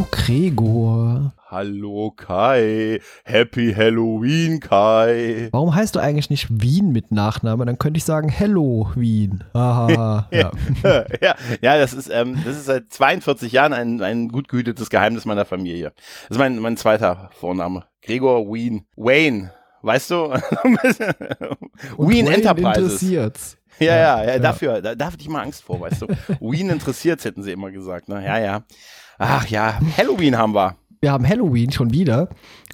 Hallo 0.00 0.08
Gregor. 0.12 1.32
Hallo 1.50 2.10
Kai. 2.16 3.00
Happy 3.22 3.74
Halloween 3.74 4.58
Kai. 4.58 5.50
Warum 5.52 5.74
heißt 5.74 5.94
du 5.94 6.00
eigentlich 6.00 6.30
nicht 6.30 6.48
Wien 6.48 6.90
mit 6.90 7.12
Nachnamen? 7.12 7.66
Dann 7.66 7.78
könnte 7.78 7.98
ich 7.98 8.04
sagen 8.04 8.30
Hello 8.30 8.90
Wien. 8.94 9.44
Aha. 9.52 10.26
ja. 10.32 10.52
ja, 11.20 11.34
ja, 11.60 11.78
das 11.78 11.92
ist, 11.92 12.08
ähm, 12.10 12.40
das 12.46 12.56
ist 12.56 12.64
seit 12.64 12.90
42 12.90 13.52
Jahren 13.52 13.74
ein, 13.74 14.00
ein 14.00 14.28
gut 14.28 14.48
gehütetes 14.48 14.88
Geheimnis 14.88 15.26
meiner 15.26 15.44
Familie. 15.44 15.92
Das 16.28 16.36
ist 16.36 16.38
mein, 16.38 16.58
mein 16.60 16.78
zweiter 16.78 17.28
Vorname. 17.38 17.84
Gregor 18.00 18.50
Wien. 18.50 18.86
Wayne. 18.96 19.52
Weißt 19.82 20.12
du? 20.12 20.30
Wien 21.98 22.26
Enterprises. 22.26 22.84
Interessiert's. 22.84 23.58
Ja, 23.78 23.96
ja, 23.96 24.24
ja, 24.24 24.38
dafür, 24.38 24.80
da, 24.82 24.94
da 24.94 25.06
hatte 25.06 25.16
ich 25.20 25.28
mal 25.28 25.42
Angst 25.42 25.62
vor, 25.62 25.80
weißt 25.80 26.02
du. 26.02 26.06
Wien 26.40 26.68
interessiert, 26.68 27.24
hätten 27.24 27.42
sie 27.42 27.52
immer 27.52 27.70
gesagt, 27.70 28.10
ne? 28.10 28.24
Ja, 28.24 28.38
ja. 28.38 28.62
Ach 29.22 29.46
ja, 29.48 29.78
Halloween 29.98 30.38
haben 30.38 30.54
wir. 30.54 30.76
Wir 31.02 31.12
haben 31.12 31.28
Halloween 31.28 31.70
schon 31.72 31.92
wieder 31.92 32.30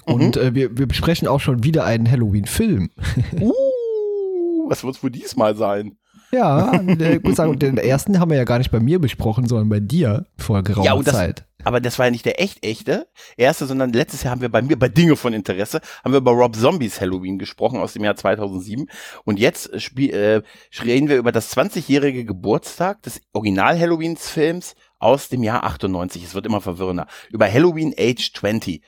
mhm. 0.07 0.13
und 0.13 0.37
äh, 0.37 0.55
wir, 0.55 0.77
wir 0.77 0.87
besprechen 0.87 1.27
auch 1.27 1.41
schon 1.41 1.65
wieder 1.65 1.83
einen 1.83 2.09
Halloween-Film. 2.09 2.89
uh, 3.41 4.69
was 4.69 4.81
wird 4.85 4.95
es 4.95 5.03
wohl 5.03 5.11
diesmal 5.11 5.57
sein? 5.57 5.97
Ja, 6.31 6.81
ich 6.81 7.23
muss 7.23 7.35
sagen, 7.35 7.59
den 7.59 7.77
ersten 7.77 8.19
haben 8.19 8.31
wir 8.31 8.37
ja 8.37 8.43
gar 8.45 8.57
nicht 8.59 8.71
bei 8.71 8.79
mir 8.79 8.99
besprochen, 8.99 9.47
sondern 9.47 9.69
bei 9.69 9.79
dir 9.79 10.25
vor 10.37 10.63
geraumer 10.63 10.85
ja, 10.85 11.01
das, 11.01 11.13
Zeit. 11.13 11.45
Aber 11.63 11.81
das 11.81 11.99
war 11.99 12.05
ja 12.05 12.11
nicht 12.11 12.25
der 12.25 12.41
echt 12.41 12.65
echte 12.65 13.07
erste, 13.35 13.65
sondern 13.65 13.91
letztes 13.91 14.23
Jahr 14.23 14.31
haben 14.31 14.41
wir 14.41 14.49
bei 14.49 14.61
mir 14.61 14.77
bei 14.77 14.87
Dinge 14.89 15.15
von 15.15 15.33
Interesse 15.33 15.81
haben 16.03 16.13
wir 16.13 16.19
über 16.19 16.31
Rob 16.31 16.55
Zombies 16.55 17.01
Halloween 17.01 17.39
gesprochen 17.39 17.79
aus 17.79 17.93
dem 17.93 18.03
Jahr 18.03 18.15
2007 18.15 18.87
und 19.25 19.39
jetzt 19.39 19.69
äh, 19.97 20.41
reden 20.83 21.09
wir 21.09 21.17
über 21.17 21.31
das 21.31 21.55
20-jährige 21.55 22.23
Geburtstag 22.25 23.01
des 23.03 23.21
Original 23.33 23.77
Halloweens 23.79 24.29
Films 24.29 24.75
aus 24.99 25.29
dem 25.29 25.43
Jahr 25.43 25.63
98. 25.63 26.23
Es 26.23 26.35
wird 26.35 26.45
immer 26.45 26.61
verwirrender. 26.61 27.07
Über 27.29 27.51
Halloween 27.51 27.93
Age 27.97 28.31
20 28.33 28.81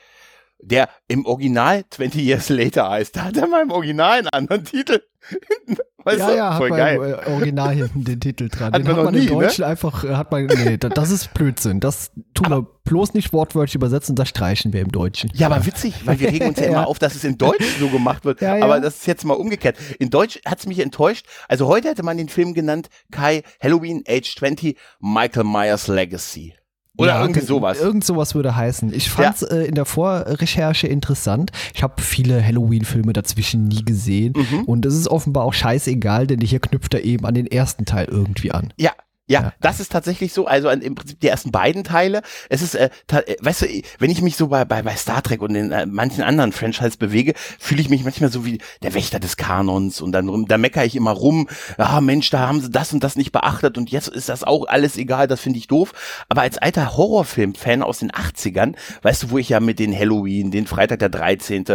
der 0.62 0.88
im 1.08 1.26
Original 1.26 1.84
20 1.90 2.22
Years 2.22 2.48
Later 2.48 2.90
heißt. 2.90 3.16
Da 3.16 3.24
hat 3.24 3.36
er 3.36 3.46
mal 3.46 3.62
im 3.62 3.70
Original 3.70 4.18
einen 4.18 4.28
anderen 4.28 4.64
Titel. 4.64 5.00
Weißt 6.04 6.18
ja, 6.18 6.30
du? 6.30 6.36
ja, 6.36 6.56
Voll 6.56 6.70
hat 6.70 6.78
geil. 6.78 6.98
beim 6.98 7.12
äh, 7.12 7.36
Original 7.36 7.74
hinten 7.74 8.04
den 8.04 8.20
Titel 8.20 8.48
dran. 8.48 8.72
Hat 8.72 8.78
den 8.78 8.86
man 8.86 8.96
hat 8.96 9.04
man 9.04 9.14
nie, 9.14 9.26
im 9.26 9.38
ne? 9.38 9.44
Deutschen 9.44 9.62
ne? 9.62 9.66
einfach, 9.66 10.02
äh, 10.04 10.14
hat 10.14 10.32
man, 10.32 10.46
nee, 10.46 10.78
das 10.78 11.10
ist 11.10 11.34
Blödsinn. 11.34 11.80
Das 11.80 12.12
tun 12.32 12.46
aber, 12.46 12.62
wir 12.62 12.68
bloß 12.84 13.12
nicht 13.12 13.32
wortwörtlich 13.32 13.74
übersetzen, 13.74 14.16
das 14.16 14.28
streichen 14.28 14.72
wir 14.72 14.80
im 14.80 14.90
Deutschen. 14.90 15.30
Ja, 15.34 15.46
aber 15.46 15.66
witzig, 15.66 16.06
weil 16.06 16.18
wir 16.18 16.28
regen 16.28 16.48
uns 16.48 16.58
ja, 16.58 16.64
ja, 16.64 16.70
immer 16.70 16.86
auf, 16.86 16.98
dass 16.98 17.14
es 17.14 17.24
in 17.24 17.36
Deutsch 17.36 17.66
so 17.78 17.88
gemacht 17.88 18.24
wird. 18.24 18.40
Ja, 18.40 18.56
ja. 18.56 18.64
Aber 18.64 18.80
das 18.80 18.96
ist 18.96 19.06
jetzt 19.06 19.24
mal 19.24 19.34
umgekehrt. 19.34 19.76
In 19.98 20.08
Deutsch 20.08 20.40
hat 20.46 20.60
es 20.60 20.66
mich 20.66 20.78
enttäuscht. 20.78 21.26
Also 21.46 21.66
heute 21.66 21.88
hätte 21.88 22.02
man 22.02 22.16
den 22.16 22.30
Film 22.30 22.54
genannt 22.54 22.88
Kai 23.10 23.42
Halloween 23.62 24.02
Age 24.08 24.34
20 24.34 24.78
Michael 25.00 25.44
Myers 25.44 25.88
Legacy. 25.88 26.54
Oder 26.98 27.12
ja, 27.12 27.20
irgendwie 27.22 27.40
sowas. 27.40 27.80
Irgend 27.80 28.04
sowas 28.04 28.34
würde 28.34 28.56
heißen. 28.56 28.92
Ich 28.92 29.10
fand 29.10 29.36
es 29.36 29.40
ja. 29.42 29.56
äh, 29.56 29.66
in 29.66 29.74
der 29.74 29.84
Vorrecherche 29.84 30.86
interessant. 30.86 31.50
Ich 31.74 31.82
habe 31.82 32.02
viele 32.02 32.44
Halloween-Filme 32.44 33.12
dazwischen 33.12 33.68
nie 33.68 33.84
gesehen. 33.84 34.34
Mhm. 34.36 34.64
Und 34.64 34.84
es 34.84 34.94
ist 34.94 35.08
offenbar 35.08 35.44
auch 35.44 35.54
scheißegal, 35.54 36.26
denn 36.26 36.40
hier 36.40 36.60
knüpft 36.60 36.92
er 36.94 37.04
eben 37.04 37.24
an 37.26 37.34
den 37.34 37.46
ersten 37.46 37.84
Teil 37.84 38.06
irgendwie 38.10 38.52
an. 38.52 38.72
Ja, 38.76 38.92
ja, 39.30 39.42
ja, 39.42 39.52
das 39.60 39.78
ist 39.78 39.92
tatsächlich 39.92 40.32
so. 40.32 40.46
Also 40.46 40.68
im 40.70 40.96
Prinzip 40.96 41.20
die 41.20 41.28
ersten 41.28 41.52
beiden 41.52 41.84
Teile. 41.84 42.22
Es 42.48 42.62
ist, 42.62 42.74
äh, 42.74 42.90
äh, 43.12 43.36
weißt 43.40 43.62
du, 43.62 43.66
wenn 44.00 44.10
ich 44.10 44.22
mich 44.22 44.34
so 44.34 44.48
bei, 44.48 44.64
bei, 44.64 44.82
bei 44.82 44.96
Star 44.96 45.22
Trek 45.22 45.40
und 45.40 45.54
in 45.54 45.70
äh, 45.70 45.86
manchen 45.86 46.24
anderen 46.24 46.50
Franchise 46.50 46.98
bewege, 46.98 47.34
fühle 47.60 47.80
ich 47.80 47.88
mich 47.88 48.02
manchmal 48.02 48.32
so 48.32 48.44
wie 48.44 48.58
der 48.82 48.92
Wächter 48.92 49.20
des 49.20 49.36
Kanons 49.36 50.00
und 50.00 50.10
dann 50.10 50.46
da 50.46 50.58
meckere 50.58 50.84
ich 50.84 50.96
immer 50.96 51.12
rum. 51.12 51.48
Ah, 51.78 52.00
Mensch, 52.00 52.30
da 52.30 52.40
haben 52.40 52.60
sie 52.60 52.70
das 52.70 52.92
und 52.92 53.04
das 53.04 53.14
nicht 53.14 53.30
beachtet 53.30 53.78
und 53.78 53.92
jetzt 53.92 54.08
ist 54.08 54.28
das 54.28 54.42
auch 54.42 54.66
alles 54.66 54.96
egal, 54.96 55.28
das 55.28 55.40
finde 55.40 55.60
ich 55.60 55.68
doof. 55.68 55.92
Aber 56.28 56.40
als 56.40 56.58
alter 56.58 56.96
Horrorfilm-Fan 56.96 57.84
aus 57.84 58.00
den 58.00 58.10
80ern, 58.10 58.74
weißt 59.02 59.22
du, 59.22 59.30
wo 59.30 59.38
ich 59.38 59.50
ja 59.50 59.60
mit 59.60 59.78
den 59.78 59.96
Halloween, 59.96 60.50
den 60.50 60.66
Freitag 60.66 60.98
der 60.98 61.08
13., 61.08 61.66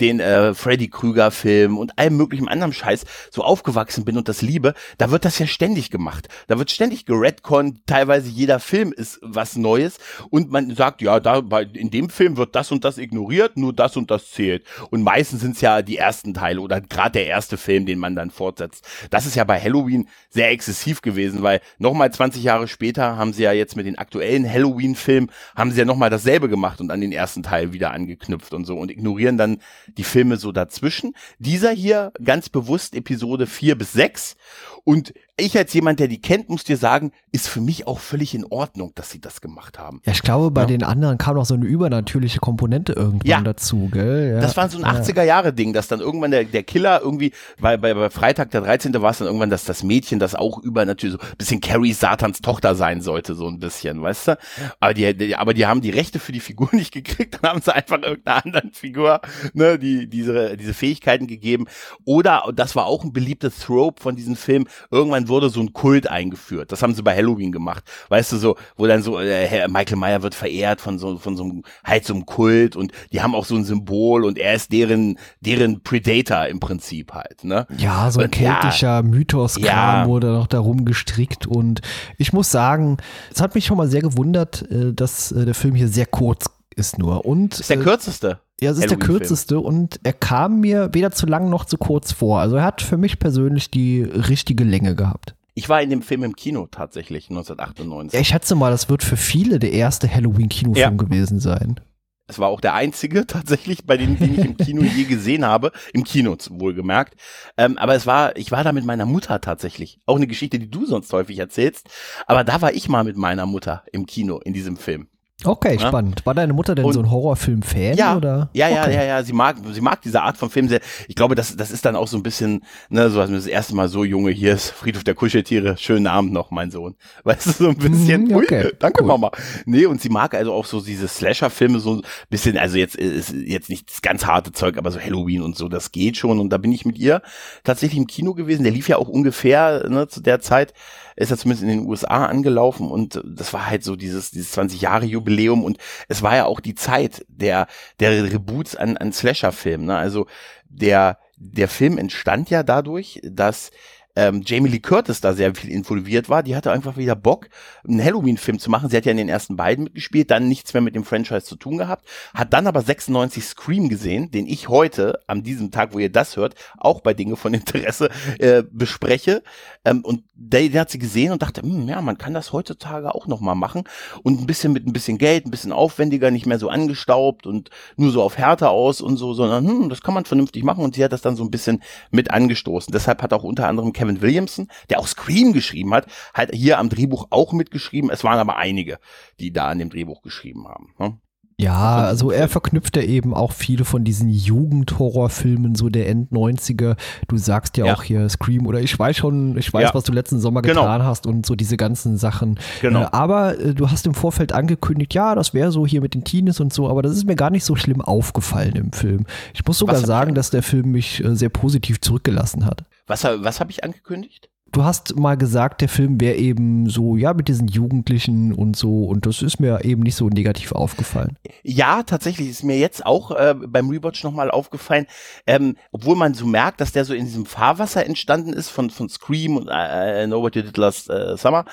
den 0.00 0.18
äh, 0.18 0.52
Freddy 0.52 0.88
Krüger-Film 0.88 1.78
und 1.78 1.96
allem 1.96 2.16
möglichen 2.16 2.48
anderen 2.48 2.72
Scheiß 2.72 3.04
so 3.30 3.44
aufgewachsen 3.44 4.04
bin 4.04 4.16
und 4.16 4.28
das 4.28 4.42
liebe, 4.42 4.74
da 4.98 5.12
wird 5.12 5.24
das 5.24 5.38
ja 5.38 5.46
ständig 5.46 5.90
gemacht. 5.90 6.26
Da 6.48 6.58
wird 6.58 6.72
ständig 6.72 7.03
geredconnt, 7.06 7.86
teilweise 7.86 8.28
jeder 8.28 8.60
Film 8.60 8.92
ist 8.92 9.18
was 9.22 9.56
Neues 9.56 9.98
und 10.30 10.50
man 10.50 10.74
sagt, 10.74 11.02
ja, 11.02 11.20
da 11.20 11.40
bei, 11.40 11.62
in 11.62 11.90
dem 11.90 12.10
Film 12.10 12.36
wird 12.36 12.54
das 12.54 12.72
und 12.72 12.84
das 12.84 12.98
ignoriert, 12.98 13.56
nur 13.56 13.72
das 13.72 13.96
und 13.96 14.10
das 14.10 14.30
zählt. 14.30 14.64
Und 14.90 15.02
meistens 15.02 15.40
sind 15.40 15.56
es 15.56 15.60
ja 15.60 15.82
die 15.82 15.98
ersten 15.98 16.34
Teile 16.34 16.60
oder 16.60 16.80
gerade 16.80 17.12
der 17.12 17.26
erste 17.26 17.56
Film, 17.56 17.86
den 17.86 17.98
man 17.98 18.14
dann 18.14 18.30
fortsetzt. 18.30 18.86
Das 19.10 19.26
ist 19.26 19.36
ja 19.36 19.44
bei 19.44 19.60
Halloween 19.60 20.08
sehr 20.30 20.50
exzessiv 20.50 21.02
gewesen, 21.02 21.42
weil 21.42 21.60
nochmal 21.78 22.12
20 22.12 22.42
Jahre 22.42 22.68
später 22.68 23.16
haben 23.16 23.32
sie 23.32 23.42
ja 23.42 23.52
jetzt 23.52 23.76
mit 23.76 23.86
den 23.86 23.98
aktuellen 23.98 24.50
Halloween-Filmen, 24.50 25.30
haben 25.54 25.70
sie 25.70 25.78
ja 25.78 25.84
nochmal 25.84 26.10
dasselbe 26.10 26.48
gemacht 26.48 26.80
und 26.80 26.90
an 26.90 27.00
den 27.00 27.12
ersten 27.12 27.42
Teil 27.42 27.72
wieder 27.72 27.92
angeknüpft 27.92 28.52
und 28.54 28.64
so 28.64 28.76
und 28.76 28.90
ignorieren 28.90 29.38
dann 29.38 29.58
die 29.96 30.04
Filme 30.04 30.36
so 30.36 30.52
dazwischen. 30.52 31.14
Dieser 31.38 31.70
hier 31.70 32.12
ganz 32.22 32.48
bewusst 32.48 32.94
Episode 32.94 33.46
4 33.46 33.76
bis 33.76 33.92
6 33.92 34.36
und 34.84 35.14
ich 35.36 35.58
als 35.58 35.72
jemand, 35.72 35.98
der 35.98 36.06
die 36.06 36.20
kennt, 36.20 36.48
muss 36.48 36.62
dir 36.62 36.76
sagen, 36.76 37.10
ist 37.32 37.48
für 37.48 37.60
mich 37.60 37.88
auch 37.88 37.98
völlig 37.98 38.34
in 38.34 38.44
Ordnung, 38.44 38.92
dass 38.94 39.10
sie 39.10 39.20
das 39.20 39.40
gemacht 39.40 39.80
haben. 39.80 40.00
Ja, 40.04 40.12
ich 40.12 40.22
glaube, 40.22 40.52
bei 40.52 40.60
ja. 40.60 40.66
den 40.68 40.84
anderen 40.84 41.18
kam 41.18 41.34
noch 41.34 41.44
so 41.44 41.54
eine 41.54 41.64
übernatürliche 41.64 42.38
Komponente 42.38 42.92
irgendwann 42.92 43.28
ja. 43.28 43.40
dazu, 43.40 43.88
gell? 43.90 44.34
Ja. 44.34 44.40
Das 44.40 44.56
war 44.56 44.68
so 44.68 44.78
ein 44.78 44.84
80er-Jahre-Ding, 44.84 45.72
dass 45.72 45.88
dann 45.88 45.98
irgendwann 45.98 46.30
der, 46.30 46.44
der 46.44 46.62
Killer 46.62 47.00
irgendwie, 47.02 47.32
weil 47.58 47.78
bei, 47.78 47.94
bei 47.94 48.10
Freitag 48.10 48.52
der 48.52 48.60
13. 48.60 48.94
war 49.02 49.10
es 49.10 49.18
dann 49.18 49.26
irgendwann, 49.26 49.50
dass 49.50 49.64
das 49.64 49.82
Mädchen, 49.82 50.20
das 50.20 50.36
auch 50.36 50.58
übernatürlich 50.58 51.18
so 51.20 51.26
ein 51.26 51.36
bisschen 51.36 51.60
Carrie 51.60 51.94
Satans 51.94 52.40
Tochter 52.40 52.76
sein 52.76 53.00
sollte, 53.00 53.34
so 53.34 53.48
ein 53.48 53.58
bisschen, 53.58 54.02
weißt 54.02 54.28
du? 54.28 54.38
Aber 54.78 54.94
die, 54.94 55.16
die, 55.16 55.34
aber 55.34 55.52
die 55.52 55.66
haben 55.66 55.80
die 55.80 55.90
Rechte 55.90 56.20
für 56.20 56.30
die 56.30 56.40
Figur 56.40 56.68
nicht 56.72 56.92
gekriegt, 56.92 57.40
dann 57.42 57.50
haben 57.50 57.60
sie 57.60 57.74
einfach 57.74 58.00
irgendeiner 58.00 58.44
anderen 58.44 58.72
Figur, 58.72 59.20
ne, 59.52 59.80
die, 59.80 60.08
diese, 60.08 60.56
diese 60.56 60.74
Fähigkeiten 60.74 61.26
gegeben. 61.26 61.66
Oder, 62.04 62.44
das 62.54 62.76
war 62.76 62.86
auch 62.86 63.02
ein 63.02 63.12
beliebtes 63.12 63.58
Trope 63.58 64.00
von 64.00 64.14
diesem 64.14 64.36
Film, 64.36 64.66
irgendwann 64.90 65.28
wurde 65.28 65.48
so 65.48 65.60
ein 65.60 65.72
Kult 65.72 66.08
eingeführt. 66.08 66.72
Das 66.72 66.82
haben 66.82 66.94
sie 66.94 67.02
bei 67.02 67.14
Halloween 67.16 67.52
gemacht. 67.52 67.84
Weißt 68.08 68.32
du, 68.32 68.36
so, 68.36 68.56
wo 68.76 68.86
dann 68.86 69.02
so, 69.02 69.18
äh, 69.18 69.68
Michael 69.68 69.96
Meyer 69.96 70.22
wird 70.22 70.34
verehrt 70.34 70.80
von 70.80 70.98
so, 70.98 71.18
von 71.18 71.36
so 71.36 71.44
einem, 71.44 71.62
halt 71.84 72.04
so 72.04 72.14
einem 72.14 72.26
Kult 72.26 72.76
und 72.76 72.92
die 73.12 73.22
haben 73.22 73.34
auch 73.34 73.44
so 73.44 73.54
ein 73.54 73.64
Symbol 73.64 74.24
und 74.24 74.38
er 74.38 74.54
ist 74.54 74.72
deren, 74.72 75.18
deren 75.40 75.82
Predator 75.82 76.46
im 76.46 76.60
Prinzip 76.60 77.12
halt, 77.12 77.44
ne? 77.44 77.66
Ja, 77.76 78.10
so 78.10 78.20
ein 78.20 78.30
keltischer 78.30 78.96
ja, 78.96 79.02
Mythos-Kram 79.02 79.66
ja. 79.66 80.06
wurde 80.06 80.28
noch 80.28 80.46
darum 80.46 80.84
gestrickt 80.84 81.46
und 81.46 81.80
ich 82.18 82.32
muss 82.32 82.50
sagen, 82.50 82.98
es 83.32 83.40
hat 83.40 83.54
mich 83.54 83.66
schon 83.66 83.76
mal 83.76 83.88
sehr 83.88 84.02
gewundert, 84.02 84.70
äh, 84.70 84.92
dass 84.92 85.32
äh, 85.32 85.44
der 85.44 85.54
Film 85.54 85.74
hier 85.74 85.88
sehr 85.88 86.06
kurz 86.06 86.46
ist 86.76 86.98
nur 86.98 87.24
und. 87.24 87.60
Ist 87.60 87.70
der 87.70 87.80
kürzeste. 87.80 88.40
Ja, 88.60 88.70
es 88.70 88.78
ist 88.78 88.90
der 88.90 88.98
kürzeste 88.98 89.58
und 89.58 90.00
er 90.04 90.12
kam 90.12 90.60
mir 90.60 90.90
weder 90.92 91.10
zu 91.10 91.26
lang 91.26 91.50
noch 91.50 91.64
zu 91.64 91.76
kurz 91.76 92.12
vor. 92.12 92.40
Also 92.40 92.56
er 92.56 92.64
hat 92.64 92.82
für 92.82 92.96
mich 92.96 93.18
persönlich 93.18 93.70
die 93.70 94.02
richtige 94.02 94.64
Länge 94.64 94.94
gehabt. 94.94 95.34
Ich 95.54 95.68
war 95.68 95.80
in 95.82 95.90
dem 95.90 96.02
Film 96.02 96.24
im 96.24 96.34
Kino 96.34 96.66
tatsächlich 96.70 97.30
1998. 97.30 98.14
Ja, 98.14 98.20
ich 98.20 98.28
schätze 98.28 98.54
mal, 98.54 98.70
das 98.70 98.88
wird 98.88 99.02
für 99.02 99.16
viele 99.16 99.58
der 99.58 99.72
erste 99.72 100.12
Halloween-Kinofilm 100.12 100.76
ja. 100.76 100.90
gewesen 100.90 101.40
sein. 101.40 101.80
Es 102.26 102.38
war 102.38 102.48
auch 102.48 102.60
der 102.60 102.74
einzige 102.74 103.26
tatsächlich, 103.26 103.84
bei 103.84 103.96
denen, 103.96 104.18
den 104.18 104.34
ich 104.34 104.44
im 104.44 104.56
Kino 104.56 104.82
je 104.82 105.04
gesehen 105.04 105.44
habe. 105.44 105.72
Im 105.92 106.04
Kino 106.04 106.36
wohlgemerkt. 106.50 107.14
Ähm, 107.56 107.78
aber 107.78 107.94
es 107.94 108.06
war, 108.06 108.36
ich 108.36 108.50
war 108.50 108.64
da 108.64 108.72
mit 108.72 108.84
meiner 108.84 109.06
Mutter 109.06 109.40
tatsächlich. 109.40 110.00
Auch 110.06 110.16
eine 110.16 110.26
Geschichte, 110.26 110.58
die 110.58 110.70
du 110.70 110.86
sonst 110.86 111.12
häufig 111.12 111.38
erzählst. 111.38 111.88
Aber 112.26 112.44
da 112.44 112.62
war 112.62 112.72
ich 112.72 112.88
mal 112.88 113.04
mit 113.04 113.16
meiner 113.16 113.46
Mutter 113.46 113.84
im 113.92 114.06
Kino 114.06 114.38
in 114.38 114.54
diesem 114.54 114.76
Film. 114.76 115.08
Okay, 115.42 115.76
ja? 115.78 115.88
spannend. 115.88 116.24
War 116.24 116.34
deine 116.34 116.52
Mutter 116.52 116.74
denn 116.74 116.84
und, 116.84 116.92
so 116.92 117.00
ein 117.00 117.10
Horrorfilm-Fan? 117.10 117.96
Ja, 117.96 118.16
oder? 118.16 118.50
ja, 118.52 118.68
ja, 118.68 118.82
okay. 118.82 118.94
ja, 118.94 119.04
ja. 119.04 119.22
Sie 119.24 119.32
mag, 119.32 119.56
sie 119.72 119.80
mag 119.80 120.00
diese 120.00 120.22
Art 120.22 120.36
von 120.36 120.48
Film 120.48 120.68
sehr. 120.68 120.80
Ich 121.08 121.16
glaube, 121.16 121.34
das, 121.34 121.56
das 121.56 121.70
ist 121.70 121.84
dann 121.84 121.96
auch 121.96 122.06
so 122.06 122.16
ein 122.16 122.22
bisschen, 122.22 122.64
ne, 122.88 123.10
so 123.10 123.20
als 123.20 123.30
das 123.30 123.46
erste 123.46 123.74
Mal 123.74 123.88
so 123.88 124.04
Junge, 124.04 124.30
hier 124.30 124.54
ist 124.54 124.70
Friedhof 124.70 125.02
der 125.02 125.14
Kuscheltiere. 125.14 125.76
Schönen 125.76 126.06
Abend 126.06 126.32
noch, 126.32 126.50
mein 126.50 126.70
Sohn. 126.70 126.94
Weißt 127.24 127.46
du, 127.46 127.50
so 127.50 127.68
ein 127.68 127.76
bisschen. 127.76 128.28
Mm, 128.28 128.36
okay. 128.36 128.66
Ui, 128.66 128.72
danke, 128.78 129.02
cool. 129.02 129.08
Mama. 129.08 129.32
Nee, 129.66 129.86
und 129.86 130.00
sie 130.00 130.08
mag 130.08 130.34
also 130.34 130.52
auch 130.52 130.66
so 130.66 130.80
diese 130.80 131.08
Slasher-Filme 131.08 131.80
so 131.80 131.96
ein 131.96 132.02
bisschen, 132.30 132.56
also 132.56 132.78
jetzt 132.78 132.94
ist 132.94 133.32
jetzt 133.32 133.68
nicht 133.68 133.90
das 133.90 134.02
ganz 134.02 134.24
harte 134.24 134.52
Zeug, 134.52 134.78
aber 134.78 134.92
so 134.92 135.00
Halloween 135.00 135.42
und 135.42 135.56
so, 135.56 135.68
das 135.68 135.90
geht 135.90 136.16
schon. 136.16 136.38
Und 136.38 136.50
da 136.50 136.58
bin 136.58 136.72
ich 136.72 136.86
mit 136.86 136.96
ihr 136.96 137.22
tatsächlich 137.64 137.98
im 137.98 138.06
Kino 138.06 138.34
gewesen. 138.34 138.62
Der 138.62 138.72
lief 138.72 138.88
ja 138.88 138.96
auch 138.98 139.08
ungefähr 139.08 139.88
ne, 139.90 140.06
zu 140.06 140.20
der 140.20 140.40
Zeit 140.40 140.72
ist 141.16 141.30
er 141.30 141.38
zumindest 141.38 141.62
in 141.62 141.68
den 141.68 141.86
USA 141.86 142.26
angelaufen 142.26 142.90
und 142.90 143.20
das 143.24 143.52
war 143.52 143.66
halt 143.66 143.84
so 143.84 143.96
dieses, 143.96 144.30
dieses 144.30 144.52
20 144.52 144.80
Jahre 144.80 145.06
Jubiläum 145.06 145.64
und 145.64 145.78
es 146.08 146.22
war 146.22 146.36
ja 146.36 146.44
auch 146.46 146.60
die 146.60 146.74
Zeit 146.74 147.24
der, 147.28 147.66
der 148.00 148.32
Reboots 148.32 148.76
an, 148.76 148.96
an 148.96 149.12
Slasher-Filmen, 149.12 149.86
ne? 149.86 149.96
Also 149.96 150.26
der, 150.68 151.18
der 151.36 151.68
Film 151.68 151.98
entstand 151.98 152.50
ja 152.50 152.62
dadurch, 152.62 153.20
dass 153.24 153.70
ähm, 154.16 154.42
Jamie 154.44 154.70
Lee 154.70 154.80
Curtis 154.80 155.20
da 155.20 155.32
sehr 155.32 155.54
viel 155.54 155.70
involviert 155.70 156.28
war. 156.28 156.42
Die 156.42 156.54
hatte 156.54 156.70
einfach 156.72 156.96
wieder 156.96 157.16
Bock, 157.16 157.48
einen 157.86 158.02
Halloween-Film 158.02 158.58
zu 158.58 158.70
machen. 158.70 158.88
Sie 158.88 158.96
hat 158.96 159.04
ja 159.04 159.10
in 159.10 159.16
den 159.16 159.28
ersten 159.28 159.56
beiden 159.56 159.84
mitgespielt, 159.84 160.30
dann 160.30 160.48
nichts 160.48 160.72
mehr 160.74 160.80
mit 160.80 160.94
dem 160.94 161.04
Franchise 161.04 161.44
zu 161.44 161.56
tun 161.56 161.78
gehabt, 161.78 162.06
hat 162.34 162.52
dann 162.52 162.66
aber 162.66 162.82
96 162.82 163.44
Scream 163.44 163.88
gesehen, 163.88 164.30
den 164.30 164.46
ich 164.46 164.68
heute, 164.68 165.20
an 165.26 165.42
diesem 165.42 165.70
Tag, 165.70 165.94
wo 165.94 165.98
ihr 165.98 166.10
das 166.10 166.36
hört, 166.36 166.54
auch 166.78 167.00
bei 167.00 167.14
Dinge 167.14 167.36
von 167.36 167.54
Interesse 167.54 168.08
äh, 168.38 168.62
bespreche. 168.70 169.42
Ähm, 169.84 170.04
und 170.04 170.24
den, 170.34 170.72
den 170.72 170.80
hat 170.80 170.90
sie 170.90 170.98
gesehen 170.98 171.32
und 171.32 171.42
dachte, 171.42 171.62
hm, 171.62 171.88
ja, 171.88 172.00
man 172.00 172.18
kann 172.18 172.34
das 172.34 172.52
heutzutage 172.52 173.14
auch 173.14 173.26
nochmal 173.26 173.54
machen 173.54 173.84
und 174.22 174.40
ein 174.40 174.46
bisschen 174.46 174.72
mit 174.72 174.86
ein 174.86 174.92
bisschen 174.92 175.18
Geld, 175.18 175.46
ein 175.46 175.50
bisschen 175.50 175.72
aufwendiger, 175.72 176.30
nicht 176.30 176.46
mehr 176.46 176.58
so 176.58 176.68
angestaubt 176.68 177.46
und 177.46 177.70
nur 177.96 178.10
so 178.10 178.22
auf 178.22 178.36
Härte 178.36 178.68
aus 178.68 179.00
und 179.00 179.16
so, 179.16 179.34
sondern 179.34 179.66
hm, 179.66 179.88
das 179.88 180.02
kann 180.02 180.14
man 180.14 180.24
vernünftig 180.24 180.62
machen 180.64 180.84
und 180.84 180.94
sie 180.94 181.04
hat 181.04 181.12
das 181.12 181.22
dann 181.22 181.36
so 181.36 181.44
ein 181.44 181.50
bisschen 181.50 181.82
mit 182.10 182.30
angestoßen. 182.30 182.92
Deshalb 182.92 183.22
hat 183.22 183.32
auch 183.32 183.44
unter 183.44 183.68
anderem 183.68 183.92
Kevin 183.92 184.03
Williamson, 184.20 184.68
der 184.90 185.00
auch 185.00 185.06
Scream 185.06 185.52
geschrieben 185.52 185.94
hat, 185.94 186.06
halt 186.32 186.54
hier 186.54 186.78
am 186.78 186.88
Drehbuch 186.88 187.28
auch 187.30 187.52
mitgeschrieben. 187.52 188.10
Es 188.10 188.24
waren 188.24 188.38
aber 188.38 188.56
einige, 188.56 188.98
die 189.40 189.52
da 189.52 189.68
an 189.68 189.78
dem 189.78 189.90
Drehbuch 189.90 190.22
geschrieben 190.22 190.68
haben. 190.68 190.94
Ne? 190.98 191.18
Ja, 191.56 191.98
also 191.98 192.32
er 192.32 192.48
verknüpft 192.48 192.96
ja 192.96 193.02
eben 193.02 193.32
auch 193.32 193.52
viele 193.52 193.84
von 193.84 194.02
diesen 194.02 194.28
Jugendhorrorfilmen 194.28 195.76
so 195.76 195.88
der 195.88 196.08
End-90er. 196.08 196.96
Du 197.28 197.36
sagst 197.36 197.76
ja, 197.76 197.86
ja, 197.86 197.94
auch 197.94 198.02
hier 198.02 198.28
Scream 198.28 198.66
oder 198.66 198.80
ich 198.80 198.98
weiß 198.98 199.16
schon, 199.16 199.56
ich 199.56 199.72
weiß, 199.72 199.84
ja. 199.84 199.94
was 199.94 200.02
du 200.02 200.12
letzten 200.12 200.40
Sommer 200.40 200.62
genau. 200.62 200.82
getan 200.82 201.04
hast 201.04 201.28
und 201.28 201.46
so 201.46 201.54
diese 201.54 201.76
ganzen 201.76 202.16
Sachen. 202.16 202.58
Genau. 202.80 203.02
Äh, 203.02 203.08
aber 203.12 203.58
äh, 203.58 203.72
du 203.72 203.88
hast 203.88 204.04
im 204.06 204.14
Vorfeld 204.14 204.52
angekündigt, 204.52 205.14
ja, 205.14 205.36
das 205.36 205.54
wäre 205.54 205.70
so 205.70 205.86
hier 205.86 206.00
mit 206.00 206.14
den 206.14 206.24
Teenies 206.24 206.58
und 206.58 206.72
so, 206.72 206.88
aber 206.88 207.02
das 207.02 207.12
ist 207.12 207.24
mir 207.24 207.36
gar 207.36 207.50
nicht 207.50 207.64
so 207.64 207.76
schlimm 207.76 208.00
aufgefallen 208.00 208.74
im 208.74 208.92
Film. 208.92 209.24
Ich 209.54 209.64
muss 209.64 209.78
sogar 209.78 209.98
sagen, 209.98 210.34
dass 210.34 210.50
der 210.50 210.64
Film 210.64 210.90
mich 210.90 211.24
äh, 211.24 211.36
sehr 211.36 211.50
positiv 211.50 212.00
zurückgelassen 212.00 212.66
hat. 212.66 212.84
Was, 213.06 213.24
was 213.24 213.60
habe 213.60 213.70
ich 213.70 213.84
angekündigt? 213.84 214.50
Du 214.74 214.82
hast 214.82 215.14
mal 215.14 215.36
gesagt, 215.36 215.82
der 215.82 215.88
Film 215.88 216.20
wäre 216.20 216.34
eben 216.34 216.88
so, 216.88 217.16
ja, 217.16 217.32
mit 217.32 217.46
diesen 217.46 217.68
Jugendlichen 217.68 218.52
und 218.52 218.74
so, 218.74 219.04
und 219.04 219.24
das 219.24 219.40
ist 219.40 219.60
mir 219.60 219.84
eben 219.84 220.02
nicht 220.02 220.16
so 220.16 220.28
negativ 220.28 220.72
aufgefallen. 220.72 221.38
Ja, 221.62 222.02
tatsächlich 222.02 222.48
ist 222.48 222.64
mir 222.64 222.76
jetzt 222.76 223.06
auch 223.06 223.30
äh, 223.30 223.54
beim 223.54 223.88
Rewatch 223.88 224.24
nochmal 224.24 224.50
aufgefallen, 224.50 225.06
ähm, 225.46 225.76
obwohl 225.92 226.16
man 226.16 226.34
so 226.34 226.44
merkt, 226.44 226.80
dass 226.80 226.90
der 226.90 227.04
so 227.04 227.14
in 227.14 227.26
diesem 227.26 227.46
Fahrwasser 227.46 228.04
entstanden 228.04 228.52
ist 228.52 228.68
von, 228.68 228.90
von 228.90 229.08
Scream 229.08 229.58
und 229.58 229.68
äh, 229.70 230.26
Nobody 230.26 230.64
Did 230.64 230.76
Last 230.76 231.08
äh, 231.08 231.36
Summer, 231.36 231.66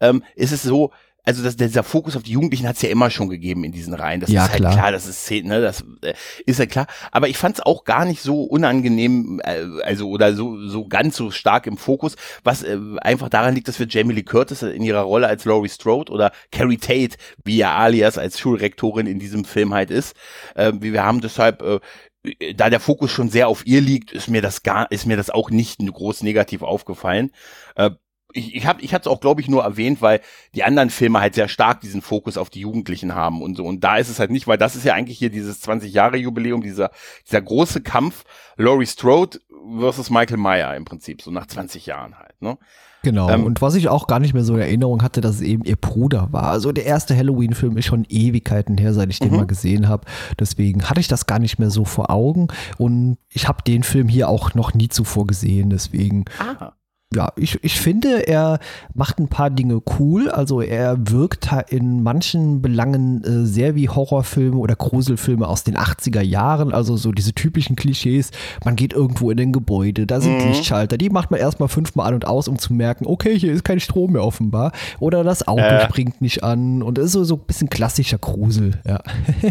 ähm, 0.00 0.24
ist 0.34 0.50
es 0.50 0.64
so, 0.64 0.90
also 1.28 1.42
das, 1.42 1.56
dieser 1.56 1.82
Fokus 1.82 2.16
auf 2.16 2.22
die 2.22 2.32
Jugendlichen 2.32 2.66
hat 2.66 2.76
es 2.76 2.82
ja 2.82 2.88
immer 2.88 3.10
schon 3.10 3.28
gegeben 3.28 3.62
in 3.62 3.70
diesen 3.70 3.92
Reihen. 3.92 4.20
Das 4.20 4.30
ja, 4.30 4.46
ist 4.46 4.52
halt 4.52 4.60
klar. 4.60 4.72
klar, 4.72 4.92
das 4.92 5.06
ist 5.06 5.30
ne, 5.30 5.60
das 5.60 5.84
äh, 6.00 6.14
ist 6.46 6.58
ja 6.58 6.64
klar. 6.64 6.86
Aber 7.12 7.28
ich 7.28 7.36
fand 7.36 7.56
es 7.58 7.66
auch 7.66 7.84
gar 7.84 8.06
nicht 8.06 8.22
so 8.22 8.44
unangenehm, 8.44 9.38
äh, 9.44 9.66
also 9.84 10.08
oder 10.08 10.34
so 10.34 10.66
so 10.66 10.88
ganz 10.88 11.16
so 11.18 11.30
stark 11.30 11.66
im 11.66 11.76
Fokus, 11.76 12.16
was 12.44 12.62
äh, 12.62 12.78
einfach 13.02 13.28
daran 13.28 13.54
liegt, 13.54 13.68
dass 13.68 13.78
wir 13.78 13.86
Jamie 13.86 14.14
Lee 14.14 14.22
Curtis 14.22 14.62
in 14.62 14.82
ihrer 14.82 15.02
Rolle 15.02 15.26
als 15.26 15.44
Laurie 15.44 15.68
Strode 15.68 16.10
oder 16.10 16.32
Carrie 16.50 16.78
Tate, 16.78 17.18
wie 17.44 17.58
ja 17.58 17.76
alias 17.76 18.16
als 18.16 18.40
Schulrektorin 18.40 19.06
in 19.06 19.18
diesem 19.18 19.44
Film 19.44 19.74
halt 19.74 19.90
ist, 19.90 20.16
äh, 20.54 20.72
wir 20.80 21.04
haben 21.04 21.20
deshalb 21.20 21.60
äh, 21.60 22.54
da 22.54 22.70
der 22.70 22.80
Fokus 22.80 23.10
schon 23.10 23.28
sehr 23.28 23.48
auf 23.48 23.66
ihr 23.66 23.82
liegt, 23.82 24.12
ist 24.12 24.28
mir 24.28 24.40
das 24.40 24.62
gar, 24.62 24.90
ist 24.90 25.04
mir 25.04 25.18
das 25.18 25.28
auch 25.28 25.50
nicht 25.50 25.78
groß 25.78 26.22
negativ 26.22 26.62
aufgefallen. 26.62 27.32
Äh, 27.76 27.90
ich, 28.32 28.54
ich 28.54 28.66
habe 28.66 28.82
ich 28.82 28.92
hatte 28.92 29.08
es 29.08 29.14
auch 29.14 29.20
glaube 29.20 29.40
ich 29.40 29.48
nur 29.48 29.62
erwähnt, 29.62 30.02
weil 30.02 30.20
die 30.54 30.64
anderen 30.64 30.90
Filme 30.90 31.20
halt 31.20 31.34
sehr 31.34 31.48
stark 31.48 31.80
diesen 31.80 32.02
Fokus 32.02 32.36
auf 32.36 32.50
die 32.50 32.60
Jugendlichen 32.60 33.14
haben 33.14 33.42
und 33.42 33.56
so 33.56 33.64
und 33.64 33.82
da 33.82 33.96
ist 33.96 34.08
es 34.08 34.18
halt 34.18 34.30
nicht, 34.30 34.46
weil 34.46 34.58
das 34.58 34.76
ist 34.76 34.84
ja 34.84 34.94
eigentlich 34.94 35.18
hier 35.18 35.30
dieses 35.30 35.60
20 35.60 35.92
Jahre 35.92 36.16
Jubiläum, 36.16 36.62
dieser 36.62 36.90
dieser 37.26 37.40
große 37.40 37.80
Kampf 37.80 38.24
Laurie 38.56 38.86
Strode 38.86 39.40
versus 39.78 40.10
Michael 40.10 40.36
Meyer 40.36 40.76
im 40.76 40.84
Prinzip 40.84 41.22
so 41.22 41.30
nach 41.30 41.46
20 41.46 41.86
Jahren 41.86 42.18
halt, 42.18 42.40
ne? 42.40 42.58
Genau. 43.02 43.30
Ähm, 43.30 43.44
und 43.44 43.62
was 43.62 43.76
ich 43.76 43.88
auch 43.88 44.08
gar 44.08 44.18
nicht 44.18 44.34
mehr 44.34 44.42
so 44.42 44.54
in 44.54 44.60
Erinnerung 44.60 45.02
hatte, 45.02 45.20
dass 45.20 45.36
es 45.36 45.40
eben 45.40 45.62
ihr 45.64 45.76
Bruder 45.76 46.28
war. 46.32 46.48
Also 46.48 46.72
der 46.72 46.84
erste 46.84 47.16
Halloween-Film 47.16 47.76
ist 47.76 47.86
schon 47.86 48.04
Ewigkeiten 48.08 48.76
her, 48.76 48.92
seit 48.92 49.08
ich 49.10 49.20
den 49.20 49.30
mhm. 49.30 49.36
mal 49.36 49.46
gesehen 49.46 49.88
habe. 49.88 50.04
Deswegen 50.38 50.90
hatte 50.90 50.98
ich 50.98 51.06
das 51.06 51.26
gar 51.26 51.38
nicht 51.38 51.60
mehr 51.60 51.70
so 51.70 51.84
vor 51.84 52.10
Augen. 52.10 52.48
Und 52.76 53.18
ich 53.32 53.46
habe 53.46 53.62
den 53.62 53.84
Film 53.84 54.08
hier 54.08 54.28
auch 54.28 54.54
noch 54.54 54.74
nie 54.74 54.88
zuvor 54.88 55.28
gesehen. 55.28 55.70
Deswegen 55.70 56.24
ah 56.40 56.72
ja, 57.14 57.32
ich, 57.36 57.58
ich 57.64 57.80
finde, 57.80 58.28
er 58.28 58.58
macht 58.92 59.18
ein 59.18 59.28
paar 59.28 59.48
Dinge 59.48 59.80
cool. 59.98 60.28
Also 60.30 60.60
er 60.60 61.10
wirkt 61.10 61.48
in 61.68 62.02
manchen 62.02 62.60
Belangen 62.60 63.24
äh, 63.24 63.46
sehr 63.46 63.74
wie 63.74 63.88
Horrorfilme 63.88 64.58
oder 64.58 64.76
Gruselfilme 64.76 65.48
aus 65.48 65.64
den 65.64 65.78
80er 65.78 66.20
Jahren. 66.20 66.74
Also 66.74 66.98
so 66.98 67.10
diese 67.12 67.32
typischen 67.32 67.76
Klischees. 67.76 68.30
Man 68.62 68.76
geht 68.76 68.92
irgendwo 68.92 69.30
in 69.30 69.40
ein 69.40 69.52
Gebäude, 69.52 70.06
da 70.06 70.20
sind 70.20 70.38
mhm. 70.38 70.48
Lichtschalter. 70.48 70.98
Die 70.98 71.08
macht 71.08 71.30
man 71.30 71.40
erstmal 71.40 71.70
fünfmal 71.70 72.08
an 72.08 72.14
und 72.14 72.26
aus, 72.26 72.46
um 72.46 72.58
zu 72.58 72.74
merken, 72.74 73.06
okay, 73.06 73.38
hier 73.38 73.54
ist 73.54 73.64
kein 73.64 73.80
Strom 73.80 74.12
mehr 74.12 74.22
offenbar. 74.22 74.72
Oder 75.00 75.24
das 75.24 75.48
Auto 75.48 75.62
äh. 75.62 75.86
springt 75.86 76.20
nicht 76.20 76.44
an. 76.44 76.82
Und 76.82 76.98
das 76.98 77.06
ist 77.06 77.12
so, 77.12 77.24
so 77.24 77.36
ein 77.36 77.46
bisschen 77.46 77.70
klassischer 77.70 78.18
Grusel. 78.18 78.82
Ja. 78.84 79.00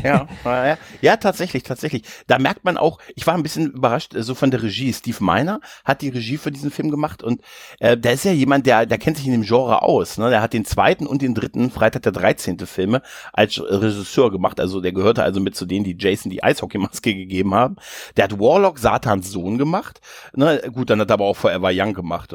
ja, 0.03 0.27
ja, 0.45 0.77
ja, 1.01 1.17
tatsächlich, 1.17 1.63
tatsächlich. 1.63 2.03
Da 2.27 2.37
merkt 2.37 2.65
man 2.65 2.77
auch, 2.77 2.99
ich 3.15 3.25
war 3.25 3.33
ein 3.33 3.41
bisschen 3.41 3.71
überrascht, 3.71 4.13
so 4.15 4.35
von 4.35 4.51
der 4.51 4.61
Regie. 4.61 4.93
Steve 4.93 5.17
Miner 5.23 5.59
hat 5.83 6.03
die 6.03 6.09
Regie 6.09 6.37
für 6.37 6.51
diesen 6.51 6.69
Film 6.69 6.91
gemacht 6.91 7.23
und 7.23 7.41
äh, 7.79 7.97
der 7.97 8.13
ist 8.13 8.25
ja 8.25 8.31
jemand, 8.31 8.65
der, 8.65 8.85
der 8.85 8.97
kennt 8.97 9.17
sich 9.17 9.25
in 9.25 9.31
dem 9.31 9.43
Genre 9.43 9.81
aus. 9.81 10.17
Ne? 10.17 10.29
Der 10.29 10.41
hat 10.41 10.53
den 10.53 10.65
zweiten 10.65 11.05
und 11.05 11.21
den 11.21 11.33
dritten 11.33 11.71
Freitag 11.71 12.03
der 12.03 12.11
13. 12.11 12.59
Filme 12.59 13.01
als 13.33 13.59
Regisseur 13.59 14.31
gemacht. 14.31 14.59
Also 14.59 14.81
der 14.81 14.91
gehörte 14.91 15.23
also 15.23 15.39
mit 15.39 15.55
zu 15.55 15.65
denen, 15.65 15.83
die 15.83 15.95
Jason 15.97 16.31
die 16.31 16.43
Eishockeymaske 16.43 17.13
gegeben 17.15 17.53
haben. 17.53 17.75
Der 18.15 18.25
hat 18.25 18.39
Warlock, 18.39 18.79
Satans 18.79 19.31
Sohn 19.31 19.57
gemacht. 19.57 20.01
Ne? 20.35 20.61
Gut, 20.73 20.89
dann 20.89 20.99
hat 20.99 21.09
er 21.09 21.15
aber 21.15 21.25
auch 21.25 21.37
Forever 21.37 21.71
Young 21.73 21.93
gemacht. 21.93 22.33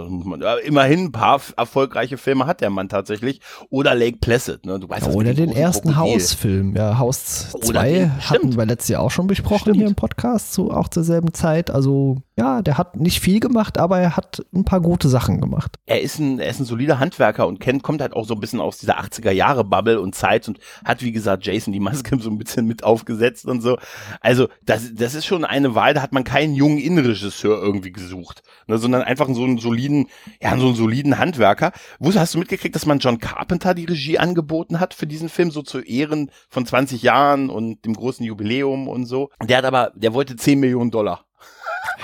Immerhin 0.64 1.06
ein 1.06 1.12
paar 1.12 1.40
erfolgreiche 1.56 2.18
Filme 2.18 2.46
hat 2.46 2.60
der 2.60 2.70
Mann 2.70 2.88
tatsächlich. 2.88 3.40
Oder 3.70 3.94
Lake 3.94 4.18
Placid. 4.20 4.64
Ne? 4.66 4.78
Du 4.78 4.88
weißt, 4.88 5.06
ja, 5.06 5.12
oder 5.12 5.34
den 5.34 5.52
ersten 5.52 5.96
Hausfilm. 5.96 6.76
Ja, 6.76 6.98
Haus 6.98 7.50
2 7.60 8.10
hatten 8.20 8.56
wir 8.56 8.66
letztes 8.66 8.88
Jahr 8.88 9.02
auch 9.02 9.10
schon 9.10 9.26
besprochen 9.26 9.60
stimmt. 9.60 9.76
hier 9.78 9.86
im 9.86 9.94
Podcast, 9.94 10.52
so 10.52 10.70
auch 10.70 10.88
zur 10.88 11.04
selben 11.04 11.32
Zeit. 11.34 11.70
Also 11.70 12.22
ja, 12.36 12.62
der 12.62 12.78
hat 12.78 12.96
nicht 12.96 13.20
viel 13.20 13.40
gemacht, 13.40 13.76
aber 13.76 13.98
er 13.98 14.16
hat 14.16 14.44
ein 14.54 14.64
paar 14.64 14.80
gute 14.80 15.08
Sachen 15.08 15.40
gemacht. 15.40 15.76
Er 15.84 16.00
ist 16.00 16.18
ein, 16.18 16.38
er 16.38 16.48
ist 16.48 16.60
ein 16.60 16.64
solider 16.64 16.98
Handwerker 16.98 17.46
und 17.46 17.60
kennt, 17.60 17.82
kommt 17.82 18.00
halt 18.00 18.14
auch 18.14 18.26
so 18.26 18.34
ein 18.34 18.40
bisschen 18.40 18.60
aus 18.60 18.78
dieser 18.78 18.98
80er 18.98 19.30
Jahre 19.30 19.64
Bubble 19.64 20.00
und 20.00 20.14
Zeit 20.14 20.48
und 20.48 20.58
hat, 20.84 21.02
wie 21.02 21.12
gesagt, 21.12 21.44
Jason 21.44 21.72
die 21.72 21.80
Maske 21.80 22.16
so 22.20 22.30
ein 22.30 22.38
bisschen 22.38 22.66
mit 22.66 22.84
aufgesetzt 22.84 23.44
und 23.44 23.60
so. 23.60 23.76
Also, 24.20 24.48
das, 24.64 24.94
das 24.94 25.14
ist 25.14 25.26
schon 25.26 25.44
eine 25.44 25.74
Wahl, 25.74 25.92
da 25.92 26.00
hat 26.00 26.12
man 26.12 26.24
keinen 26.24 26.54
jungen 26.54 26.78
Innenregisseur 26.78 27.60
irgendwie 27.60 27.92
gesucht, 27.92 28.42
ne, 28.66 28.78
sondern 28.78 29.02
einfach 29.02 29.28
so 29.32 29.44
einen 29.44 29.58
soliden, 29.58 30.06
ja, 30.40 30.56
so 30.56 30.68
einen 30.68 30.76
soliden 30.76 31.18
Handwerker. 31.18 31.72
Wo 31.98 32.12
hast 32.14 32.34
du 32.34 32.38
mitgekriegt, 32.38 32.74
dass 32.74 32.86
man 32.86 32.98
John 32.98 33.18
Carpenter 33.18 33.74
die 33.74 33.84
Regie 33.84 34.18
angeboten 34.18 34.80
hat 34.80 34.94
für 34.94 35.06
diesen 35.06 35.28
Film, 35.28 35.50
so 35.50 35.62
zu 35.62 35.80
Ehren 35.80 36.30
von 36.48 36.64
20 36.64 37.02
Jahren 37.02 37.50
und 37.50 37.84
dem 37.84 37.92
großen 37.92 38.24
Jubiläum 38.24 38.88
und 38.88 39.04
so? 39.04 39.30
Der 39.42 39.58
hat 39.58 39.64
aber, 39.64 39.92
der 39.94 40.14
wollte 40.14 40.36
10 40.36 40.58
Millionen 40.58 40.90
Dollar. 40.90 41.26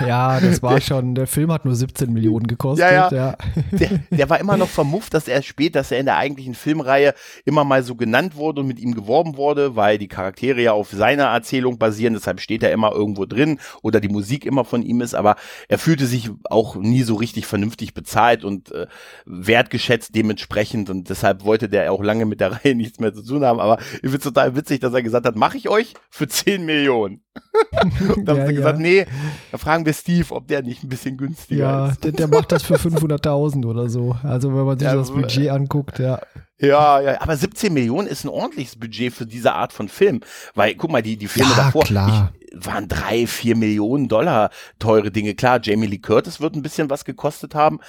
Ja, 0.00 0.40
das 0.40 0.62
war 0.62 0.80
schon, 0.80 1.14
der 1.14 1.26
Film 1.26 1.52
hat 1.52 1.64
nur 1.64 1.74
17 1.74 2.12
Millionen 2.12 2.46
gekostet. 2.46 2.90
Ja, 2.90 3.10
ja. 3.10 3.16
ja. 3.16 3.36
Der, 3.72 4.00
der, 4.10 4.30
war 4.30 4.40
immer 4.40 4.56
noch 4.56 4.68
vermufft, 4.68 5.14
dass 5.14 5.28
er 5.28 5.42
spät, 5.42 5.74
dass 5.74 5.90
er 5.90 5.98
in 5.98 6.06
der 6.06 6.16
eigentlichen 6.16 6.54
Filmreihe 6.54 7.14
immer 7.44 7.64
mal 7.64 7.82
so 7.82 7.94
genannt 7.94 8.36
wurde 8.36 8.60
und 8.60 8.68
mit 8.68 8.78
ihm 8.78 8.94
geworben 8.94 9.36
wurde, 9.36 9.76
weil 9.76 9.98
die 9.98 10.08
Charaktere 10.08 10.60
ja 10.60 10.72
auf 10.72 10.90
seiner 10.90 11.24
Erzählung 11.24 11.78
basieren, 11.78 12.14
deshalb 12.14 12.40
steht 12.40 12.62
er 12.62 12.72
immer 12.72 12.92
irgendwo 12.92 13.26
drin 13.26 13.58
oder 13.82 14.00
die 14.00 14.08
Musik 14.08 14.44
immer 14.46 14.64
von 14.64 14.82
ihm 14.82 15.00
ist, 15.00 15.14
aber 15.14 15.36
er 15.68 15.78
fühlte 15.78 16.06
sich 16.06 16.30
auch 16.44 16.76
nie 16.76 17.02
so 17.02 17.16
richtig 17.16 17.46
vernünftig 17.46 17.94
bezahlt 17.94 18.44
und 18.44 18.72
äh, 18.72 18.86
wertgeschätzt 19.24 20.14
dementsprechend 20.14 20.90
und 20.90 21.08
deshalb 21.08 21.44
wollte 21.44 21.68
der 21.68 21.92
auch 21.92 22.02
lange 22.02 22.26
mit 22.26 22.40
der 22.40 22.52
Reihe 22.64 22.74
nichts 22.74 23.00
mehr 23.00 23.12
zu 23.12 23.24
tun 23.24 23.44
haben, 23.44 23.60
aber 23.60 23.78
ich 23.94 24.00
finde 24.00 24.18
es 24.18 24.24
total 24.24 24.56
witzig, 24.56 24.80
dass 24.80 24.94
er 24.94 25.02
gesagt 25.02 25.26
hat, 25.26 25.36
mache 25.36 25.56
ich 25.56 25.68
euch 25.68 25.94
für 26.10 26.28
10 26.28 26.64
Millionen. 26.64 27.22
und 28.16 28.24
dann 28.24 28.36
ja, 28.36 28.42
haben 28.42 28.48
sie 28.48 28.54
ja. 28.54 28.60
gesagt, 28.60 28.78
nee, 28.78 29.06
da 29.52 29.58
fragen 29.58 29.86
wir 29.86 29.92
Steve, 29.92 30.34
ob 30.34 30.48
der 30.48 30.62
nicht 30.62 30.82
ein 30.84 30.88
bisschen 30.88 31.16
günstiger 31.16 31.60
ja, 31.60 31.86
ist. 31.88 32.04
Ja, 32.04 32.10
der, 32.10 32.12
der, 32.12 32.28
macht 32.38 32.52
das 32.52 32.62
für 32.62 32.76
500.000 32.76 33.66
oder 33.66 33.88
so. 33.88 34.16
Also 34.22 34.54
wenn 34.54 34.64
man 34.64 34.78
sich 34.78 34.88
das 34.88 35.10
Budget 35.10 35.50
anguckt, 35.50 35.98
ja. 35.98 36.20
Ja, 36.60 37.00
ja, 37.00 37.20
aber 37.20 37.36
17 37.36 37.72
Millionen 37.72 38.08
ist 38.08 38.24
ein 38.24 38.28
ordentliches 38.28 38.76
Budget 38.76 39.12
für 39.12 39.26
diese 39.26 39.52
Art 39.54 39.72
von 39.72 39.88
Film. 39.88 40.20
Weil, 40.54 40.74
guck 40.74 40.90
mal, 40.90 41.02
die, 41.02 41.16
die 41.16 41.28
Filme 41.28 41.50
ja, 41.50 41.56
davor, 41.56 41.84
klar. 41.84 42.32
Waren 42.54 42.88
drei, 42.88 43.26
vier 43.26 43.56
Millionen 43.56 44.08
Dollar 44.08 44.50
teure 44.78 45.10
Dinge. 45.10 45.34
Klar, 45.34 45.60
Jamie 45.62 45.86
Lee 45.86 45.98
Curtis 45.98 46.40
wird 46.40 46.54
ein 46.54 46.62
bisschen 46.62 46.90
was 46.90 47.04
gekostet 47.04 47.54
haben, 47.54 47.80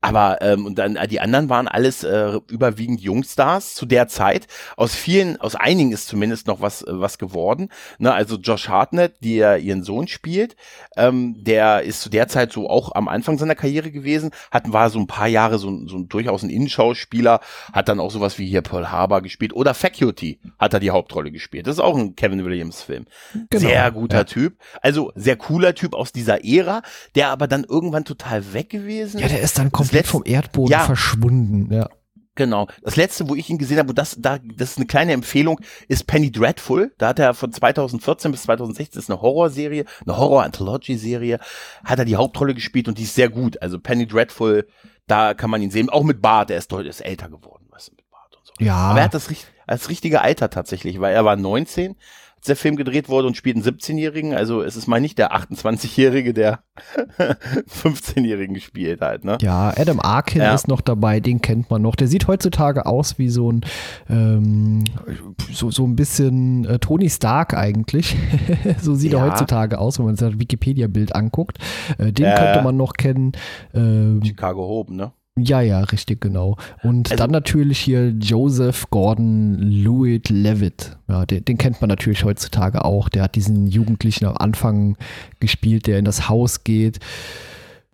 aber 0.00 0.38
ähm, 0.40 0.66
und 0.66 0.78
dann 0.78 0.98
die 1.10 1.20
anderen 1.20 1.48
waren 1.48 1.68
alles 1.68 2.04
äh, 2.04 2.38
überwiegend 2.50 3.00
Jungstars 3.00 3.74
zu 3.74 3.86
der 3.86 4.08
Zeit. 4.08 4.46
Aus 4.76 4.94
vielen, 4.94 5.40
aus 5.40 5.54
einigen 5.54 5.92
ist 5.92 6.08
zumindest 6.08 6.46
noch 6.46 6.60
was 6.60 6.82
äh, 6.82 7.00
was 7.00 7.18
geworden. 7.18 7.68
Ne, 7.98 8.12
also 8.12 8.36
Josh 8.36 8.68
Hartnett, 8.68 9.22
der 9.24 9.58
ihren 9.58 9.82
Sohn 9.82 10.08
spielt, 10.08 10.56
ähm, 10.96 11.42
der 11.44 11.82
ist 11.82 12.00
zu 12.00 12.10
der 12.10 12.28
Zeit 12.28 12.52
so 12.52 12.68
auch 12.68 12.94
am 12.94 13.08
Anfang 13.08 13.38
seiner 13.38 13.54
Karriere 13.54 13.90
gewesen, 13.90 14.30
hat 14.50 14.72
war 14.72 14.90
so 14.90 14.98
ein 14.98 15.06
paar 15.06 15.28
Jahre 15.28 15.58
so, 15.58 15.86
so 15.86 15.98
durchaus 16.00 16.42
ein 16.42 16.50
Innenschauspieler, 16.50 17.40
hat 17.72 17.88
dann 17.88 18.00
auch 18.00 18.10
sowas 18.10 18.38
wie 18.38 18.46
hier 18.46 18.62
Pearl 18.62 18.90
Harbor 18.90 19.22
gespielt 19.22 19.52
oder 19.52 19.74
Faculty 19.74 20.40
hat 20.58 20.74
er 20.74 20.80
die 20.80 20.90
Hauptrolle 20.90 21.30
gespielt. 21.30 21.66
Das 21.66 21.76
ist 21.76 21.80
auch 21.80 21.96
ein 21.96 22.16
Kevin 22.16 22.44
Williams 22.44 22.82
Film. 22.82 23.06
Genau. 23.50 23.68
Sehr 23.68 23.90
gut 23.90 24.07
guter 24.08 24.18
Ja. 24.18 24.24
Typ. 24.24 24.56
Also 24.82 25.12
sehr 25.14 25.36
cooler 25.36 25.74
Typ 25.74 25.94
aus 25.94 26.12
dieser 26.12 26.44
Ära, 26.44 26.82
der 27.14 27.28
aber 27.30 27.46
dann 27.46 27.64
irgendwann 27.64 28.04
total 28.04 28.52
weg 28.52 28.70
gewesen 28.70 29.20
Ja, 29.20 29.28
der 29.28 29.40
ist 29.40 29.58
dann 29.58 29.70
komplett 29.72 30.06
vom 30.06 30.22
Erdboden 30.24 30.72
Ja. 30.72 30.80
verschwunden. 30.84 31.72
Ja. 31.72 31.88
Genau. 32.34 32.68
Das 32.84 32.94
letzte, 32.94 33.28
wo 33.28 33.34
ich 33.34 33.50
ihn 33.50 33.58
gesehen 33.58 33.78
habe, 33.78 33.88
und 33.88 33.98
das, 33.98 34.14
da, 34.16 34.38
das 34.38 34.70
ist 34.70 34.76
eine 34.76 34.86
kleine 34.86 35.12
Empfehlung, 35.12 35.60
ist 35.88 36.06
Penny 36.06 36.30
Dreadful. 36.30 36.94
Da 36.96 37.08
hat 37.08 37.18
er 37.18 37.34
von 37.34 37.52
2014 37.52 38.30
bis 38.30 38.42
2016 38.44 38.94
das 38.94 39.04
ist 39.04 39.10
eine 39.10 39.20
Horrorserie, 39.20 39.84
eine 40.06 40.16
Horror-Anthology-Serie, 40.16 41.40
hat 41.84 41.98
er 41.98 42.04
die 42.04 42.14
Hauptrolle 42.14 42.54
gespielt 42.54 42.86
und 42.86 42.96
die 42.98 43.02
ist 43.02 43.16
sehr 43.16 43.28
gut. 43.28 43.60
Also 43.60 43.80
Penny 43.80 44.06
Dreadful, 44.06 44.68
da 45.08 45.34
kann 45.34 45.50
man 45.50 45.62
ihn 45.62 45.72
sehen. 45.72 45.90
Auch 45.90 46.04
mit 46.04 46.22
Bart, 46.22 46.52
er 46.52 46.58
ist 46.58 46.70
deutlich 46.70 46.90
ist 46.90 47.00
älter 47.00 47.28
geworden, 47.28 47.66
weißt 47.70 47.88
du, 47.88 47.92
mit 47.96 48.08
Bart 48.08 48.36
und 48.36 48.46
so. 48.46 48.52
Ja. 48.60 48.76
Aber 48.76 49.00
er 49.00 49.06
hat 49.06 49.14
das 49.14 49.28
als 49.66 49.88
richtige 49.88 50.20
Alter 50.22 50.48
tatsächlich, 50.48 51.00
weil 51.00 51.14
er 51.14 51.24
war 51.24 51.34
19, 51.34 51.96
als 52.38 52.46
der 52.46 52.56
Film 52.56 52.76
gedreht 52.76 53.08
wurde 53.08 53.26
und 53.28 53.36
spielt 53.36 53.56
einen 53.56 53.64
17-Jährigen. 53.64 54.32
Also 54.34 54.62
es 54.62 54.76
ist 54.76 54.86
mal 54.86 55.00
nicht 55.00 55.18
der 55.18 55.32
28-Jährige, 55.34 56.32
der 56.34 56.60
15-Jährigen 57.68 58.60
spielt 58.60 59.00
halt, 59.00 59.24
ne? 59.24 59.38
Ja, 59.40 59.72
Adam 59.76 60.00
Arkin 60.00 60.42
Ja. 60.42 60.54
ist 60.54 60.68
noch 60.68 60.80
dabei, 60.80 61.20
den 61.20 61.40
kennt 61.40 61.70
man 61.70 61.82
noch. 61.82 61.96
Der 61.96 62.08
sieht 62.08 62.26
heutzutage 62.28 62.86
aus 62.86 63.18
wie 63.18 63.28
so 63.28 63.50
ein 63.50 63.62
ähm, 64.08 64.84
so, 65.52 65.70
so 65.70 65.84
ein 65.84 65.96
bisschen 65.96 66.64
äh, 66.64 66.78
Tony 66.78 67.10
Stark 67.10 67.54
eigentlich. 67.54 68.16
so 68.80 68.94
sieht 68.94 69.12
er 69.12 69.20
Ja. 69.20 69.26
heutzutage 69.30 69.78
aus, 69.78 69.98
wenn 69.98 70.06
man 70.06 70.16
sich 70.16 70.28
das 70.28 70.38
Wikipedia-Bild 70.38 71.14
anguckt. 71.14 71.58
Äh, 71.98 72.12
den 72.12 72.26
Ja. 72.26 72.34
könnte 72.36 72.62
man 72.62 72.76
noch 72.76 72.94
kennen. 72.94 73.32
Ähm, 73.74 74.20
Chicago 74.24 74.62
Hope, 74.66 74.94
ne? 74.94 75.12
Ja, 75.40 75.60
ja, 75.60 75.80
richtig, 75.80 76.20
genau. 76.20 76.56
Und 76.82 77.10
Also- 77.10 77.22
dann 77.22 77.30
natürlich 77.30 77.78
hier 77.78 78.10
Joseph 78.10 78.88
Gordon 78.90 79.58
Lewitt 79.58 80.28
Levitt. 80.30 80.96
Ja, 81.08 81.24
den, 81.26 81.44
den 81.44 81.58
kennt 81.58 81.80
man 81.80 81.88
natürlich 81.88 82.24
heutzutage 82.24 82.84
auch. 82.84 83.08
Der 83.08 83.22
hat 83.24 83.34
diesen 83.34 83.66
Jugendlichen 83.66 84.26
am 84.26 84.36
Anfang 84.36 84.96
gespielt, 85.40 85.86
der 85.86 85.98
in 85.98 86.04
das 86.04 86.28
Haus 86.28 86.64
geht. 86.64 86.98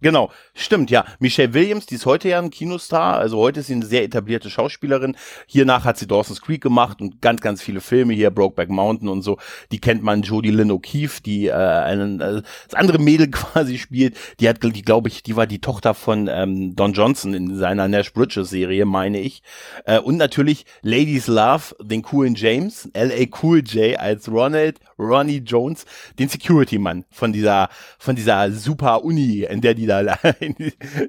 Genau, 0.05 0.31
stimmt, 0.53 0.91
ja. 0.91 1.07
Michelle 1.19 1.55
Williams, 1.55 1.87
die 1.87 1.95
ist 1.95 2.05
heute 2.05 2.29
ja 2.29 2.39
ein 2.39 2.51
Kinostar, 2.51 3.17
also 3.17 3.39
heute 3.39 3.61
ist 3.61 3.69
sie 3.69 3.73
eine 3.73 3.87
sehr 3.87 4.03
etablierte 4.03 4.51
Schauspielerin. 4.51 5.17
Hiernach 5.47 5.87
hat 5.87 5.97
sie 5.97 6.07
Dawson's 6.07 6.43
Creek 6.43 6.63
gemacht 6.63 7.01
und 7.01 7.23
ganz, 7.23 7.41
ganz 7.41 7.63
viele 7.63 7.81
Filme 7.81 8.13
hier, 8.13 8.31
Brokeback 8.31 8.69
Mountain 8.69 9.09
und 9.09 9.23
so. 9.23 9.39
Die 9.73 9.81
kennt 9.81 10.03
man, 10.03 10.21
Jodie 10.21 10.51
Lynn 10.51 10.71
O'Keefe, 10.71 11.23
die 11.23 11.47
äh, 11.47 11.55
einen, 11.55 12.21
äh, 12.21 12.43
das 12.69 12.75
andere 12.75 12.99
Mädel 12.99 13.31
quasi 13.31 13.79
spielt. 13.79 14.15
Die 14.41 14.49
hat, 14.51 14.63
die 14.63 14.83
glaube 14.83 15.09
ich, 15.09 15.23
die 15.23 15.37
war 15.37 15.47
die 15.47 15.63
Tochter 15.63 15.95
von 15.95 16.29
ähm, 16.31 16.77
Don 16.77 16.93
Johnson 16.93 17.33
in 17.33 17.57
seiner 17.57 17.89
Nash 17.89 18.13
Bridges 18.13 18.51
Serie, 18.51 18.85
meine 18.85 19.21
ich. 19.21 19.43
Äh, 19.87 20.01
und 20.01 20.19
natürlich 20.19 20.67
Ladies 20.83 21.29
Love, 21.29 21.77
den 21.81 22.03
coolen 22.03 22.35
James, 22.35 22.91
L.A. 22.93 23.25
Cool 23.43 23.61
J 23.61 23.99
als 23.99 24.31
Ronald 24.31 24.81
Ronnie 24.99 25.43
Jones, 25.45 25.87
den 26.19 26.29
Security-Mann 26.29 27.05
von 27.11 27.33
dieser, 27.33 27.69
von 27.99 28.17
dieser 28.17 28.53
super 28.53 29.03
Uni, 29.05 29.45
in 29.45 29.61
der 29.61 29.75
die 29.75 29.87
da, 29.87 29.94
in 30.41 30.55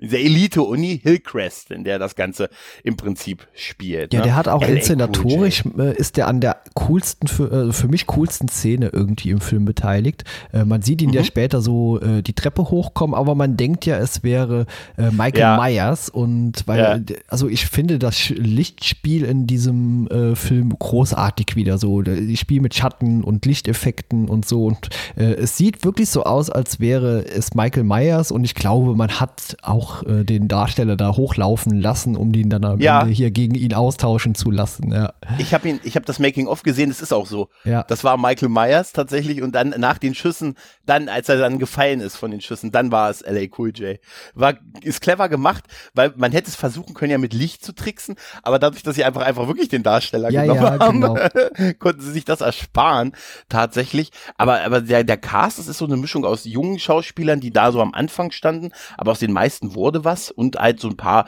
dieser 0.02 0.20
Elite-Uni 0.20 1.00
Hillcrest, 1.04 1.72
in 1.72 1.84
der 1.84 2.00
das 2.00 2.16
Ganze 2.16 2.50
im 2.84 2.98
Prinzip 2.98 3.48
spielt. 3.54 4.14
Ja, 4.14 4.20
ne? 4.20 4.26
der 4.26 4.36
hat 4.36 4.48
auch 4.48 4.62
Cool 4.62 4.70
inszenatorisch, 4.76 5.64
J. 5.66 5.80
äh, 5.80 5.94
ist 5.96 6.18
der 6.18 6.28
an 6.28 6.42
der 6.42 6.58
coolsten, 6.74 7.28
für, 7.28 7.70
äh, 7.70 7.74
für 7.74 7.88
mich 7.88 8.08
coolsten 8.08 8.48
Szene 8.48 8.90
irgendwie 8.92 9.30
im 9.30 9.42
Film 9.42 9.66
beteiligt. 9.66 10.24
Äh, 10.54 10.66
man 10.66 10.82
sieht 10.82 11.02
ihn 11.02 11.12
ja 11.12 11.22
Mhm. 11.22 11.26
später 11.26 11.62
so 11.62 12.00
die 12.00 12.34
Treppe 12.34 12.70
hochkommen, 12.70 13.16
aber 13.16 13.36
man 13.36 13.58
denkt 13.58 13.86
ja, 13.86 13.98
es 13.98 14.24
wäre 14.24 14.66
Michael 14.98 15.40
Ja. 15.40 15.58
Myers 15.58 16.10
und 16.10 16.64
weil, 16.68 16.80
Ja. 16.80 17.16
also 17.28 17.48
ich 17.48 17.66
finde 17.68 18.00
das 18.00 18.30
Lichtspiel 18.30 19.24
in 19.24 19.48
diesem 19.48 20.08
Film 20.36 20.70
großartig 20.78 21.56
wieder 21.56 21.78
so. 21.78 22.02
Die 22.02 22.38
Spiel 22.38 22.62
mit 22.62 22.74
Schatten 22.76 23.24
und 23.24 23.46
Lichteffekten 23.46 24.28
und 24.28 24.46
so 24.46 24.66
und 24.66 24.90
es 25.16 25.58
sieht 25.58 25.84
wirklich 25.84 26.10
so 26.10 26.24
aus, 26.24 26.50
als 26.50 26.80
wäre 26.80 27.26
es 27.26 27.54
Michael 27.54 27.84
Myers 27.84 28.32
und 28.32 28.44
ich 28.44 28.56
glaube, 28.56 28.75
man 28.82 29.20
hat 29.20 29.58
auch 29.62 30.04
äh, 30.04 30.24
den 30.24 30.48
Darsteller 30.48 30.96
da 30.96 31.16
hochlaufen 31.16 31.80
lassen, 31.80 32.16
um 32.16 32.32
den 32.32 32.50
dann 32.50 32.64
am 32.66 32.80
Ja. 32.80 33.02
Ende 33.02 33.14
hier 33.14 33.32
gegen 33.32 33.56
ihn 33.56 33.74
austauschen 33.74 34.36
zu 34.36 34.52
lassen. 34.52 34.92
Ja, 34.92 35.14
Ich 35.38 35.54
habe 35.54 35.70
ihn, 35.70 35.80
ich 35.84 35.96
habe 35.96 36.06
das 36.06 36.20
Making 36.20 36.48
of 36.48 36.64
gesehen. 36.64 36.90
Das 36.90 37.02
ist 37.02 37.14
auch 37.14 37.26
so. 37.28 37.50
ja. 37.64 37.84
Das 37.84 38.04
war 38.04 38.18
Michael 38.18 38.50
Myers 38.50 38.92
tatsächlich 38.94 39.42
und 39.42 39.54
dann 39.54 39.70
nach 39.78 39.98
den 39.98 40.16
Schüssen, 40.16 40.56
dann 40.86 41.10
als 41.10 41.30
er 41.30 41.38
dann 41.38 41.60
gefallen 41.60 42.00
ist 42.00 42.16
von 42.16 42.32
den 42.32 42.42
Schüssen, 42.42 42.72
dann 42.72 42.92
war 42.92 43.10
es 43.10 43.22
LA 43.22 43.48
Cool 43.58 43.72
J. 43.76 43.98
War 44.34 44.54
ist 44.82 45.02
clever 45.02 45.30
gemacht, 45.30 45.64
weil 45.94 46.14
man 46.16 46.32
hätte 46.32 46.50
es 46.50 46.56
versuchen 46.56 46.94
können 46.94 47.12
ja 47.12 47.18
mit 47.18 47.34
Licht 47.34 47.64
zu 47.66 47.74
tricksen, 47.74 48.16
aber 48.44 48.60
dadurch, 48.60 48.84
dass 48.84 48.96
sie 48.96 49.04
einfach 49.04 49.22
einfach 49.22 49.48
wirklich 49.48 49.70
den 49.70 49.84
Darsteller 49.84 50.30
Ja, 50.32 50.42
genommen 50.44 50.62
ja, 50.64 50.80
haben, 50.80 51.02
genau. 51.02 51.74
konnten 51.80 52.02
sie 52.02 52.12
sich 52.12 52.26
das 52.26 52.42
ersparen 52.42 53.14
tatsächlich. 53.50 54.12
Aber 54.38 54.62
aber 54.62 54.82
der 54.82 55.04
der 55.04 55.18
Cast, 55.18 55.60
das 55.60 55.68
ist 55.68 55.78
so 55.78 55.86
eine 55.86 55.98
Mischung 55.98 56.26
aus 56.26 56.46
jungen 56.46 56.80
Schauspielern, 56.80 57.40
die 57.40 57.52
da 57.52 57.72
so 57.72 57.82
am 57.82 57.94
Anfang 57.94 58.32
standen, 58.32 58.55
aber 58.98 59.12
aus 59.12 59.20
den 59.20 59.32
meisten 59.32 59.76
wurde 59.76 60.04
was 60.04 60.32
und 60.32 60.58
halt 60.58 60.80
so 60.80 60.90
ein 60.90 60.98
paar 60.98 61.28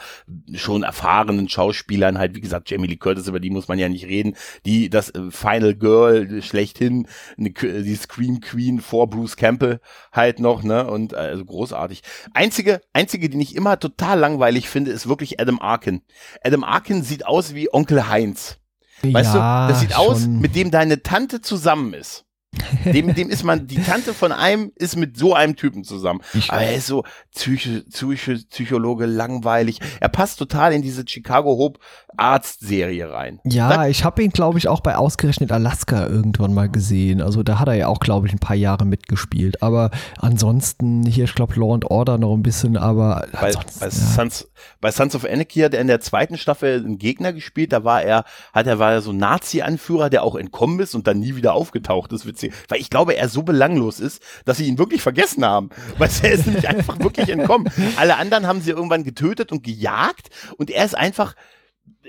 schon 0.54 0.84
erfahrenen 0.84 1.50
Schauspielern 1.50 2.18
halt 2.18 2.36
wie 2.36 2.42
gesagt 2.42 2.70
Jamie 2.70 2.88
Lee 2.88 2.98
Curtis 2.98 3.28
über 3.28 3.40
die 3.40 3.50
muss 3.50 3.68
man 3.68 3.80
ja 3.80 3.90
nicht 3.90 4.06
reden, 4.06 4.36
die 4.66 4.90
das 4.90 5.10
äh, 5.10 5.32
Final 5.32 5.76
Girl 5.76 6.42
schlechthin, 6.42 7.08
Qu- 7.38 7.82
die 7.82 7.96
Scream 7.96 8.40
Queen 8.42 8.82
vor 8.82 9.10
Bruce 9.10 9.36
Campbell 9.36 9.80
halt 10.12 10.40
noch, 10.40 10.64
ne? 10.64 10.88
Und 10.88 11.14
also 11.14 11.46
großartig. 11.46 12.02
Einzige, 12.34 12.82
einzige, 12.94 13.30
die 13.30 13.42
ich 13.42 13.56
immer 13.56 13.80
total 13.80 14.20
langweilig 14.20 14.70
finde, 14.70 14.92
ist 14.92 15.08
wirklich 15.08 15.40
Adam 15.40 15.60
Arkin. 15.60 16.02
Adam 16.44 16.64
Arkin 16.64 17.04
sieht 17.04 17.26
aus 17.26 17.54
wie 17.54 17.74
Onkel 17.74 18.10
Heinz. 18.10 18.58
Weißt 19.04 19.36
ja, 19.36 19.68
du, 19.68 19.74
das 19.74 19.82
sieht 19.82 19.96
aus, 19.96 20.24
schon. 20.24 20.40
mit 20.40 20.56
dem 20.56 20.72
deine 20.72 21.04
Tante 21.04 21.42
zusammen 21.42 21.94
ist. 21.94 22.26
Dem, 22.86 23.14
dem 23.14 23.30
ist 23.30 23.44
man, 23.44 23.68
die 23.68 23.82
Tante 23.82 24.14
von 24.14 24.32
einem 24.32 24.72
ist 24.76 24.96
mit 24.96 25.18
so 25.18 25.34
einem 25.34 25.56
Typen 25.56 25.84
zusammen. 25.84 26.22
Ich- 26.34 26.50
Aber 26.52 26.62
er 26.62 26.76
ist 26.76 26.88
so 26.88 27.04
Psycho, 27.36 27.82
Psycho, 27.90 28.34
Psychologe, 28.50 29.06
langweilig. 29.06 29.80
Er 30.00 30.10
passt 30.10 30.40
total 30.40 30.74
in 30.74 30.82
diese 30.82 31.04
Chicago 31.08 31.58
Hope 31.58 31.80
Arzt-Serie 32.16 33.12
rein. 33.12 33.40
Ja, 33.44 33.88
ich 33.88 34.04
habe 34.04 34.24
ihn, 34.24 34.32
glaube 34.32 34.58
ich, 34.58 34.68
auch 34.68 34.80
bei 34.82 34.96
Ausgerechnet 34.96 35.52
Alaska 35.52 36.08
irgendwann 36.08 36.54
mal 36.54 36.68
gesehen. 36.68 37.22
Also 37.22 37.44
da 37.44 37.60
hat 37.60 37.68
er 37.68 37.76
ja 37.76 37.88
auch, 37.88 38.00
glaube 38.00 38.28
ich, 38.28 38.34
ein 38.34 38.40
paar 38.40 38.56
Jahre 38.56 38.86
mitgespielt. 38.86 39.62
Aber 39.62 39.92
ansonsten 40.18 41.04
hier, 41.06 41.26
ich 41.26 41.36
glaube, 41.36 41.54
Law 41.60 41.74
and 41.76 41.86
Order 41.86 42.18
noch 42.18 42.34
ein 42.34 42.44
bisschen, 42.44 42.76
aber 42.76 43.28
Bei, 43.34 43.52
bei, 43.52 43.86
ja. 43.86 43.90
Sons, 43.92 44.50
bei 44.82 44.92
Sons 44.92 45.16
of 45.16 45.26
Anarchy 45.26 45.60
hat 45.62 45.74
er 45.74 45.82
in 45.82 45.88
der 45.88 46.02
zweiten 46.02 46.38
Staffel 46.38 46.84
einen 46.84 46.98
Gegner 46.98 47.34
gespielt. 47.34 47.72
Da 47.72 47.84
war 47.84 48.02
er, 48.02 48.24
hat 48.52 48.66
er 48.68 48.80
war 48.80 48.92
er 48.94 49.02
so 49.02 49.12
ein 49.12 49.18
Nazi-Anführer, 49.18 50.10
der 50.10 50.24
auch 50.24 50.36
entkommen 50.36 50.80
ist 50.80 50.96
und 50.96 51.06
dann 51.08 51.20
nie 51.20 51.36
wieder 51.36 51.54
aufgetaucht 51.54 52.12
ist. 52.14 52.26
Witzig. 52.38 52.54
Weil 52.68 52.80
ich 52.80 52.90
glaube, 52.90 53.16
er 53.16 53.30
so 53.30 53.44
belanglos 53.44 54.00
ist, 54.00 54.22
dass 54.46 54.58
sie 54.58 54.66
ihn 54.66 54.78
wirklich 54.78 55.02
vergessen 55.02 55.46
haben. 55.46 55.70
Weil 55.98 56.10
er 56.24 56.32
ist 56.32 56.46
nämlich 56.46 56.68
einfach 56.68 57.00
wirklich 57.00 57.30
entkommen. 57.30 57.70
Alle 57.98 58.18
anderen 58.18 58.48
haben 58.48 58.62
sie 58.62 58.72
irgendwann 58.72 59.04
getötet 59.04 59.52
und 59.52 59.64
gejagt 59.64 60.30
und 60.58 60.70
er 60.70 60.86
ist 60.86 60.96
einfach 60.96 61.36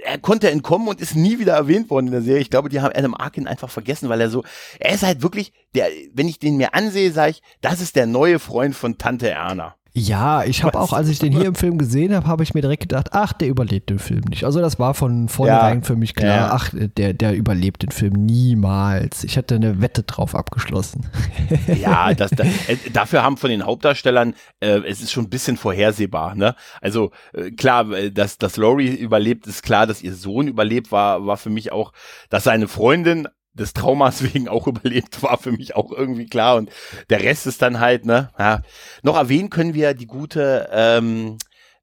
er 0.05 0.19
konnte 0.19 0.51
entkommen 0.51 0.87
und 0.87 1.01
ist 1.01 1.17
nie 1.17 1.39
wieder 1.39 1.55
erwähnt 1.55 1.91
worden 1.91 2.07
in 2.07 2.13
der 2.13 2.23
Serie. 2.23 2.41
Ich 2.41 2.51
glaube, 2.51 2.69
die 2.69 2.81
haben 2.81 2.95
Adam 2.95 3.15
Arkin 3.15 3.49
einfach 3.49 3.71
vergessen, 3.71 4.09
weil 4.09 4.21
er 4.21 4.31
so, 4.31 4.45
er 4.79 4.95
ist 4.95 5.03
halt 5.03 5.23
wirklich, 5.23 5.53
der, 5.75 5.89
wenn 6.13 6.29
ich 6.29 6.39
den 6.39 6.57
mir 6.57 6.75
ansehe, 6.75 7.11
sage 7.11 7.33
ich, 7.33 7.43
das 7.61 7.81
ist 7.81 7.97
der 7.97 8.07
neue 8.07 8.39
Freund 8.39 8.77
von 8.77 8.99
Tante 8.99 9.31
Erna. 9.31 9.75
Ja, 9.95 10.45
ich 10.45 10.63
habe 10.63 10.79
auch, 10.79 10.93
als 10.93 11.09
ich 11.09 11.19
den 11.19 11.33
hier 11.33 11.47
im 11.47 11.55
Film 11.55 11.77
gesehen 11.79 12.15
habe, 12.15 12.27
habe 12.27 12.43
ich 12.45 12.55
mir 12.55 12.61
direkt 12.61 12.83
gedacht, 12.83 13.09
ach, 13.13 13.33
der 13.33 13.49
überlebt 13.49 13.91
den 13.91 13.99
Film 13.99 14.21
nicht. 14.29 14.45
Also 14.45 14.61
das 14.61 14.79
war 14.79 14.95
von 14.95 15.29
vornherein 15.29 15.79
Ja. 15.79 15.85
für 15.85 15.97
mich 15.97 16.15
klar, 16.15 16.37
Ja. 16.37 16.51
ach, 16.53 16.71
der, 16.73 17.15
der 17.15 17.35
überlebt 17.35 17.83
den 17.83 17.91
Film 17.91 18.13
niemals. 18.13 19.25
Ich 19.25 19.37
hatte 19.37 19.57
eine 19.57 19.81
Wette 19.81 20.03
drauf 20.05 20.35
abgeschlossen. 20.35 21.07
Ja, 21.81 22.13
das, 22.15 22.31
das, 22.33 22.47
äh, 22.69 22.77
dafür 22.93 23.23
haben 23.23 23.37
von 23.37 23.51
den 23.51 23.65
Hauptdarstellern, 23.65 24.35
äh, 24.61 24.81
es 24.87 25.01
ist 25.01 25.11
schon 25.13 25.25
ein 25.25 25.31
bisschen 25.31 25.57
vorhersehbar, 25.57 26.35
ne? 26.35 26.55
Also 26.81 27.11
äh, 27.33 27.51
klar, 27.51 27.91
äh, 27.93 28.11
dass, 28.13 28.39
dass 28.39 28.57
Laurie 28.57 28.95
überlebt, 28.95 29.47
ist 29.47 29.63
klar, 29.63 29.87
dass 29.87 30.03
ihr 30.03 30.15
Sohn 30.15 30.49
überlebt, 30.49 30.93
war, 30.93 31.27
war 31.27 31.37
für 31.37 31.51
mich 31.51 31.73
auch, 31.73 31.93
dass 32.31 32.45
seine 32.45 32.69
Freundin 32.69 33.27
des 33.59 33.73
Traumas 33.73 34.23
wegen 34.35 34.49
auch 34.49 34.67
überlebt, 34.67 35.23
war 35.23 35.39
für 35.39 35.53
mich 35.53 35.77
auch 35.77 35.93
irgendwie 35.93 36.27
klar. 36.27 36.57
Und 36.57 36.71
der 37.11 37.23
Rest 37.23 37.47
ist 37.47 37.63
dann 37.63 37.81
halt, 37.81 38.07
ne? 38.07 38.31
Ja. 38.39 38.63
Noch 39.03 39.17
erwähnen 39.17 39.51
können 39.51 39.75
wir 39.75 39.95
die 39.95 40.07
gute 40.07 40.69
ähm, 40.73 41.39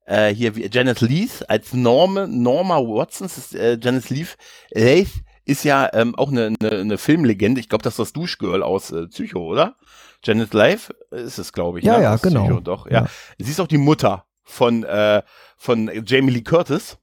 äh, 0.06 0.28
hier 0.28 0.56
wie 0.56 0.68
Janet 0.70 1.00
Leith 1.00 1.44
als 1.48 1.74
Norma, 1.74 2.26
Norma 2.26 2.78
Watson, 2.78 3.26
ist, 3.26 3.54
äh, 3.54 3.78
Janet 3.80 4.08
Leith, 4.10 4.36
Leith 4.70 5.10
ist 5.44 5.64
ja 5.64 5.88
ähm, 5.92 6.14
auch 6.16 6.30
eine, 6.30 6.54
eine, 6.60 6.70
eine 6.80 6.98
Filmlegende. 6.98 7.60
Ich 7.60 7.68
glaube, 7.68 7.82
das 7.82 7.94
ist 7.94 7.98
das 7.98 8.12
Duschgirl 8.12 8.62
aus 8.62 8.90
äh, 8.90 9.06
Psycho, 9.06 9.40
oder? 9.46 9.76
Janet 10.24 10.54
Leith 10.54 10.92
ist 11.10 11.38
es, 11.38 11.52
glaube 11.52 11.78
ich. 11.78 11.84
Ja, 11.84 11.98
ne? 11.98 12.04
ja, 12.04 12.14
Aus 12.14 12.22
genau. 12.22 12.44
Psycho, 12.44 12.60
doch, 12.60 12.86
ja. 12.86 13.02
Ja. 13.02 13.06
Sie 13.38 13.50
ist 13.50 13.60
auch 13.60 13.68
die 13.68 13.78
Mutter 13.78 14.26
von, 14.42 14.82
äh, 14.84 15.22
von 15.56 15.90
Jamie 16.04 16.32
Lee 16.32 16.42
Curtis. 16.42 16.98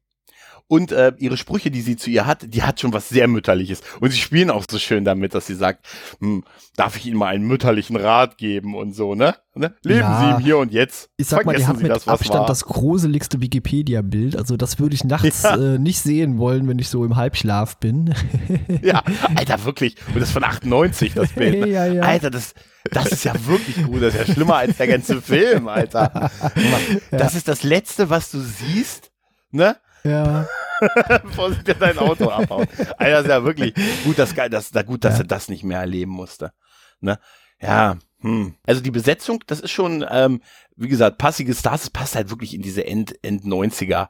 Und 0.74 0.92
äh, 0.92 1.14
ihre 1.20 1.38
Sprüche, 1.38 1.70
die 1.70 1.82
sie 1.82 1.98
zu 1.98 2.10
ihr 2.10 2.26
hat, 2.26 2.52
die 2.52 2.64
hat 2.64 2.80
schon 2.80 2.94
was 2.94 3.08
sehr 3.08 3.28
Mütterliches. 3.28 3.82
Und 4.00 4.10
sie 4.10 4.18
spielen 4.18 4.50
auch 4.50 4.66
so 4.68 4.80
schön 4.80 5.06
damit, 5.06 5.36
dass 5.36 5.46
sie 5.46 5.54
sagt, 5.54 5.86
hm, 6.20 6.44
darf 6.76 6.96
ich 6.98 7.06
Ihnen 7.06 7.16
mal 7.18 7.28
einen 7.28 7.46
mütterlichen 7.46 7.96
Rat 7.96 8.40
geben 8.40 8.74
und 8.74 8.94
so, 8.96 9.14
ne? 9.14 9.36
ne? 9.54 9.76
Leben 9.84 10.00
Ja. 10.00 10.20
Sie 10.20 10.36
im 10.36 10.40
Hier 10.44 10.58
und 10.58 10.72
Jetzt. 10.74 11.10
Ich 11.18 11.28
sag 11.28 11.46
mal, 11.46 11.52
die 11.56 11.62
Vergessen 11.62 11.76
hat 11.78 11.84
mit 11.84 11.92
das, 11.92 12.08
Abstand 12.08 12.40
war. 12.40 12.48
das 12.48 12.66
gruseligste 12.66 13.40
Wikipedia-Bild. 13.40 14.36
Also 14.36 14.58
das 14.58 14.80
würde 14.80 14.96
ich 14.96 15.04
nachts 15.04 15.44
Ja. 15.44 15.56
äh, 15.76 15.78
nicht 15.78 16.00
sehen 16.00 16.40
wollen, 16.40 16.68
wenn 16.68 16.80
ich 16.80 16.90
so 16.90 17.06
im 17.06 17.16
Halbschlaf 17.18 17.78
bin. 17.78 18.16
Ja, 18.82 19.04
Alter, 19.36 19.64
wirklich. 19.66 19.96
Und 20.16 20.22
das 20.22 20.32
von 20.32 20.44
98, 20.44 21.14
das 21.14 21.32
Bild. 21.36 21.60
ne? 21.60 21.68
Ja, 21.70 21.86
ja. 21.86 22.02
Alter, 22.02 22.32
das, 22.32 22.56
das 22.92 23.12
ist 23.12 23.24
ja 23.26 23.34
wirklich 23.46 23.86
gut. 23.86 24.02
Das 24.02 24.16
ist 24.16 24.28
ja 24.28 24.34
schlimmer 24.34 24.56
als 24.56 24.78
der 24.78 24.88
ganze 24.88 25.22
Film, 25.22 25.68
Alter. 25.68 26.32
Das 27.12 27.36
ist 27.36 27.48
das 27.48 27.62
Letzte, 27.62 28.10
was 28.10 28.32
du 28.32 28.40
siehst, 28.40 29.12
ne? 29.52 29.76
Ja. 30.04 30.48
Bevor 31.24 31.54
sie 31.54 31.64
dir 31.64 31.76
dein 31.76 31.98
Auto 31.98 32.30
abhauen. 32.30 32.68
Alter, 32.98 33.12
das 33.12 33.22
ist 33.24 33.30
ja 33.30 33.44
wirklich 33.44 33.74
gut, 34.04 34.20
dass, 34.20 34.34
dass, 34.36 34.72
da 34.72 34.84
gut, 34.84 35.04
dass 35.06 35.16
Ja. 35.16 35.24
er 35.24 35.28
das 35.28 35.48
nicht 35.50 35.64
mehr 35.64 35.80
erleben 35.80 36.12
musste. 36.12 36.52
Ne? 37.00 37.20
Ja, 37.62 37.98
hm. 38.24 38.56
Also 38.66 38.82
die 38.82 38.90
Besetzung, 38.92 39.44
das 39.46 39.60
ist 39.60 39.70
schon, 39.72 40.04
ähm, 40.10 40.42
wie 40.76 40.88
gesagt, 40.88 41.20
passige 41.20 41.54
Stars, 41.54 41.82
das 41.82 41.90
passt 41.92 42.16
halt 42.16 42.32
wirklich 42.32 42.56
in 42.56 42.64
diese 42.64 42.84
End, 42.88 43.14
End 43.22 43.46
90er, 43.46 44.08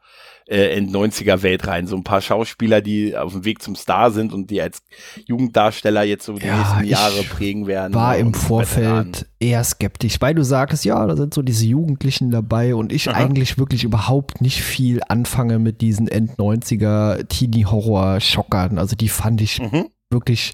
äh, 0.47 0.77
End 0.77 0.91
90er 0.95 1.41
Welt 1.41 1.67
rein. 1.67 1.87
So 1.87 1.97
ein 1.97 2.05
paar 2.05 2.21
Schauspieler, 2.21 2.79
die 2.81 3.17
auf 3.17 3.33
dem 3.33 3.43
Weg 3.43 3.61
zum 3.61 3.75
Star 3.75 4.11
sind 4.11 4.31
und 4.31 4.49
die 4.49 4.61
als 4.61 4.81
Jugenddarsteller 5.25 6.03
jetzt 6.03 6.25
so 6.25 6.33
die 6.33 6.45
Ja, 6.45 6.57
nächsten 6.57 6.85
Jahre 6.85 7.23
prägen 7.23 7.67
werden. 7.67 7.93
War 7.93 8.15
im 8.17 8.27
Und 8.27 8.35
Veteranen. 8.37 9.13
Vorfeld 9.13 9.25
eher 9.41 9.63
skeptisch, 9.65 10.15
weil 10.21 10.35
du 10.35 10.43
sagtest, 10.43 10.85
ja, 10.85 11.05
da 11.05 11.17
sind 11.17 11.33
so 11.33 11.41
diese 11.41 11.65
Jugendlichen 11.65 12.31
dabei 12.31 12.75
und 12.75 12.93
ich 12.93 13.09
Aha. 13.09 13.17
eigentlich 13.17 13.57
wirklich 13.57 13.83
überhaupt 13.83 14.39
nicht 14.39 14.61
viel 14.61 15.01
anfange 15.09 15.59
mit 15.59 15.81
diesen 15.81 16.07
End-90er 16.07 17.27
Teenie-Horror-Schockern. 17.27 18.77
Also 18.77 18.95
die 18.95 19.09
fand 19.09 19.41
ich 19.41 19.59
Mhm. 19.59 19.87
wirklich 20.09 20.53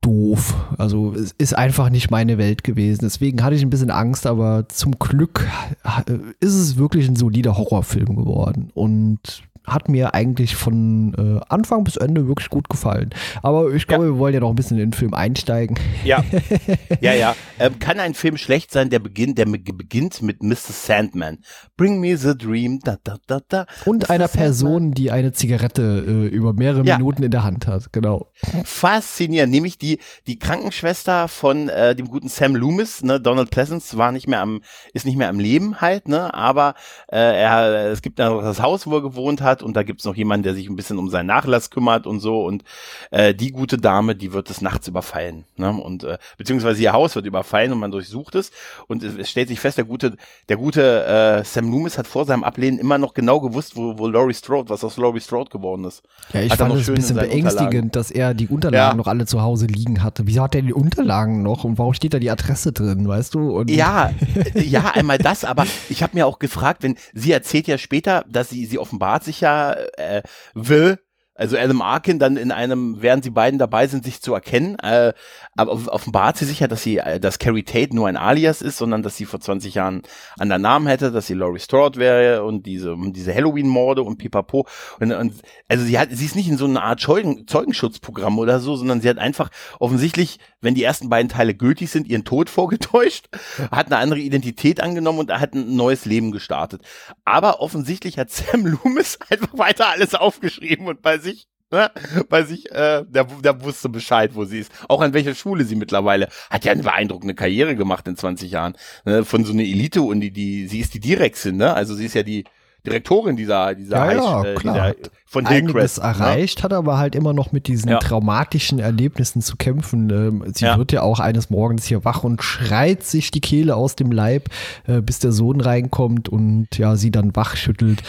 doof. 0.00 0.54
Also 0.78 1.12
es 1.14 1.32
ist 1.38 1.56
einfach 1.56 1.90
nicht 1.90 2.10
meine 2.10 2.38
Welt 2.38 2.64
gewesen. 2.64 3.00
Deswegen 3.02 3.42
hatte 3.42 3.56
ich 3.56 3.62
ein 3.62 3.70
bisschen 3.70 3.90
Angst, 3.90 4.26
aber 4.26 4.68
zum 4.68 4.98
Glück 4.98 5.46
äh, 5.84 6.12
ist 6.40 6.54
es 6.54 6.76
wirklich 6.76 7.08
ein 7.08 7.16
solider 7.16 7.56
Horrorfilm 7.56 8.16
geworden 8.16 8.70
und 8.74 9.42
hat 9.66 9.88
mir 9.88 10.14
eigentlich 10.14 10.56
von 10.56 11.14
äh, 11.40 11.44
Anfang 11.48 11.84
bis 11.84 11.96
Ende 11.96 12.28
wirklich 12.28 12.50
gut 12.50 12.68
gefallen. 12.68 13.10
Aber 13.42 13.72
ich 13.72 13.86
glaube, 13.86 14.04
wir 14.06 14.18
wollen 14.18 14.34
ja 14.34 14.40
noch 14.40 14.50
ein 14.50 14.54
bisschen 14.56 14.78
in 14.78 14.90
den 14.90 14.92
Film 14.92 15.12
einsteigen. 15.14 15.78
Ja, 16.04 16.24
ja, 17.00 17.12
ja. 17.14 17.34
Ähm, 17.58 17.78
kann 17.78 17.98
ein 18.00 18.14
Film 18.14 18.36
schlecht 18.36 18.70
sein, 18.72 18.90
der 18.90 18.98
beginnt, 18.98 19.38
der 19.38 19.46
be- 19.46 19.58
beginnt 19.58 20.22
mit 20.22 20.42
Mr. 20.42 20.56
Sandman? 20.72 21.38
Bring 21.76 22.00
me 22.00 22.16
the 22.16 22.36
dream, 22.36 22.80
da, 22.84 22.96
da, 23.02 23.16
da, 23.26 23.40
da. 23.48 23.66
Und 23.84 24.04
Mr. 24.04 24.10
einer 24.10 24.28
Sandman. 24.28 24.44
Person, 24.46 24.90
die 24.92 25.10
eine 25.10 25.32
Zigarette 25.32 26.04
äh, 26.06 26.26
über 26.28 26.52
mehrere 26.52 26.84
Ja. 26.84 26.98
Minuten 26.98 27.22
in 27.22 27.30
der 27.30 27.44
Hand 27.44 27.66
hat. 27.66 27.92
Genau. 27.92 28.30
Faszinierend, 28.64 29.52
nämlich 29.52 29.78
die, 29.78 29.98
die 30.26 30.38
Krankenschwester 30.38 31.28
von 31.28 31.68
äh, 31.68 31.94
dem 31.96 32.08
guten 32.08 32.28
Sam 32.28 32.54
Loomis, 32.54 33.02
ne, 33.02 33.20
Donald 33.20 33.50
Pleasance 33.50 33.96
war 33.96 34.12
nicht 34.12 34.28
mehr 34.28 34.40
am, 34.40 34.60
ist 34.92 35.06
nicht 35.06 35.16
mehr 35.16 35.28
am 35.28 35.40
Leben 35.40 35.80
halt, 35.80 36.08
ne, 36.08 36.32
aber 36.34 36.74
äh, 37.10 37.16
er, 37.16 37.90
es 37.90 38.02
gibt 38.02 38.18
noch 38.18 38.42
das 38.42 38.60
Haus, 38.60 38.86
wo 38.86 38.94
er 38.96 39.02
gewohnt 39.02 39.40
hat 39.40 39.55
und 39.62 39.74
da 39.76 39.82
gibt's 39.82 40.04
noch 40.04 40.14
jemanden, 40.16 40.44
der 40.44 40.54
sich 40.54 40.68
ein 40.68 40.76
bisschen 40.76 40.98
um 40.98 41.08
seinen 41.08 41.26
Nachlass 41.26 41.70
kümmert 41.70 42.06
und 42.06 42.20
so 42.20 42.44
und 42.44 42.64
äh, 43.10 43.34
die 43.34 43.50
gute 43.52 43.76
Dame, 43.78 44.14
die 44.14 44.32
wird 44.32 44.48
des 44.48 44.60
Nachts 44.60 44.88
überfallen, 44.88 45.44
ne, 45.56 45.70
und 45.70 46.04
äh, 46.04 46.18
beziehungsweise 46.38 46.82
ihr 46.82 46.92
Haus 46.92 47.14
wird 47.14 47.26
überfallen 47.26 47.72
und 47.72 47.78
man 47.78 47.90
durchsucht 47.90 48.34
es 48.34 48.50
und 48.86 49.02
es, 49.02 49.14
es 49.16 49.30
stellt 49.30 49.48
sich 49.48 49.60
fest, 49.60 49.78
der 49.78 49.84
gute, 49.84 50.16
der 50.48 50.56
gute 50.56 51.04
äh, 51.06 51.44
Sam 51.44 51.70
Loomis 51.70 51.98
hat 51.98 52.06
vor 52.06 52.24
seinem 52.24 52.44
Ablehnen 52.44 52.78
immer 52.78 52.98
noch 52.98 53.14
genau 53.14 53.40
gewusst, 53.40 53.76
wo, 53.76 53.98
wo 53.98 54.06
Laurie 54.08 54.34
Strode, 54.34 54.68
was 54.70 54.82
aus 54.84 54.96
Laurie 54.96 55.20
Strode 55.20 55.50
geworden 55.50 55.84
ist. 55.84 56.02
Ja, 56.32 56.40
ich 56.40 56.50
Hat 56.50 56.58
fand 56.58 56.74
es 56.74 56.88
ein 56.88 56.94
in 56.94 57.00
bisschen 57.00 57.16
beängstigend, 57.16 57.54
Unterlagen. 57.64 57.90
dass 57.92 58.10
er 58.10 58.34
die 58.34 58.48
Unterlagen 58.48 58.90
Ja. 58.92 58.94
noch 58.94 59.06
alle 59.06 59.26
zu 59.26 59.42
Hause 59.42 59.66
liegen 59.66 60.02
hatte. 60.02 60.26
Wieso 60.26 60.42
hat 60.42 60.54
er 60.54 60.62
die 60.62 60.72
Unterlagen 60.74 61.42
noch 61.42 61.64
und 61.64 61.78
warum 61.78 61.94
steht 61.94 62.14
da 62.14 62.18
die 62.18 62.30
Adresse 62.30 62.72
drin, 62.72 63.06
weißt 63.08 63.34
du? 63.34 63.56
Und 63.56 63.70
Ja, 63.70 64.10
ja, 64.54 64.90
einmal 64.94 65.18
das, 65.18 65.44
aber 65.44 65.66
ich 65.88 66.02
habe 66.02 66.16
mir 66.16 66.26
auch 66.26 66.38
gefragt, 66.38 66.82
wenn 66.82 66.96
sie 67.14 67.32
erzählt 67.32 67.66
ja 67.68 67.78
später, 67.78 68.24
dass 68.28 68.50
sie 68.50 68.66
sie 68.66 68.78
offenbart 68.78 69.24
sich 69.24 69.40
ja 69.40 69.45
äh, 69.46 70.22
will, 70.54 70.98
also 71.36 71.56
Adam 71.56 71.82
Arkin 71.82 72.18
dann 72.18 72.36
in 72.36 72.50
einem, 72.52 73.02
während 73.02 73.24
sie 73.24 73.30
beiden 73.30 73.58
dabei 73.58 73.86
sind, 73.86 74.04
sich 74.04 74.20
zu 74.20 74.34
erkennen, 74.34 74.78
äh, 74.78 75.12
aber 75.54 75.72
off- 75.72 75.88
offenbart 75.88 76.36
sie 76.36 76.44
sich 76.44 76.60
ja, 76.60 76.68
dass 76.68 76.82
sie, 76.82 76.98
äh, 76.98 77.20
dass 77.20 77.38
Carrie 77.38 77.62
Tate 77.62 77.94
nur 77.94 78.08
ein 78.08 78.16
Alias 78.16 78.62
ist, 78.62 78.78
sondern 78.78 79.02
dass 79.02 79.16
sie 79.16 79.24
vor 79.26 79.40
20 79.40 79.74
Jahren 79.74 80.02
anderen 80.38 80.62
Namen 80.62 80.86
hätte, 80.86 81.12
dass 81.12 81.26
sie 81.26 81.34
Laurie 81.34 81.58
Strode 81.60 81.98
wäre 81.98 82.44
und 82.44 82.66
diese, 82.66 82.96
diese 82.98 83.34
Halloween-Morde 83.34 84.02
und 84.02 84.18
pipapo. 84.18 84.66
Und, 85.00 85.12
und 85.12 85.34
also 85.68 85.84
sie 85.84 85.98
hat, 85.98 86.08
sie 86.10 86.24
ist 86.24 86.36
nicht 86.36 86.48
in 86.48 86.56
so 86.58 86.64
einer 86.64 86.82
Art 86.82 87.00
Zeugen, 87.00 87.46
Zeugenschutzprogramm 87.46 88.38
oder 88.38 88.60
so, 88.60 88.76
sondern 88.76 89.00
sie 89.00 89.08
hat 89.08 89.18
einfach 89.18 89.50
offensichtlich, 89.78 90.38
wenn 90.60 90.74
die 90.74 90.82
ersten 90.82 91.08
beiden 91.08 91.28
Teile 91.28 91.54
gültig 91.54 91.90
sind, 91.90 92.08
ihren 92.08 92.24
Tod 92.24 92.50
vorgetäuscht, 92.56 93.26
hat 93.70 93.86
eine 93.86 93.98
andere 93.98 94.20
Identität 94.20 94.80
angenommen 94.80 95.20
und 95.20 95.32
hat 95.32 95.54
ein 95.54 95.76
neues 95.76 96.04
Leben 96.06 96.32
gestartet. 96.32 96.82
Aber 97.24 97.60
offensichtlich 97.60 98.18
hat 98.18 98.30
Sam 98.30 98.66
Loomis 98.66 99.18
einfach 99.30 99.56
weiter 99.58 99.88
alles 99.88 100.14
aufgeschrieben 100.14 100.86
und 100.86 101.02
bei 101.02 101.18
sich 101.30 101.46
Ne? 101.72 101.90
Bei 102.28 102.44
sich, 102.44 102.70
äh, 102.70 103.02
der, 103.08 103.24
der 103.42 103.60
wusste 103.64 103.88
Bescheid, 103.88 104.30
wo 104.34 104.44
sie 104.44 104.60
ist. 104.60 104.70
Auch 104.88 105.00
an 105.00 105.12
welcher 105.14 105.34
Schule 105.34 105.64
sie 105.64 105.74
mittlerweile. 105.74 106.28
Hat 106.48 106.64
ja 106.64 106.70
eine 106.70 106.84
beeindruckende 106.84 107.34
Karriere 107.34 107.74
gemacht 107.74 108.06
in 108.06 108.16
20 108.16 108.52
Jahren. 108.52 108.76
Ne? 109.04 109.24
Von 109.24 109.44
so 109.44 109.52
einer 109.52 109.64
Elite-Uni, 109.64 110.30
die, 110.30 110.68
sie 110.68 110.78
ist 110.78 110.94
die 110.94 111.00
Direxin, 111.00 111.56
ne? 111.56 111.74
Also 111.74 111.96
sie 111.96 112.06
ist 112.06 112.14
ja 112.14 112.22
die 112.22 112.44
Direktorin 112.86 113.34
dieser, 113.34 113.74
dieser, 113.74 113.96
Ja, 113.96 114.04
High- 114.04 114.16
ja, 114.16 114.44
äh, 114.44 114.54
klar. 114.54 114.74
dieser 114.94 115.10
von 115.26 115.48
Hillcrest. 115.48 115.98
Ne? 115.98 116.04
erreicht, 116.04 116.62
hat 116.62 116.72
aber 116.72 116.98
halt 116.98 117.16
immer 117.16 117.32
noch 117.32 117.50
mit 117.50 117.66
diesen 117.66 117.88
Ja. 117.90 117.98
traumatischen 117.98 118.78
Erlebnissen 118.78 119.42
zu 119.42 119.56
kämpfen. 119.56 120.08
Ähm, 120.10 120.44
Sie 120.54 120.66
Ja. 120.66 120.78
wird 120.78 120.92
ja 120.92 121.02
auch 121.02 121.18
eines 121.18 121.50
Morgens 121.50 121.84
hier 121.84 122.04
wach 122.04 122.22
und 122.22 122.44
schreit 122.44 123.02
sich 123.02 123.32
die 123.32 123.40
Kehle 123.40 123.74
aus 123.74 123.96
dem 123.96 124.12
Leib, 124.12 124.50
äh, 124.86 125.00
bis 125.02 125.18
der 125.18 125.32
Sohn 125.32 125.60
reinkommt 125.60 126.28
und 126.28 126.68
ja, 126.78 126.94
sie 126.94 127.10
dann 127.10 127.34
wach 127.34 127.56
schüttelt. 127.56 128.04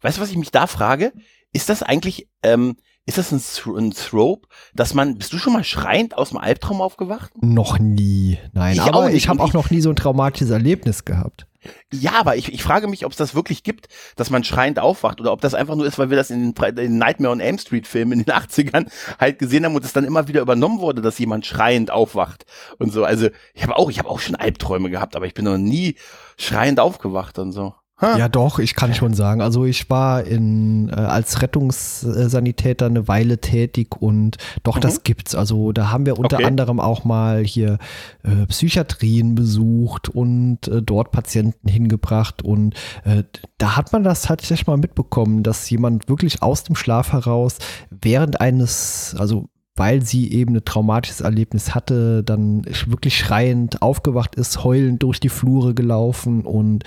Weißt 0.00 0.18
du, 0.18 0.22
was 0.22 0.30
ich 0.30 0.36
mich 0.38 0.52
da 0.52 0.68
frage? 0.68 1.12
Ist 1.54 1.70
das 1.70 1.82
eigentlich, 1.82 2.28
ähm, 2.42 2.76
ist 3.06 3.16
das 3.16 3.32
ein, 3.32 3.40
ein 3.76 3.90
Thrope, 3.92 4.46
dass 4.74 4.92
man, 4.92 5.16
bist 5.16 5.32
du 5.32 5.38
schon 5.38 5.52
mal 5.54 5.64
schreiend 5.64 6.16
aus 6.18 6.30
dem 6.30 6.38
Albtraum 6.38 6.80
aufgewacht? 6.82 7.30
Noch 7.42 7.78
nie. 7.78 8.38
Nein, 8.52 8.74
Ich 8.74 8.80
aber 8.82 9.10
ich 9.12 9.28
habe 9.28 9.42
auch 9.42 9.52
noch 9.54 9.70
nie 9.70 9.80
so 9.80 9.88
ein 9.90 9.96
traumatisches 9.96 10.50
Erlebnis 10.50 11.04
gehabt. 11.06 11.46
Ja, 11.90 12.12
aber 12.20 12.36
ich, 12.36 12.52
ich 12.52 12.62
frage 12.62 12.88
mich, 12.88 13.06
ob 13.06 13.12
es 13.12 13.16
das 13.16 13.34
wirklich 13.34 13.62
gibt, 13.62 13.88
dass 14.16 14.28
man 14.28 14.44
schreiend 14.44 14.78
aufwacht 14.78 15.18
oder 15.18 15.32
ob 15.32 15.40
das 15.40 15.54
einfach 15.54 15.76
nur 15.76 15.86
ist, 15.86 15.98
weil 15.98 16.10
wir 16.10 16.16
das 16.18 16.28
in 16.30 16.42
den, 16.42 16.54
Fre- 16.54 16.68
in 16.68 16.76
den 16.76 16.98
Nightmare 16.98 17.32
on 17.32 17.40
Elm 17.40 17.56
Street 17.56 17.86
Filmen 17.86 18.12
in 18.20 18.24
den 18.26 18.34
80ern 18.34 18.90
halt 19.18 19.38
gesehen 19.38 19.64
haben 19.64 19.74
und 19.74 19.82
es 19.84 19.94
dann 19.94 20.04
immer 20.04 20.28
wieder 20.28 20.42
übernommen 20.42 20.80
wurde, 20.80 21.00
dass 21.00 21.18
jemand 21.18 21.46
schreiend 21.46 21.90
aufwacht 21.90 22.44
und 22.78 22.92
so. 22.92 23.04
Also 23.04 23.28
ich 23.54 23.62
habe 23.62 23.76
auch, 23.78 23.88
ich 23.90 23.98
habe 23.98 24.10
auch 24.10 24.20
schon 24.20 24.34
Albträume 24.34 24.90
gehabt, 24.90 25.16
aber 25.16 25.26
ich 25.26 25.32
bin 25.34 25.46
noch 25.46 25.56
nie 25.56 25.94
schreiend 26.36 26.80
aufgewacht 26.80 27.38
und 27.38 27.52
so. 27.52 27.74
Ha. 28.04 28.18
Ja, 28.18 28.28
doch, 28.28 28.58
ich 28.58 28.74
kann 28.74 28.92
schon 28.94 29.14
sagen. 29.14 29.40
Also 29.40 29.64
ich 29.64 29.88
war 29.88 30.24
in, 30.24 30.88
äh, 30.90 30.92
als 30.92 31.40
Rettungssanitäter 31.42 32.86
eine 32.86 33.08
Weile 33.08 33.38
tätig 33.38 33.96
und 34.00 34.36
doch, 34.62 34.76
Mhm. 34.76 34.80
das 34.82 35.02
gibt's. 35.02 35.34
Also 35.34 35.72
da 35.72 35.90
haben 35.90 36.06
wir 36.06 36.18
unter 36.18 36.36
Okay. 36.36 36.44
anderem 36.46 36.80
auch 36.80 37.04
mal 37.04 37.42
hier 37.44 37.78
äh, 38.22 38.46
Psychiatrien 38.46 39.34
besucht 39.34 40.08
und 40.08 40.68
äh, 40.68 40.82
dort 40.82 41.10
Patienten 41.12 41.68
hingebracht 41.68 42.42
und 42.42 42.74
äh, 43.04 43.24
da 43.58 43.76
hat 43.76 43.92
man 43.92 44.04
das 44.04 44.22
tatsächlich 44.22 44.66
mal 44.66 44.76
mitbekommen, 44.76 45.42
dass 45.42 45.68
jemand 45.70 46.08
wirklich 46.08 46.42
aus 46.42 46.64
dem 46.64 46.76
Schlaf 46.76 47.12
heraus 47.12 47.58
während 47.90 48.40
eines, 48.40 49.16
also 49.18 49.48
weil 49.76 50.02
sie 50.02 50.32
eben 50.32 50.54
ein 50.54 50.64
traumatisches 50.64 51.20
Erlebnis 51.20 51.74
hatte, 51.74 52.22
dann 52.22 52.64
wirklich 52.86 53.16
schreiend 53.18 53.82
aufgewacht 53.82 54.36
ist, 54.36 54.62
heulend 54.62 55.02
durch 55.02 55.18
die 55.18 55.28
Flure 55.28 55.74
gelaufen 55.74 56.42
und 56.42 56.84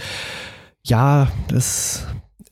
ja, 0.88 1.28
das 1.48 2.06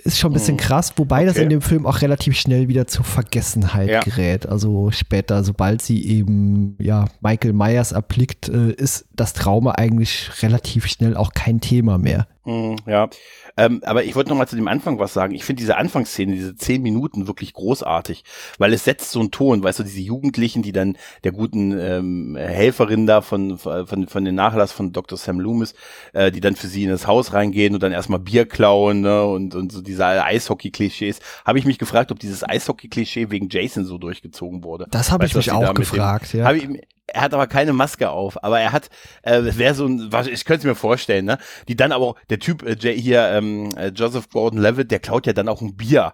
ist 0.04 0.20
schon 0.20 0.32
ein 0.32 0.34
bisschen 0.36 0.58
Hm. 0.60 0.66
krass, 0.66 0.94
wobei 0.98 1.26
das 1.26 1.36
Okay. 1.36 1.44
in 1.44 1.50
dem 1.50 1.62
Film 1.62 1.88
auch 1.88 2.02
relativ 2.02 2.38
schnell 2.38 2.68
wieder 2.68 2.86
zur 2.86 3.04
Vergessenheit 3.06 3.90
Ja. 3.90 4.00
gerät. 4.02 4.46
Also 4.46 4.92
später, 4.92 5.44
sobald 5.44 5.82
sie 5.82 6.06
eben 6.06 6.76
ja 6.80 7.06
Michael 7.22 7.54
Myers 7.54 7.92
erblickt, 7.92 8.48
äh, 8.50 8.72
ist 8.72 9.06
das 9.16 9.34
Trauma 9.34 9.72
eigentlich 9.72 10.30
relativ 10.44 10.86
schnell 10.88 11.18
auch 11.18 11.34
kein 11.34 11.60
Thema 11.60 11.98
mehr. 11.98 12.28
Hm, 12.44 12.76
ja, 12.86 13.10
ähm, 13.58 13.82
aber 13.86 14.04
ich 14.04 14.16
wollte 14.16 14.30
noch 14.30 14.38
mal 14.38 14.48
zu 14.48 14.56
dem 14.56 14.68
Anfang 14.68 15.00
was 15.00 15.14
sagen. 15.14 15.34
Ich 15.34 15.44
finde 15.46 15.62
diese 15.62 15.78
Anfangsszene, 15.78 16.34
diese 16.34 16.56
zehn 16.56 16.82
Minuten 16.82 17.28
wirklich 17.28 17.54
großartig, 17.54 18.24
weil 18.58 18.74
es 18.74 18.84
setzt 18.84 19.12
so 19.12 19.20
einen 19.20 19.32
Ton, 19.32 19.64
weißt 19.64 19.80
du, 19.80 19.84
diese 19.84 20.02
Jugendlichen, 20.02 20.62
die 20.62 20.72
dann 20.72 20.98
der 21.24 21.32
guten 21.32 21.78
ähm, 21.80 22.36
Helferin 22.38 23.08
da 23.08 23.22
von, 23.22 23.58
von, 23.58 24.08
von 24.08 24.26
den 24.26 24.36
Nachlass 24.36 24.72
von 24.72 24.92
Dr. 24.92 25.18
Sam 25.18 25.40
Loomis, 25.40 25.74
äh, 26.14 26.32
die 26.32 26.42
dann 26.42 26.56
für 26.56 26.68
sie 26.68 26.84
in 26.84 26.90
das 26.90 27.08
Haus 27.08 27.34
reingehen 27.34 27.74
und 27.74 27.84
dann 27.84 27.92
erstmal 27.92 28.20
Bier 28.20 28.46
klauen 28.46 29.02
ne, 29.02 29.24
und, 29.26 29.56
und 29.56 29.72
so 29.72 29.82
diese 29.82 30.06
Eishockey-Klischees. 30.06 31.20
Habe 31.46 31.60
ich 31.60 31.66
mich 31.66 31.78
gefragt, 31.80 32.12
ob 32.12 32.20
dieses 32.20 32.44
Eishockey-Klischee 32.44 33.30
wegen 33.32 33.50
Jason 33.50 33.86
so 33.86 33.98
durchgezogen 33.98 34.64
wurde. 34.64 34.88
Das 34.92 35.12
habe 35.12 35.26
ich 35.26 35.36
mich 35.36 35.52
auch 35.52 35.62
mit 35.62 35.70
dem- 35.70 35.76
gefragt, 35.76 36.34
ja. 36.34 36.46
Hab 36.46 36.56
ich, 36.56 36.68
er 37.08 37.22
hat 37.22 37.34
aber 37.34 37.48
keine 37.48 37.74
Maske 37.74 38.10
auf, 38.10 38.44
aber 38.44 38.60
er 38.60 38.72
hat, 38.72 38.90
äh, 39.24 39.38
es 39.40 39.58
wäre 39.58 39.74
so 39.76 39.86
ein, 39.86 40.12
was- 40.12 40.28
ich 40.28 40.46
könnte 40.46 40.60
es 40.60 40.66
mir 40.66 40.76
vorstellen, 40.76 41.26
ne? 41.26 41.38
Die 41.68 41.76
dann 41.76 41.92
aber 41.92 42.06
auch, 42.06 42.16
der 42.30 42.40
Typ 42.40 42.64
äh, 42.64 42.76
hier, 42.94 43.30
ähm, 43.30 43.70
äh, 43.78 43.88
Joseph 43.90 44.30
Gordon-Levitt, 44.30 44.92
der 44.92 45.00
klaut 45.00 45.28
ja 45.28 45.34
dann 45.34 45.50
auch 45.50 45.62
ein 45.62 45.76
Bier 45.76 46.14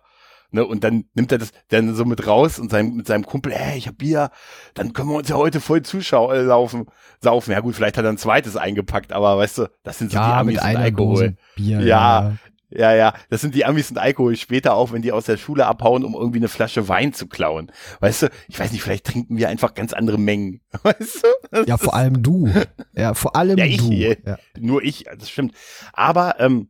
Ne, 0.53 0.65
und 0.65 0.83
dann 0.83 1.05
nimmt 1.13 1.31
er 1.31 1.37
das 1.37 1.51
dann 1.69 1.95
so 1.95 2.03
mit 2.03 2.27
raus 2.27 2.59
und 2.59 2.69
sein, 2.71 2.93
mit 2.93 3.07
seinem 3.07 3.25
Kumpel, 3.25 3.53
hey, 3.53 3.77
ich 3.77 3.87
hab 3.87 3.97
Bier, 3.99 4.31
dann 4.73 4.91
können 4.91 5.07
wir 5.07 5.15
uns 5.15 5.29
ja 5.29 5.37
heute 5.37 5.61
voll 5.61 5.81
Zuschauer 5.81 6.35
äh, 6.35 6.41
laufen, 6.41 6.87
saufen. 7.21 7.51
Ja 7.53 7.61
gut, 7.61 7.73
vielleicht 7.73 7.97
hat 7.97 8.03
er 8.03 8.11
ein 8.11 8.17
zweites 8.17 8.57
eingepackt, 8.57 9.13
aber 9.13 9.37
weißt 9.37 9.59
du, 9.59 9.67
das 9.83 9.99
sind 9.99 10.11
so 10.11 10.17
ja, 10.17 10.25
die 10.27 10.39
Amis 10.41 10.55
mit 10.55 10.63
einer 10.63 10.79
Alkohol. 10.79 11.37
Bier. 11.55 11.79
Ja, 11.79 11.85
ja, 11.85 12.33
ja, 12.71 13.13
das 13.29 13.41
sind 13.41 13.55
die 13.55 13.65
Amis 13.65 13.91
und 13.91 13.97
Alkohol 13.97 14.35
später 14.35 14.73
auch, 14.75 14.91
wenn 14.91 15.01
die 15.01 15.11
aus 15.11 15.25
der 15.25 15.37
Schule 15.37 15.65
abhauen, 15.65 16.03
um 16.03 16.13
irgendwie 16.13 16.39
eine 16.39 16.47
Flasche 16.47 16.87
Wein 16.87 17.13
zu 17.13 17.27
klauen. 17.27 17.71
Weißt 17.99 18.23
du, 18.23 18.29
ich 18.47 18.59
weiß 18.59 18.71
nicht, 18.71 18.81
vielleicht 18.81 19.05
trinken 19.05 19.37
wir 19.37 19.49
einfach 19.49 19.73
ganz 19.73 19.93
andere 19.93 20.17
Mengen. 20.17 20.61
Weißt 20.83 21.23
du? 21.23 21.27
Das 21.51 21.67
Ja, 21.67 21.77
vor 21.77 21.93
allem 21.93 22.23
du. 22.23 22.49
Ja, 22.95 23.13
vor 23.13 23.35
allem 23.35 23.57
Ja, 23.57 23.65
ich 23.65 23.77
du. 23.77 23.89
hier. 23.89 24.17
Ja. 24.25 24.37
Nur 24.59 24.83
ich, 24.83 25.05
das 25.17 25.29
stimmt. 25.29 25.55
Aber 25.93 26.39
ähm, 26.39 26.69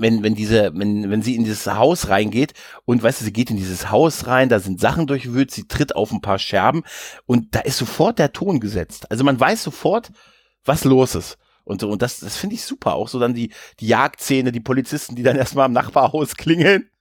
wenn, 0.00 0.22
wenn 0.22 0.34
diese, 0.34 0.72
wenn, 0.74 1.10
wenn 1.10 1.22
sie 1.22 1.36
in 1.36 1.44
dieses 1.44 1.66
Haus 1.66 2.08
reingeht 2.08 2.52
und 2.84 3.02
weißt 3.02 3.20
du, 3.20 3.24
sie 3.24 3.32
geht 3.32 3.50
in 3.50 3.56
dieses 3.56 3.90
Haus 3.90 4.26
rein, 4.26 4.48
da 4.48 4.58
sind 4.58 4.80
Sachen 4.80 5.06
durchwühlt, 5.06 5.50
sie 5.50 5.68
tritt 5.68 5.94
auf 5.94 6.12
ein 6.12 6.20
paar 6.20 6.38
Scherben 6.38 6.82
und 7.26 7.54
da 7.54 7.60
ist 7.60 7.78
sofort 7.78 8.18
der 8.18 8.32
Ton 8.32 8.60
gesetzt. 8.60 9.10
Also 9.10 9.24
man 9.24 9.38
weiß 9.38 9.62
sofort, 9.62 10.10
was 10.64 10.84
los 10.84 11.14
ist. 11.14 11.38
Und 11.64 11.80
so, 11.80 11.90
und 11.90 12.02
das, 12.02 12.20
das 12.20 12.36
finde 12.36 12.54
ich 12.54 12.64
super. 12.64 12.94
Auch 12.94 13.08
so 13.08 13.18
dann 13.18 13.34
die, 13.34 13.50
die 13.80 13.86
Jagdszene, 13.86 14.52
die 14.52 14.60
Polizisten, 14.60 15.16
die 15.16 15.22
dann 15.22 15.36
erstmal 15.36 15.66
am 15.66 15.72
Nachbarhaus 15.72 16.36
klingeln. 16.36 16.88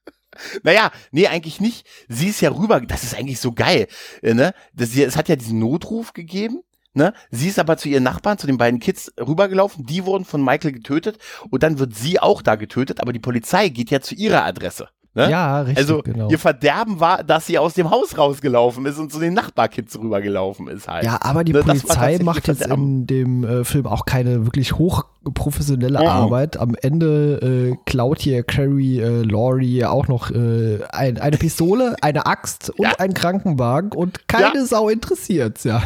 Naja, 0.63 0.91
nee, 1.11 1.27
eigentlich 1.27 1.61
nicht. 1.61 1.85
Sie 2.07 2.27
ist 2.29 2.41
ja 2.41 2.49
rüber, 2.49 2.81
das 2.81 3.03
ist 3.03 3.13
eigentlich 3.15 3.39
so 3.39 3.51
geil. 3.51 3.87
äh, 4.23 4.33
Ne? 4.33 4.55
Das, 4.73 4.95
es 4.95 5.15
hat 5.15 5.29
ja 5.29 5.35
diesen 5.35 5.59
Notruf 5.59 6.13
gegeben. 6.13 6.63
Ne? 6.95 7.13
Sie 7.29 7.49
ist 7.49 7.59
aber 7.59 7.77
zu 7.77 7.87
ihren 7.87 8.01
Nachbarn, 8.01 8.39
zu 8.39 8.47
den 8.47 8.57
beiden 8.57 8.79
Kids 8.79 9.11
rübergelaufen. 9.19 9.85
Die 9.85 10.05
wurden 10.05 10.25
von 10.25 10.43
Michael 10.43 10.71
getötet 10.71 11.19
und 11.51 11.61
dann 11.61 11.77
wird 11.77 11.95
sie 11.95 12.19
auch 12.19 12.41
da 12.41 12.55
getötet. 12.55 12.99
Aber 12.99 13.13
die 13.13 13.19
Polizei 13.19 13.69
geht 13.69 13.91
ja 13.91 14.01
zu 14.01 14.15
ihrer 14.15 14.43
Adresse. 14.43 14.89
Ne? 15.15 15.29
ja, 15.29 15.61
richtig, 15.61 15.77
also 15.77 16.01
genau. 16.01 16.29
ihr 16.29 16.39
Verderben 16.39 16.99
war, 16.99 17.23
dass 17.23 17.45
sie 17.45 17.59
aus 17.59 17.75
dem 17.75 17.91
Haus 17.91 18.17
rausgelaufen 18.17 18.85
ist 18.87 18.97
und 18.97 19.11
zu 19.11 19.19
den 19.19 19.35
Nachbarkids 19.35 19.97
rübergelaufen 19.99 20.67
ist 20.67 20.87
halt. 20.87 21.05
Ja, 21.05 21.19
aber 21.21 21.43
die 21.43 21.53
Ne, 21.53 21.61
Polizei 21.63 22.19
macht 22.23 22.47
jetzt 22.47 22.65
in 22.65 23.05
dem 23.05 23.43
äh, 23.43 23.63
Film 23.63 23.85
auch 23.85 24.05
keine 24.05 24.45
wirklich 24.45 24.79
hochprofessionelle 25.25 25.99
Mhm. 25.99 26.07
Arbeit. 26.07 26.57
Am 26.57 26.75
Ende 26.81 27.71
äh, 27.73 27.77
klaut 27.85 28.19
hier 28.21 28.43
Carrie 28.43 28.99
äh, 28.99 29.23
Laurie 29.23 29.85
auch 29.85 30.07
noch 30.07 30.31
äh, 30.31 30.79
ein, 30.91 31.19
eine 31.19 31.37
Pistole, 31.37 31.95
eine 32.01 32.25
Axt 32.25 32.69
und 32.71 32.83
Ja. 32.85 32.93
einen 32.99 33.13
Krankenwagen 33.13 33.91
und 33.91 34.27
keine 34.27 34.55
Ja. 34.59 34.65
Sau 34.65 34.89
interessiert's, 34.89 35.63
ja. 35.63 35.83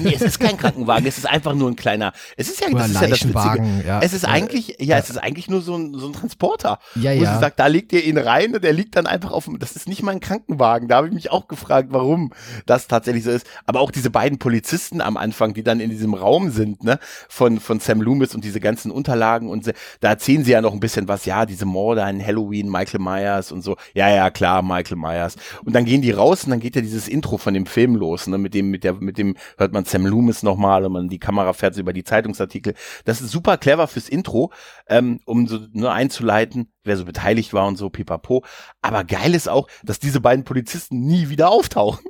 Nee, 0.00 0.14
es 0.14 0.22
ist 0.22 0.38
kein 0.40 0.56
Krankenwagen, 0.56 1.06
es 1.06 1.18
ist 1.18 1.28
einfach 1.28 1.54
nur 1.54 1.68
ein 1.70 1.76
kleiner. 1.76 2.12
Es 2.36 2.48
ist 2.48 2.60
ja, 2.60 2.68
Oder 2.68 2.78
das 2.80 2.90
ist 2.90 3.00
ja 3.00 3.08
das 3.08 3.20
Witzige. 3.28 3.68
Ja. 3.86 4.00
Es 4.02 4.12
ist 4.12 4.24
Äh, 4.24 4.28
eigentlich, 4.28 4.76
ja, 4.78 4.98
es 4.98 5.10
ist 5.10 5.18
eigentlich 5.18 5.48
nur 5.50 5.60
so 5.62 5.76
ein, 5.76 5.94
so 5.94 6.06
ein 6.06 6.12
Transporter. 6.12 6.78
Ja, 6.94 7.10
wo 7.16 7.22
ja. 7.22 7.34
sie 7.34 7.40
sagt, 7.40 7.58
da 7.58 7.66
legt 7.66 7.92
ihr 7.92 8.04
ihn 8.04 8.18
rein 8.18 8.54
und 8.54 8.62
der 8.64 8.72
liegt 8.72 8.96
dann 8.96 9.06
einfach 9.06 9.32
auf 9.32 9.44
dem, 9.46 9.58
das 9.58 9.76
ist 9.76 9.88
nicht 9.88 10.02
mal 10.02 10.12
ein 10.12 10.20
Krankenwagen. 10.20 10.88
Da 10.88 10.96
habe 10.96 11.08
ich 11.08 11.12
mich 11.12 11.30
auch 11.30 11.48
gefragt, 11.48 11.88
warum 11.90 12.32
das 12.66 12.86
tatsächlich 12.86 13.24
so 13.24 13.30
ist. 13.30 13.46
Aber 13.66 13.80
auch 13.80 13.90
diese 13.90 14.10
beiden 14.10 14.38
Polizisten 14.38 15.00
am 15.00 15.16
Anfang, 15.16 15.54
die 15.54 15.62
dann 15.62 15.80
in 15.80 15.90
diesem 15.90 16.14
Raum 16.14 16.50
sind, 16.50 16.84
ne, 16.84 16.98
von, 17.28 17.60
von 17.60 17.80
Sam 17.80 18.00
Loomis 18.00 18.34
und 18.34 18.44
diese 18.44 18.60
ganzen 18.80 18.90
Unterlagen 18.90 19.48
und 19.48 19.70
da 20.00 20.08
erzählen 20.08 20.44
sie 20.44 20.52
ja 20.52 20.62
noch 20.62 20.72
ein 20.72 20.80
bisschen 20.80 21.06
was, 21.06 21.26
ja, 21.26 21.44
diese 21.44 21.66
Morde 21.66 22.02
an 22.02 22.24
Halloween, 22.24 22.70
Michael 22.70 23.00
Myers 23.00 23.52
und 23.52 23.62
so. 23.62 23.76
Ja, 23.94 24.08
ja, 24.08 24.30
klar, 24.30 24.62
Michael 24.62 24.96
Myers. 24.96 25.36
Und 25.64 25.74
dann 25.74 25.84
gehen 25.84 26.00
die 26.00 26.10
raus 26.10 26.44
und 26.44 26.50
dann 26.50 26.60
geht 26.60 26.76
ja 26.76 26.82
dieses 26.82 27.08
Intro 27.08 27.36
von 27.36 27.52
dem 27.52 27.66
Film 27.66 27.94
los, 27.94 28.26
ne, 28.26 28.38
mit 28.38 28.54
dem, 28.54 28.70
mit 28.70 28.84
der, 28.84 28.94
mit 28.94 29.18
dem 29.18 29.36
hört 29.58 29.72
man 29.72 29.84
Sam 29.84 30.06
Loomis 30.06 30.42
nochmal 30.42 30.84
und 30.86 30.92
man, 30.92 31.08
die 31.08 31.18
Kamera 31.18 31.52
fährt 31.52 31.74
so 31.74 31.80
über 31.80 31.92
die 31.92 32.04
Zeitungsartikel. 32.04 32.74
Das 33.04 33.20
ist 33.20 33.30
super 33.30 33.58
clever 33.58 33.86
fürs 33.86 34.08
Intro, 34.08 34.50
ähm, 34.88 35.20
um 35.26 35.46
so 35.46 35.58
nur 35.72 35.92
einzuleiten, 35.92 36.68
wer 36.84 36.96
so 36.96 37.04
beteiligt 37.04 37.52
war 37.52 37.66
und 37.66 37.76
so, 37.76 37.90
pipapo. 37.90 38.44
Aber 38.80 39.04
geil 39.04 39.34
ist 39.34 39.48
auch, 39.48 39.68
dass 39.82 39.98
diese 39.98 40.20
beiden 40.20 40.44
Polizisten 40.44 41.00
nie 41.00 41.28
wieder 41.28 41.50
auftauchen. 41.50 42.04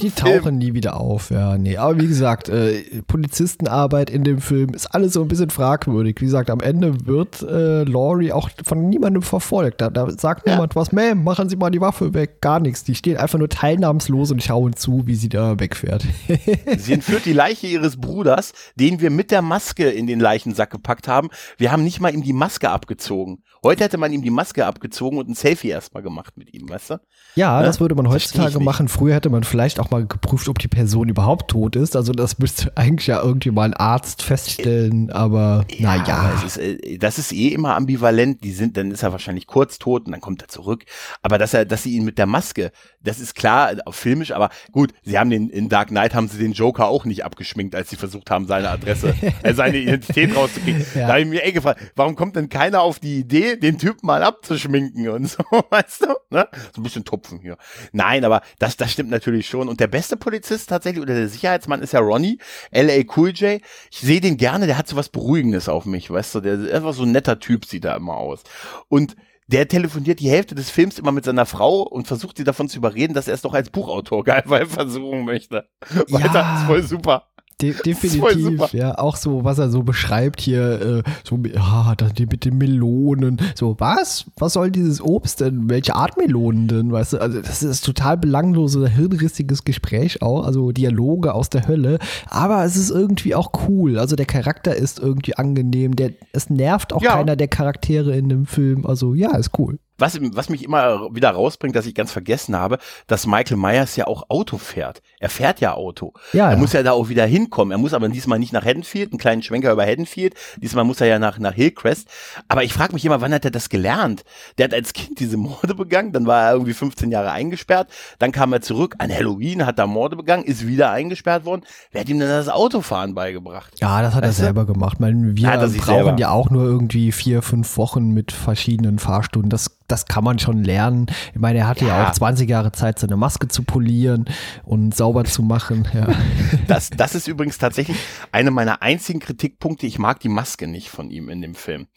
Die 0.00 0.10
Film. 0.10 0.42
tauchen 0.42 0.58
nie 0.58 0.74
wieder 0.74 1.00
auf, 1.00 1.30
ja, 1.30 1.58
nee. 1.58 1.76
Aber 1.76 1.98
wie 2.00 2.06
gesagt, 2.06 2.48
äh, 2.48 3.02
Polizistenarbeit 3.06 4.08
in 4.10 4.22
dem 4.22 4.40
Film 4.40 4.70
ist 4.70 4.86
alles 4.86 5.14
so 5.14 5.22
ein 5.22 5.28
bisschen 5.28 5.50
fragwürdig. 5.50 6.03
Wie 6.08 6.24
gesagt, 6.24 6.50
am 6.50 6.60
Ende 6.60 7.06
wird 7.06 7.42
äh, 7.42 7.84
Laurie 7.84 8.32
auch 8.32 8.50
von 8.64 8.88
niemandem 8.88 9.22
verfolgt. 9.22 9.80
Da, 9.80 9.90
da 9.90 10.10
sagt 10.10 10.46
Ja. 10.46 10.54
niemand 10.54 10.76
was, 10.76 10.92
Ma'am, 10.92 11.16
machen 11.16 11.48
Sie 11.48 11.56
mal 11.56 11.70
die 11.70 11.80
Waffe 11.80 12.14
weg. 12.14 12.40
Gar 12.40 12.60
nichts. 12.60 12.84
Die 12.84 12.94
stehen 12.94 13.16
einfach 13.16 13.38
nur 13.38 13.48
teilnahmslos 13.48 14.30
und 14.30 14.42
schauen 14.42 14.74
zu, 14.76 15.06
wie 15.06 15.14
sie 15.14 15.28
da 15.28 15.58
wegfährt. 15.58 16.04
Sie 16.78 16.92
entführt 16.92 17.24
die 17.24 17.32
Leiche 17.32 17.66
ihres 17.66 17.96
Bruders, 17.96 18.52
den 18.74 19.00
wir 19.00 19.10
mit 19.10 19.30
der 19.30 19.42
Maske 19.42 19.88
in 19.90 20.06
den 20.06 20.20
Leichensack 20.20 20.70
gepackt 20.70 21.08
haben. 21.08 21.28
Wir 21.58 21.72
haben 21.72 21.84
nicht 21.84 22.00
mal 22.00 22.12
ihm 22.14 22.22
die 22.22 22.32
Maske 22.32 22.70
abgezogen. 22.70 23.42
Heute 23.64 23.82
hätte 23.82 23.96
man 23.98 24.12
ihm 24.12 24.20
die 24.22 24.30
Maske 24.30 24.66
abgezogen 24.66 25.18
und 25.18 25.28
ein 25.28 25.34
Selfie 25.34 25.68
erstmal 25.70 26.02
gemacht 26.02 26.36
mit 26.36 26.52
ihm, 26.54 26.68
weißt 26.68 26.90
du? 26.90 27.00
Ja, 27.34 27.60
Ne? 27.60 27.66
das 27.66 27.80
würde 27.80 27.94
man 27.94 28.08
heutzutage 28.08 28.60
machen. 28.60 28.88
Früher 28.88 29.14
hätte 29.14 29.30
man 29.30 29.42
vielleicht 29.42 29.80
auch 29.80 29.90
mal 29.90 30.06
geprüft, 30.06 30.48
ob 30.48 30.58
die 30.58 30.68
Person 30.68 31.08
überhaupt 31.08 31.50
tot 31.50 31.74
ist. 31.74 31.96
Also 31.96 32.12
das 32.12 32.38
müsste 32.38 32.70
eigentlich 32.76 33.06
ja 33.06 33.22
irgendwie 33.22 33.50
mal 33.50 33.62
ein 33.64 33.74
Arzt 33.74 34.22
feststellen, 34.22 35.10
aber 35.10 35.64
naja. 35.78 36.04
aber 36.14 36.34
Es 36.44 36.56
ist, 36.56 36.58
äh, 36.58 36.98
das 36.98 37.18
ist 37.18 37.32
eh 37.32 37.48
immer 37.48 37.74
ambivalent. 37.74 38.44
Die 38.44 38.52
sind, 38.52 38.76
dann 38.76 38.90
ist 38.90 39.02
er 39.02 39.12
wahrscheinlich 39.12 39.46
kurz 39.46 39.78
tot 39.78 40.04
und 40.06 40.12
dann 40.12 40.20
kommt 40.20 40.42
er 40.42 40.48
zurück. 40.48 40.84
Aber 41.22 41.38
dass 41.38 41.54
er, 41.54 41.64
dass 41.64 41.82
sie 41.84 41.94
ihn 41.96 42.04
mit 42.04 42.18
der 42.18 42.26
Maske, 42.26 42.70
das 43.02 43.18
ist 43.18 43.34
klar, 43.34 43.72
filmisch, 43.90 44.32
aber 44.32 44.50
gut, 44.72 44.92
sie 45.02 45.18
haben 45.18 45.30
den, 45.30 45.48
in 45.48 45.70
Dark 45.70 45.88
Knight 45.88 46.14
haben 46.14 46.28
sie 46.28 46.38
den 46.38 46.52
Joker 46.52 46.88
auch 46.88 47.06
nicht 47.06 47.24
abgeschminkt, 47.24 47.74
als 47.74 47.88
sie 47.88 47.96
versucht 47.96 48.30
haben, 48.30 48.46
seine 48.46 48.68
Adresse, 48.68 49.14
äh, 49.42 49.54
seine 49.54 49.78
Identität 49.84 50.36
rauszukriegen. 50.36 50.84
Ja. 50.94 51.06
Da 51.06 51.08
habe 51.14 51.20
ich 51.22 51.26
mir 51.28 51.44
eh 51.46 51.52
gefragt, 51.52 51.80
warum 51.96 52.14
kommt 52.14 52.36
denn 52.36 52.48
keiner 52.50 52.82
auf 52.82 52.98
die 52.98 53.18
Idee, 53.20 53.53
den 53.56 53.78
Typen 53.78 54.06
mal 54.06 54.22
abzuschminken 54.22 55.08
und 55.08 55.26
so, 55.28 55.42
weißt 55.70 56.02
du? 56.02 56.06
Ne? 56.30 56.48
So 56.74 56.80
ein 56.80 56.82
bisschen 56.84 57.04
Tupfen 57.04 57.40
hier. 57.40 57.56
Nein, 57.92 58.24
aber 58.24 58.42
das, 58.58 58.76
das 58.76 58.92
stimmt 58.92 59.10
natürlich 59.10 59.48
schon. 59.48 59.68
Und 59.68 59.80
der 59.80 59.86
beste 59.88 60.16
Polizist 60.16 60.68
tatsächlich 60.68 61.02
oder 61.02 61.14
der 61.14 61.28
Sicherheitsmann 61.28 61.82
ist 61.82 61.92
ja 61.92 62.00
Ronnie, 62.00 62.38
L.A. 62.70 63.02
Cool 63.16 63.30
J. 63.30 63.60
Ich 63.90 64.00
sehe 64.00 64.20
den 64.20 64.36
gerne, 64.36 64.66
der 64.66 64.78
hat 64.78 64.88
so 64.88 64.96
was 64.96 65.08
Beruhigendes 65.08 65.68
auf 65.68 65.84
mich, 65.86 66.10
weißt 66.10 66.34
du? 66.36 66.40
Der 66.40 66.54
ist 66.54 66.72
einfach 66.72 66.94
so 66.94 67.04
ein 67.04 67.12
netter 67.12 67.38
Typ, 67.38 67.64
sieht 67.64 67.84
er 67.84 67.96
immer 67.96 68.14
aus. 68.16 68.42
Und 68.88 69.16
der 69.46 69.68
telefoniert 69.68 70.20
die 70.20 70.30
Hälfte 70.30 70.54
des 70.54 70.70
Films 70.70 70.98
immer 70.98 71.12
mit 71.12 71.24
seiner 71.26 71.44
Frau 71.44 71.82
und 71.82 72.06
versucht 72.06 72.38
sie 72.38 72.44
davon 72.44 72.68
zu 72.70 72.78
überreden, 72.78 73.12
dass 73.12 73.28
er 73.28 73.34
es 73.34 73.42
doch 73.42 73.52
als 73.52 73.68
Buchautor 73.68 74.24
geil 74.24 74.42
versuchen 74.46 75.24
möchte. 75.24 75.68
Weiter, 76.08 76.34
Ja. 76.34 76.60
ist 76.60 76.66
voll 76.66 76.82
super. 76.82 77.28
De 77.62 77.72
definitiv, 77.84 78.72
ja. 78.72 78.98
Auch 78.98 79.16
so, 79.16 79.44
was 79.44 79.58
er 79.58 79.70
so 79.70 79.82
beschreibt 79.84 80.40
hier, 80.40 81.02
äh, 81.06 81.10
so, 81.22 81.36
mit- 81.36 81.54
ja, 81.54 81.94
dann 81.96 82.12
die 82.14 82.26
mit 82.26 82.44
den 82.44 82.58
Melonen. 82.58 83.40
So, 83.54 83.76
was? 83.78 84.24
Was 84.38 84.54
soll 84.54 84.70
dieses 84.72 85.00
Obst 85.00 85.40
denn? 85.40 85.70
Welche 85.70 85.94
Art 85.94 86.16
Melonen 86.16 86.66
denn? 86.66 86.90
Weißt 86.92 87.12
du, 87.12 87.18
also 87.20 87.40
das 87.40 87.62
ist 87.62 87.84
total 87.84 88.16
belangloses, 88.16 88.90
hirnrissiges 88.90 89.62
Gespräch 89.64 90.20
auch, 90.20 90.44
also 90.44 90.72
Dialoge 90.72 91.32
aus 91.32 91.48
der 91.48 91.68
Hölle. 91.68 91.98
Aber 92.28 92.64
es 92.64 92.74
ist 92.76 92.90
irgendwie 92.90 93.34
auch 93.36 93.52
cool. 93.68 93.98
Also 93.98 94.16
der 94.16 94.26
Charakter 94.26 94.74
ist 94.74 94.98
irgendwie 94.98 95.36
angenehm. 95.36 95.94
Der, 95.94 96.10
es 96.32 96.50
nervt 96.50 96.92
auch 96.92 97.02
Ja. 97.02 97.14
keiner 97.14 97.36
der 97.36 97.48
Charaktere 97.48 98.16
in 98.16 98.28
dem 98.28 98.46
Film. 98.46 98.84
Also 98.84 99.14
ja, 99.14 99.36
ist 99.36 99.56
cool. 99.58 99.78
Was, 99.96 100.18
was 100.20 100.48
mich 100.48 100.64
immer 100.64 101.14
wieder 101.14 101.30
rausbringt, 101.30 101.76
dass 101.76 101.86
ich 101.86 101.94
ganz 101.94 102.10
vergessen 102.10 102.56
habe, 102.56 102.78
dass 103.06 103.26
Michael 103.26 103.56
Myers 103.56 103.94
ja 103.96 104.06
auch 104.06 104.24
Auto 104.28 104.58
fährt. 104.58 105.02
Er 105.20 105.30
fährt 105.30 105.60
ja 105.60 105.74
Auto. 105.74 106.12
Ja, 106.32 106.46
er 106.46 106.52
ja. 106.52 106.58
muss 106.58 106.72
ja 106.72 106.82
da 106.82 106.92
auch 106.92 107.08
wieder 107.08 107.26
hinkommen. 107.26 107.72
Er 107.72 107.78
muss 107.78 107.94
aber 107.94 108.08
diesmal 108.08 108.38
nicht 108.38 108.52
nach 108.52 108.64
Haddonfield, 108.64 109.12
einen 109.12 109.18
kleinen 109.18 109.42
Schwenker 109.42 109.72
über 109.72 109.86
Haddonfield. 109.86 110.34
Diesmal 110.56 110.84
muss 110.84 111.00
er 111.00 111.06
ja 111.06 111.18
nach, 111.18 111.38
nach 111.38 111.54
Hillcrest. 111.54 112.08
Aber 112.48 112.64
ich 112.64 112.72
frage 112.72 112.92
mich 112.92 113.04
immer, 113.04 113.20
wann 113.20 113.32
hat 113.32 113.44
er 113.44 113.50
das 113.50 113.68
gelernt? 113.68 114.24
Der 114.58 114.64
hat 114.64 114.74
als 114.74 114.92
Kind 114.92 115.20
diese 115.20 115.36
Morde 115.36 115.74
begangen, 115.74 116.12
dann 116.12 116.26
war 116.26 116.42
er 116.42 116.52
irgendwie 116.52 116.74
15 116.74 117.10
Jahre 117.10 117.30
eingesperrt, 117.30 117.88
dann 118.18 118.32
kam 118.32 118.52
er 118.52 118.60
zurück, 118.60 118.96
an 118.98 119.12
Halloween 119.12 119.64
hat 119.66 119.78
er 119.78 119.86
Morde 119.86 120.16
begangen, 120.16 120.44
ist 120.44 120.66
wieder 120.66 120.90
eingesperrt 120.90 121.44
worden. 121.44 121.62
Wer 121.92 122.00
hat 122.00 122.08
ihm 122.08 122.18
denn 122.18 122.28
das 122.28 122.48
Autofahren 122.48 123.14
beigebracht? 123.14 123.72
Ja, 123.80 124.02
das 124.02 124.14
hat 124.14 124.24
Weißt 124.24 124.38
du? 124.38 124.42
er 124.42 124.46
selber 124.46 124.66
gemacht. 124.66 125.00
Meine, 125.00 125.36
wir 125.36 125.48
brauchen 125.48 125.70
selber. 125.70 126.16
ja 126.18 126.30
auch 126.30 126.50
nur 126.50 126.64
irgendwie 126.64 127.12
vier, 127.12 127.42
fünf 127.42 127.76
Wochen 127.76 128.10
mit 128.10 128.32
verschiedenen 128.32 128.98
Fahrstunden. 128.98 129.50
Das, 129.50 129.78
das 129.88 130.06
kann 130.06 130.24
man 130.24 130.38
schon 130.38 130.64
lernen. 130.64 131.06
Ich 131.34 131.40
meine, 131.40 131.60
er 131.60 131.68
hatte 131.68 131.84
ja. 131.84 132.02
Ja. 132.02 132.08
auch 132.08 132.12
20 132.12 132.48
Jahre 132.48 132.72
Zeit, 132.72 132.98
seine 132.98 133.16
Maske 133.16 133.48
zu 133.48 133.62
polieren 133.62 134.26
und 134.64 134.94
sauber 134.94 135.24
zu 135.24 135.42
machen. 135.42 135.88
Ja. 135.92 136.08
Das, 136.66 136.88
das 136.90 137.14
ist 137.14 137.28
übrigens 137.28 137.58
tatsächlich 137.58 137.96
eine 138.32 138.50
meiner 138.50 138.80
einzigen 138.80 139.20
Kritikpunkte. 139.20 139.86
Ich 139.86 139.98
mag 139.98 140.20
die 140.20 140.28
Maske 140.28 140.66
nicht 140.66 140.88
von 140.88 141.10
ihm 141.10 141.28
in 141.28 141.42
dem 141.42 141.54
Film. 141.54 141.88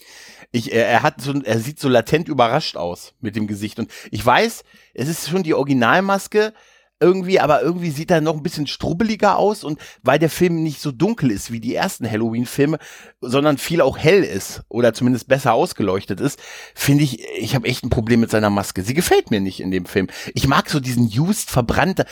Ich, 0.52 0.74
er, 0.74 0.88
er 0.88 1.04
hat 1.04 1.22
so, 1.22 1.34
er 1.42 1.60
sieht 1.60 1.80
so 1.80 1.88
latent 1.88 2.28
überrascht 2.28 2.76
aus 2.76 3.14
mit 3.22 3.36
dem 3.36 3.48
Gesicht. 3.48 3.80
Und 3.80 3.90
ich 4.12 4.26
weiß, 4.26 4.64
es 4.94 5.08
ist 5.08 5.30
schon 5.30 5.44
die 5.44 5.54
Originalmaske, 5.54 6.54
irgendwie, 7.00 7.40
aber 7.40 7.62
irgendwie 7.62 7.92
sieht 7.92 8.10
er 8.10 8.22
noch 8.22 8.36
ein 8.36 8.44
bisschen 8.44 8.68
strubbeliger 8.68 9.38
aus 9.38 9.64
und 9.64 9.80
weil 10.02 10.20
der 10.20 10.30
Film 10.30 10.64
nicht 10.64 10.82
so 10.82 10.92
dunkel 10.92 11.32
ist 11.32 11.52
wie 11.52 11.60
die 11.60 11.76
ersten 11.76 12.10
Halloween-Filme, 12.10 12.80
sondern 13.22 13.58
viel 13.58 13.82
auch 13.82 13.98
hell 13.98 14.24
ist 14.24 14.64
oder 14.68 14.94
zumindest 14.94 15.28
besser 15.28 15.54
ausgeleuchtet 15.54 16.20
ist, 16.20 16.40
finde 16.74 17.04
ich, 17.04 17.24
ich 17.38 17.56
habe 17.56 17.68
echt 17.68 17.84
ein 17.84 17.90
Problem 17.90 18.20
mit 18.20 18.32
seiner 18.32 18.50
Maske. 18.50 18.82
Sie 18.82 18.94
gefällt 18.94 19.30
mir 19.30 19.40
nicht 19.40 19.60
in 19.60 19.70
dem 19.70 19.86
Film. 19.86 20.08
Ich 20.34 20.48
mag 20.48 20.70
so 20.70 20.80
diesen 20.80 21.06
used, 21.06 21.50
verbrannte, 21.50 22.06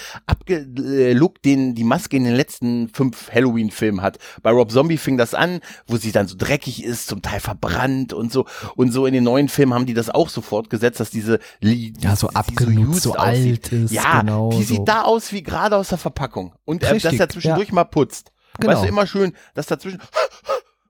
Look, 0.48 1.41
den 1.41 1.74
die 1.74 1.84
Maske 1.84 2.17
in 2.17 2.24
den 2.24 2.36
letzten 2.36 2.89
fünf 2.89 3.32
Halloween-Filmen 3.32 4.02
hat. 4.02 4.19
Bei 4.43 4.52
Rob 4.52 4.71
Zombie 4.71 4.98
fing 4.98 5.17
das 5.17 5.34
an, 5.34 5.62
wo 5.88 5.98
sie 5.98 6.12
dann 6.12 6.28
so 6.28 6.36
dreckig 6.38 6.84
ist, 6.84 7.08
zum 7.08 7.21
Teil 7.21 7.39
verbrannt 7.39 8.13
und 8.13 8.32
so. 8.32 8.45
Und 8.76 8.91
so 8.91 9.06
in 9.06 9.13
den 9.13 9.24
neuen 9.24 9.50
Filmen 9.50 9.74
haben 9.74 9.86
die 9.86 9.93
das 9.93 10.10
auch 10.10 10.30
so 10.30 10.41
fortgesetzt, 10.41 11.00
dass 11.00 11.10
diese 11.10 11.39
ja 11.62 12.15
so 12.15 12.30
abgenutzt, 12.30 13.02
so, 13.02 13.13
alt 13.13 13.71
ist. 13.71 13.91
Ja, 13.91 14.21
genau, 14.21 14.52
die 14.52 14.75
sieht 14.78 14.88
da 14.88 15.04
aus 15.04 15.32
wie 15.32 15.44
gerade 15.44 15.76
aus 15.76 15.90
der 15.90 15.98
Verpackung. 15.98 16.54
Und 16.66 16.84
äh, 16.84 17.00
dass 17.00 17.14
er 17.14 17.30
zwischendurch 17.30 17.70
ja. 17.70 17.76
mal 17.76 17.84
putzt. 17.86 18.32
Genau. 18.60 18.74
Weißt 18.74 18.84
du, 18.84 18.88
immer 18.88 19.08
schön, 19.08 19.36
dass 19.54 19.68
dazwischen 19.68 20.00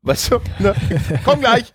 Weißt 0.06 0.32
du, 0.32 0.40
ne? 0.60 0.76
komm 1.26 1.40
gleich. 1.40 1.74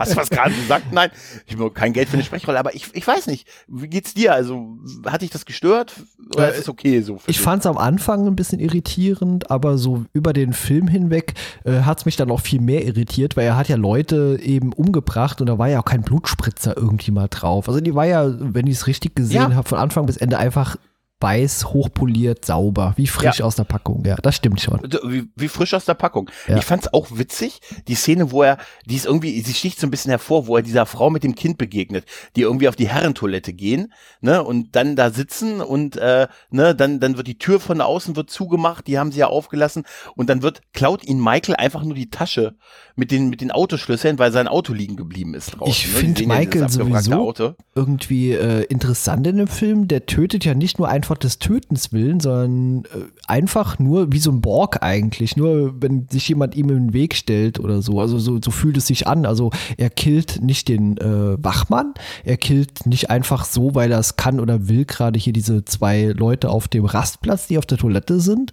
Hast 0.00 0.12
du 0.12 0.16
was 0.16 0.30
gerade 0.30 0.52
gesagt? 0.52 0.92
Nein, 0.92 1.10
ich 1.46 1.54
habe 1.54 1.70
kein 1.70 1.92
Geld 1.92 2.08
für 2.08 2.14
eine 2.14 2.24
Sprechrolle, 2.24 2.58
aber 2.58 2.74
ich, 2.74 2.88
ich 2.92 3.06
weiß 3.06 3.28
nicht. 3.28 3.46
Wie 3.68 3.86
geht's 3.86 4.14
dir? 4.14 4.34
Also, 4.34 4.78
hat 5.06 5.22
dich 5.22 5.30
das 5.30 5.46
gestört? 5.46 5.94
Oder 6.34 6.52
äh, 6.52 6.58
ist 6.58 6.68
okay 6.68 7.00
so? 7.02 7.20
ich 7.28 7.40
fand 7.40 7.60
es 7.60 7.66
am 7.66 7.78
Anfang 7.78 8.26
ein 8.26 8.34
bisschen 8.34 8.58
irritierend, 8.58 9.52
aber 9.52 9.78
so 9.78 10.04
über 10.12 10.32
den 10.32 10.54
Film 10.54 10.88
hinweg 10.88 11.34
äh, 11.64 11.82
hat 11.82 12.00
es 12.00 12.04
mich 12.04 12.16
dann 12.16 12.32
auch 12.32 12.40
viel 12.40 12.60
mehr 12.60 12.84
irritiert, 12.84 13.36
weil 13.36 13.46
er 13.46 13.56
hat 13.56 13.68
ja 13.68 13.76
Leute 13.76 14.40
eben 14.42 14.72
umgebracht 14.72 15.40
und 15.40 15.46
da 15.46 15.56
war 15.58 15.68
ja 15.68 15.78
auch 15.78 15.84
kein 15.84 16.02
Blutspritzer 16.02 16.76
irgendwie 16.76 17.12
mal 17.12 17.28
drauf. 17.28 17.68
Also 17.68 17.80
die 17.80 17.94
war 17.94 18.06
ja, 18.06 18.28
wenn 18.40 18.66
ich 18.66 18.74
es 18.74 18.86
richtig 18.88 19.14
gesehen 19.14 19.50
ja. 19.50 19.54
habe, 19.54 19.68
von 19.68 19.78
Anfang 19.78 20.04
bis 20.06 20.16
Ende 20.16 20.36
einfach 20.38 20.76
weiß, 21.20 21.66
hochpoliert, 21.66 22.44
sauber, 22.44 22.94
wie 22.96 23.06
frisch 23.06 23.40
ja. 23.40 23.44
aus 23.44 23.56
der 23.56 23.64
Packung. 23.64 24.04
Ja, 24.04 24.16
das 24.16 24.36
stimmt 24.36 24.60
schon. 24.60 24.80
Wie, 25.04 25.28
wie 25.34 25.48
frisch 25.48 25.74
aus 25.74 25.84
der 25.84 25.94
Packung. 25.94 26.30
Ja. 26.46 26.58
Ich 26.58 26.64
fand's 26.64 26.92
auch 26.92 27.08
witzig, 27.10 27.60
die 27.88 27.96
Szene, 27.96 28.30
wo 28.30 28.42
er, 28.42 28.58
die 28.86 28.94
ist 28.94 29.06
irgendwie, 29.06 29.40
sie 29.40 29.54
sticht 29.54 29.80
so 29.80 29.86
ein 29.86 29.90
bisschen 29.90 30.10
hervor, 30.10 30.46
wo 30.46 30.56
er 30.56 30.62
dieser 30.62 30.86
Frau 30.86 31.10
mit 31.10 31.24
dem 31.24 31.34
Kind 31.34 31.58
begegnet, 31.58 32.04
die 32.36 32.42
irgendwie 32.42 32.68
auf 32.68 32.76
die 32.76 32.88
Herrentoilette 32.88 33.52
gehen, 33.52 33.92
ne, 34.20 34.42
und 34.42 34.76
dann 34.76 34.96
da 34.96 35.10
sitzen 35.10 35.60
und 35.60 35.96
äh, 35.96 36.28
ne, 36.50 36.74
dann 36.74 37.00
dann 37.00 37.16
wird 37.16 37.26
die 37.26 37.38
Tür 37.38 37.60
von 37.60 37.80
außen 37.80 38.16
wird 38.16 38.30
zugemacht, 38.30 38.86
die 38.86 38.98
haben 38.98 39.12
sie 39.12 39.20
ja 39.20 39.26
aufgelassen 39.26 39.84
und 40.14 40.28
dann 40.28 40.42
wird 40.42 40.60
klaut 40.72 41.04
ihn 41.04 41.20
Michael 41.20 41.56
einfach 41.56 41.82
nur 41.82 41.94
die 41.94 42.10
Tasche 42.10 42.56
mit 42.94 43.10
den 43.10 43.28
mit 43.28 43.40
den 43.40 43.50
Autoschlüsseln, 43.50 44.18
weil 44.18 44.32
sein 44.32 44.48
Auto 44.48 44.72
liegen 44.72 44.96
geblieben 44.96 45.34
ist 45.34 45.52
draußen. 45.52 45.72
Ich 45.72 45.86
ne? 45.86 45.92
finde 45.94 46.26
Michael 46.26 46.68
sowieso 46.68 47.34
irgendwie 47.74 48.32
äh, 48.32 48.64
interessant 48.64 49.26
in 49.26 49.36
dem 49.36 49.48
Film. 49.48 49.88
Der 49.88 50.06
tötet 50.06 50.44
ja 50.44 50.54
nicht 50.54 50.78
nur 50.78 50.88
einfach 50.88 51.07
einfach 51.08 51.18
des 51.18 51.38
Tötens 51.38 51.90
willen, 51.90 52.20
sondern 52.20 52.84
äh, 52.84 53.06
einfach 53.26 53.78
nur 53.78 54.12
wie 54.12 54.18
so 54.18 54.30
ein 54.30 54.42
Borg 54.42 54.82
eigentlich. 54.82 55.38
Nur 55.38 55.80
wenn 55.80 56.06
sich 56.10 56.28
jemand 56.28 56.54
ihm 56.54 56.68
in 56.68 56.76
den 56.76 56.92
Weg 56.92 57.14
stellt 57.14 57.58
oder 57.58 57.80
so. 57.80 57.98
Also 57.98 58.18
so, 58.18 58.38
so 58.44 58.50
fühlt 58.50 58.76
es 58.76 58.88
sich 58.88 59.06
an. 59.06 59.24
Also 59.24 59.50
er 59.78 59.88
killt 59.88 60.42
nicht 60.42 60.68
den 60.68 60.98
äh, 60.98 61.42
Wachmann, 61.42 61.94
er 62.24 62.36
killt 62.36 62.84
nicht 62.84 63.08
einfach 63.08 63.46
so, 63.46 63.74
weil 63.74 63.90
er 63.90 64.00
es 64.00 64.16
kann 64.16 64.38
oder 64.38 64.68
will, 64.68 64.84
gerade 64.84 65.18
hier 65.18 65.32
diese 65.32 65.64
zwei 65.64 66.12
Leute 66.14 66.50
auf 66.50 66.68
dem 66.68 66.84
Rastplatz, 66.84 67.46
die 67.46 67.56
auf 67.56 67.64
der 67.64 67.78
Toilette 67.78 68.20
sind. 68.20 68.52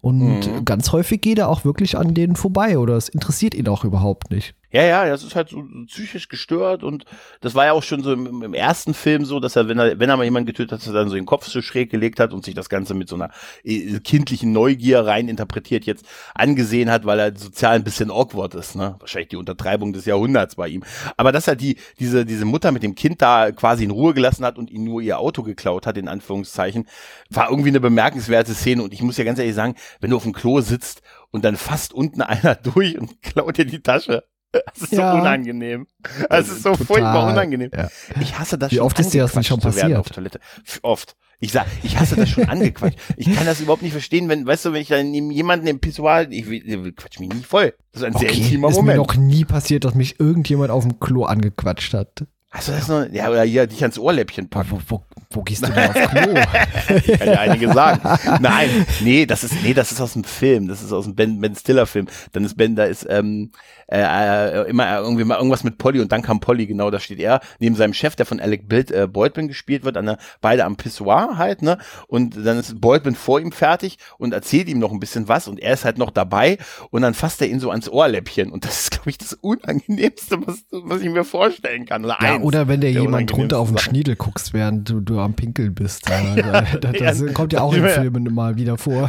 Und 0.00 0.46
mhm. 0.46 0.64
ganz 0.64 0.92
häufig 0.92 1.20
geht 1.20 1.40
er 1.40 1.48
auch 1.48 1.64
wirklich 1.64 1.98
an 1.98 2.14
denen 2.14 2.36
vorbei 2.36 2.78
oder 2.78 2.96
es 2.96 3.08
interessiert 3.08 3.54
ihn 3.54 3.66
auch 3.66 3.84
überhaupt 3.84 4.30
nicht. 4.30 4.54
Ja, 4.70 4.82
ja, 4.82 5.08
das 5.08 5.24
ist 5.24 5.34
halt 5.34 5.48
so 5.48 5.64
psychisch 5.86 6.28
gestört 6.28 6.82
und 6.82 7.06
das 7.40 7.54
war 7.54 7.64
ja 7.64 7.72
auch 7.72 7.82
schon 7.82 8.02
so 8.02 8.12
im, 8.12 8.42
im, 8.42 8.52
ersten 8.52 8.92
Film 8.92 9.24
so, 9.24 9.40
dass 9.40 9.56
er, 9.56 9.66
wenn 9.66 9.78
er, 9.78 9.98
wenn 9.98 10.10
er 10.10 10.18
mal 10.18 10.24
jemanden 10.24 10.46
getötet 10.46 10.72
hat, 10.72 10.80
dass 10.80 10.88
er 10.88 10.92
dann 10.92 11.08
so 11.08 11.14
den 11.14 11.24
Kopf 11.24 11.46
so 11.46 11.62
schräg 11.62 11.90
gelegt 11.90 12.20
hat 12.20 12.34
und 12.34 12.44
sich 12.44 12.54
das 12.54 12.68
Ganze 12.68 12.92
mit 12.92 13.08
so 13.08 13.14
einer 13.14 13.30
äh, 13.64 13.98
kindlichen 14.00 14.52
Neugier 14.52 15.06
rein 15.06 15.28
interpretiert 15.28 15.86
jetzt 15.86 16.04
angesehen 16.34 16.90
hat, 16.90 17.06
weil 17.06 17.18
er 17.18 17.34
sozial 17.34 17.76
ein 17.76 17.84
bisschen 17.84 18.10
awkward 18.10 18.54
ist, 18.56 18.76
ne? 18.76 18.96
Wahrscheinlich 18.98 19.30
die 19.30 19.36
Untertreibung 19.36 19.94
des 19.94 20.04
Jahrhunderts 20.04 20.56
bei 20.56 20.68
ihm. 20.68 20.84
Aber 21.16 21.32
dass 21.32 21.48
er 21.48 21.56
die, 21.56 21.78
diese, 21.98 22.26
diese 22.26 22.44
Mutter 22.44 22.70
mit 22.70 22.82
dem 22.82 22.94
Kind 22.94 23.22
da 23.22 23.52
quasi 23.52 23.84
in 23.84 23.90
Ruhe 23.90 24.12
gelassen 24.12 24.44
hat 24.44 24.58
und 24.58 24.70
ihm 24.70 24.84
nur 24.84 25.00
ihr 25.00 25.18
Auto 25.18 25.42
geklaut 25.42 25.86
hat, 25.86 25.96
in 25.96 26.08
Anführungszeichen, 26.08 26.86
war 27.30 27.48
irgendwie 27.48 27.70
eine 27.70 27.80
bemerkenswerte 27.80 28.52
Szene 28.52 28.82
und 28.82 28.92
ich 28.92 29.00
muss 29.00 29.16
ja 29.16 29.24
ganz 29.24 29.38
ehrlich 29.38 29.54
sagen, 29.54 29.76
wenn 30.00 30.10
du 30.10 30.16
auf 30.16 30.24
dem 30.24 30.34
Klo 30.34 30.60
sitzt 30.60 31.00
und 31.30 31.46
dann 31.46 31.56
fasst 31.56 31.94
unten 31.94 32.20
einer 32.22 32.54
durch 32.54 32.98
und 32.98 33.22
klaut 33.22 33.56
dir 33.56 33.64
die 33.64 33.80
Tasche. 33.80 34.24
Das 34.52 34.82
ist 34.82 34.92
ja. 34.92 35.12
so 35.12 35.18
unangenehm. 35.18 35.86
Das 36.30 36.48
ist 36.48 36.62
so 36.62 36.70
Total. 36.70 36.86
furchtbar 36.86 37.32
unangenehm. 37.32 37.70
Ja. 37.74 37.88
Ich 38.20 38.38
hasse 38.38 38.56
das 38.58 38.70
Wie 38.70 38.76
schon. 38.76 38.84
Wie 38.84 38.86
oft 38.86 38.98
ist 38.98 39.12
dir 39.12 39.26
das 39.26 39.46
schon 39.46 39.60
passiert? 39.60 39.94
Auf 39.94 40.08
Toilette. 40.08 40.40
Oft. 40.82 41.16
Ich 41.40 41.52
sag, 41.52 41.66
ich 41.84 41.98
hasse 41.98 42.16
das 42.16 42.30
schon 42.30 42.44
angequatscht. 42.48 42.98
Ich 43.16 43.32
kann 43.32 43.46
das 43.46 43.60
überhaupt 43.60 43.82
nicht 43.82 43.92
verstehen, 43.92 44.28
wenn, 44.28 44.46
weißt 44.46 44.64
du, 44.64 44.72
wenn 44.72 44.82
ich 44.82 44.88
dann 44.88 45.14
jemanden 45.14 45.66
im 45.68 45.78
Pissoir, 45.78 46.28
ich, 46.30 46.48
ich 46.48 46.96
quatsch 46.96 47.20
mich 47.20 47.28
nie 47.28 47.42
voll. 47.42 47.74
Das 47.92 48.02
ist 48.02 48.06
ein 48.06 48.14
okay, 48.14 48.26
sehr 48.26 48.36
intimer 48.36 48.70
Moment. 48.70 48.88
Ist 48.88 48.96
mir 48.96 48.96
noch 48.96 49.14
nie 49.14 49.44
passiert, 49.44 49.84
dass 49.84 49.94
mich 49.94 50.18
irgendjemand 50.18 50.70
auf 50.70 50.82
dem 50.82 50.98
Klo 50.98 51.24
angequatscht 51.24 51.94
hat. 51.94 52.24
Hast 52.50 52.68
du 52.68 52.72
das 52.72 52.88
noch? 52.88 53.06
Ja, 53.12 53.28
oder 53.28 53.42
hier 53.42 53.66
dich 53.66 53.82
ans 53.82 53.98
Ohrläppchen 53.98 54.48
packen. 54.48 54.70
Wo, 54.70 54.80
wo, 54.88 55.04
wo 55.30 55.42
gehst 55.42 55.62
du 55.62 55.70
denn 55.70 55.90
auf 55.90 56.10
Klo? 56.10 56.32
ich 56.96 57.18
kann 57.18 57.28
ja 57.28 57.40
einige 57.40 57.72
sagen. 57.74 58.00
Nein, 58.40 58.86
nee, 59.00 59.26
das 59.26 59.44
ist, 59.44 59.62
nee, 59.62 59.74
das 59.74 59.92
ist 59.92 60.00
aus 60.00 60.14
dem 60.14 60.24
Film. 60.24 60.66
Das 60.66 60.82
ist 60.82 60.90
aus 60.90 61.04
dem 61.04 61.14
Ben, 61.14 61.40
ben 61.40 61.54
Stiller 61.54 61.86
Film. 61.86 62.06
Dann 62.32 62.44
ist 62.44 62.56
Ben, 62.56 62.74
da 62.74 62.84
ist, 62.84 63.06
ähm, 63.10 63.52
äh, 63.90 64.00
äh, 64.00 64.68
immer 64.68 64.98
irgendwie 64.98 65.24
mal 65.24 65.36
irgendwas 65.36 65.64
mit 65.64 65.78
Polly 65.78 66.00
und 66.00 66.12
dann 66.12 66.20
kam 66.20 66.40
Polly, 66.40 66.66
genau, 66.66 66.90
da 66.90 67.00
steht 67.00 67.20
er 67.20 67.40
neben 67.58 67.74
seinem 67.74 67.94
Chef, 67.94 68.16
der 68.16 68.26
von 68.26 68.38
Alec 68.38 68.68
Bild, 68.68 68.90
äh, 68.90 69.06
Baldwin 69.06 69.48
gespielt 69.48 69.84
wird, 69.84 69.96
an 69.96 70.04
der, 70.06 70.18
beide 70.42 70.64
am 70.64 70.76
Pissoir 70.76 71.38
halt, 71.38 71.62
ne? 71.62 71.78
Und 72.06 72.36
dann 72.36 72.58
ist 72.58 72.80
Baldwin 72.80 73.14
vor 73.14 73.40
ihm 73.40 73.50
fertig 73.50 73.96
und 74.18 74.34
erzählt 74.34 74.68
ihm 74.68 74.78
noch 74.78 74.92
ein 74.92 75.00
bisschen 75.00 75.28
was 75.28 75.48
und 75.48 75.58
er 75.58 75.72
ist 75.72 75.86
halt 75.86 75.96
noch 75.96 76.10
dabei 76.10 76.58
und 76.90 77.00
dann 77.00 77.14
fasst 77.14 77.40
er 77.40 77.48
ihn 77.48 77.60
so 77.60 77.70
ans 77.70 77.88
Ohrläppchen 77.88 78.50
und 78.50 78.66
das 78.66 78.82
ist, 78.82 78.90
glaube 78.90 79.08
ich, 79.08 79.16
das 79.16 79.32
Unangenehmste, 79.32 80.38
was, 80.46 80.64
was 80.70 81.00
ich 81.00 81.08
mir 81.08 81.24
vorstellen 81.24 81.86
kann. 81.86 82.04
Oder, 82.04 82.18
ja, 82.20 82.38
oder 82.40 82.68
wenn 82.68 82.82
der, 82.82 82.92
der 82.92 83.00
jemand 83.00 83.32
drunter 83.32 83.58
auf 83.58 83.68
den 83.68 83.78
Schniedel 83.78 84.16
guckst, 84.16 84.52
während 84.52 84.90
du, 84.90 85.00
du 85.00 85.18
am 85.18 85.32
Pinkeln 85.32 85.74
bist. 85.74 86.08
Ja, 86.10 86.60
das, 86.80 87.20
das 87.20 87.32
kommt 87.32 87.54
ja 87.54 87.62
auch 87.62 87.72
in 87.72 87.86
Filmen 87.86 88.34
mal 88.34 88.56
wieder 88.56 88.76
vor. 88.76 89.08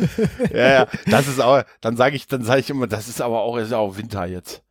ja, 0.52 0.68
ja, 0.68 0.86
das 1.06 1.28
ist 1.28 1.40
auch, 1.40 1.62
dann 1.80 1.96
sage 1.96 2.14
ich, 2.14 2.26
dann 2.26 2.42
sage 2.42 2.60
ich 2.60 2.68
immer, 2.68 2.86
das 2.86 3.08
ist 3.08 3.22
aber 3.22 3.40
auch, 3.40 3.56
ist 3.56 3.72
auch 3.72 3.96
Winter 3.96 4.17
Winter 4.18 4.26
jetzt. 4.26 4.62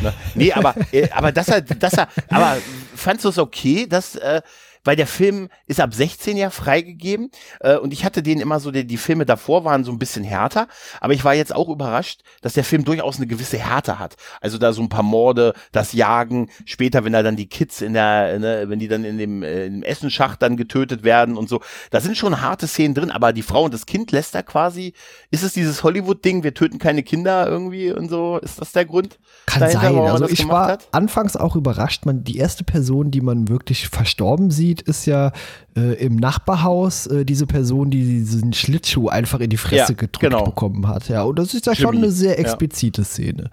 Ne? 0.00 0.12
Nee, 0.34 0.52
aber, 0.52 0.74
äh, 0.92 1.08
aber 1.10 1.32
er, 1.48 1.60
dass 1.60 1.94
er, 1.94 2.08
aber 2.28 2.58
fandst 2.94 3.24
du 3.24 3.30
es 3.30 3.38
okay, 3.38 3.86
dass, 3.86 4.16
äh, 4.16 4.42
weil 4.84 4.96
der 4.96 5.06
Film 5.06 5.48
ist 5.66 5.80
ab 5.80 5.94
16 5.94 6.36
ja 6.36 6.50
freigegeben 6.50 7.30
äh, 7.60 7.76
und 7.76 7.92
ich 7.92 8.04
hatte 8.04 8.22
den 8.22 8.40
immer 8.40 8.60
so, 8.60 8.70
die, 8.70 8.86
die 8.86 8.96
Filme 8.96 9.26
davor 9.26 9.64
waren 9.64 9.84
so 9.84 9.92
ein 9.92 9.98
bisschen 9.98 10.24
härter, 10.24 10.68
aber 11.00 11.12
ich 11.12 11.24
war 11.24 11.34
jetzt 11.34 11.54
auch 11.54 11.68
überrascht, 11.68 12.22
dass 12.40 12.54
der 12.54 12.64
Film 12.64 12.84
durchaus 12.84 13.16
eine 13.16 13.26
gewisse 13.26 13.58
Härte 13.58 13.98
hat. 13.98 14.16
Also 14.40 14.58
da 14.58 14.72
so 14.72 14.82
ein 14.82 14.88
paar 14.88 15.02
Morde, 15.02 15.54
das 15.72 15.92
Jagen, 15.92 16.50
später, 16.64 17.04
wenn 17.04 17.12
da 17.12 17.22
dann 17.22 17.36
die 17.36 17.48
Kids 17.48 17.80
in 17.80 17.94
der, 17.94 18.38
ne, 18.38 18.64
wenn 18.68 18.78
die 18.78 18.88
dann 18.88 19.04
in 19.04 19.18
dem, 19.18 19.42
äh, 19.42 19.66
im 19.66 19.82
Essenschacht 19.82 20.42
dann 20.42 20.56
getötet 20.56 21.04
werden 21.04 21.36
und 21.36 21.48
so, 21.48 21.60
da 21.90 22.00
sind 22.00 22.16
schon 22.16 22.40
harte 22.40 22.66
Szenen 22.66 22.94
drin, 22.94 23.10
aber 23.10 23.32
die 23.32 23.42
Frau 23.42 23.64
und 23.64 23.74
das 23.74 23.86
Kind 23.86 24.12
lässt 24.12 24.34
da 24.34 24.42
quasi, 24.42 24.94
ist 25.30 25.42
es 25.42 25.52
dieses 25.52 25.82
Hollywood-Ding, 25.82 26.42
wir 26.42 26.54
töten 26.54 26.78
keine 26.78 27.02
Kinder 27.02 27.46
irgendwie 27.46 27.92
und 27.92 28.08
so, 28.08 28.38
ist 28.38 28.60
das 28.60 28.72
der 28.72 28.84
Grund? 28.84 29.18
Kann 29.46 29.70
sein, 29.70 29.98
also 29.98 30.28
ich 30.28 30.46
war 30.48 30.68
hat? 30.68 30.88
anfangs 30.92 31.36
auch 31.36 31.56
überrascht, 31.56 32.06
man, 32.06 32.24
die 32.24 32.38
erste 32.38 32.64
Person, 32.64 33.10
die 33.10 33.20
man 33.20 33.48
wirklich 33.48 33.88
verstorben 33.88 34.50
sieht, 34.50 34.71
sieht, 34.72 34.82
ist 34.82 35.06
ja 35.06 35.32
äh, 35.76 35.94
im 36.04 36.16
Nachbarhaus 36.16 37.06
äh, 37.06 37.24
diese 37.24 37.46
Person, 37.46 37.90
die 37.90 38.02
diesen 38.02 38.52
Schlittschuh 38.52 39.08
einfach 39.08 39.40
in 39.40 39.50
die 39.50 39.56
Fresse 39.56 39.92
ja, 39.92 39.96
gedrückt 39.96 40.20
genau. 40.20 40.44
bekommen 40.44 40.88
hat. 40.88 41.08
Ja, 41.08 41.22
und 41.22 41.38
das 41.38 41.54
ist 41.54 41.66
ja 41.66 41.72
Jimmy. 41.72 41.82
schon 41.82 41.96
eine 41.98 42.10
sehr 42.10 42.38
explizite 42.38 43.02
ja. 43.02 43.04
Szene. 43.04 43.50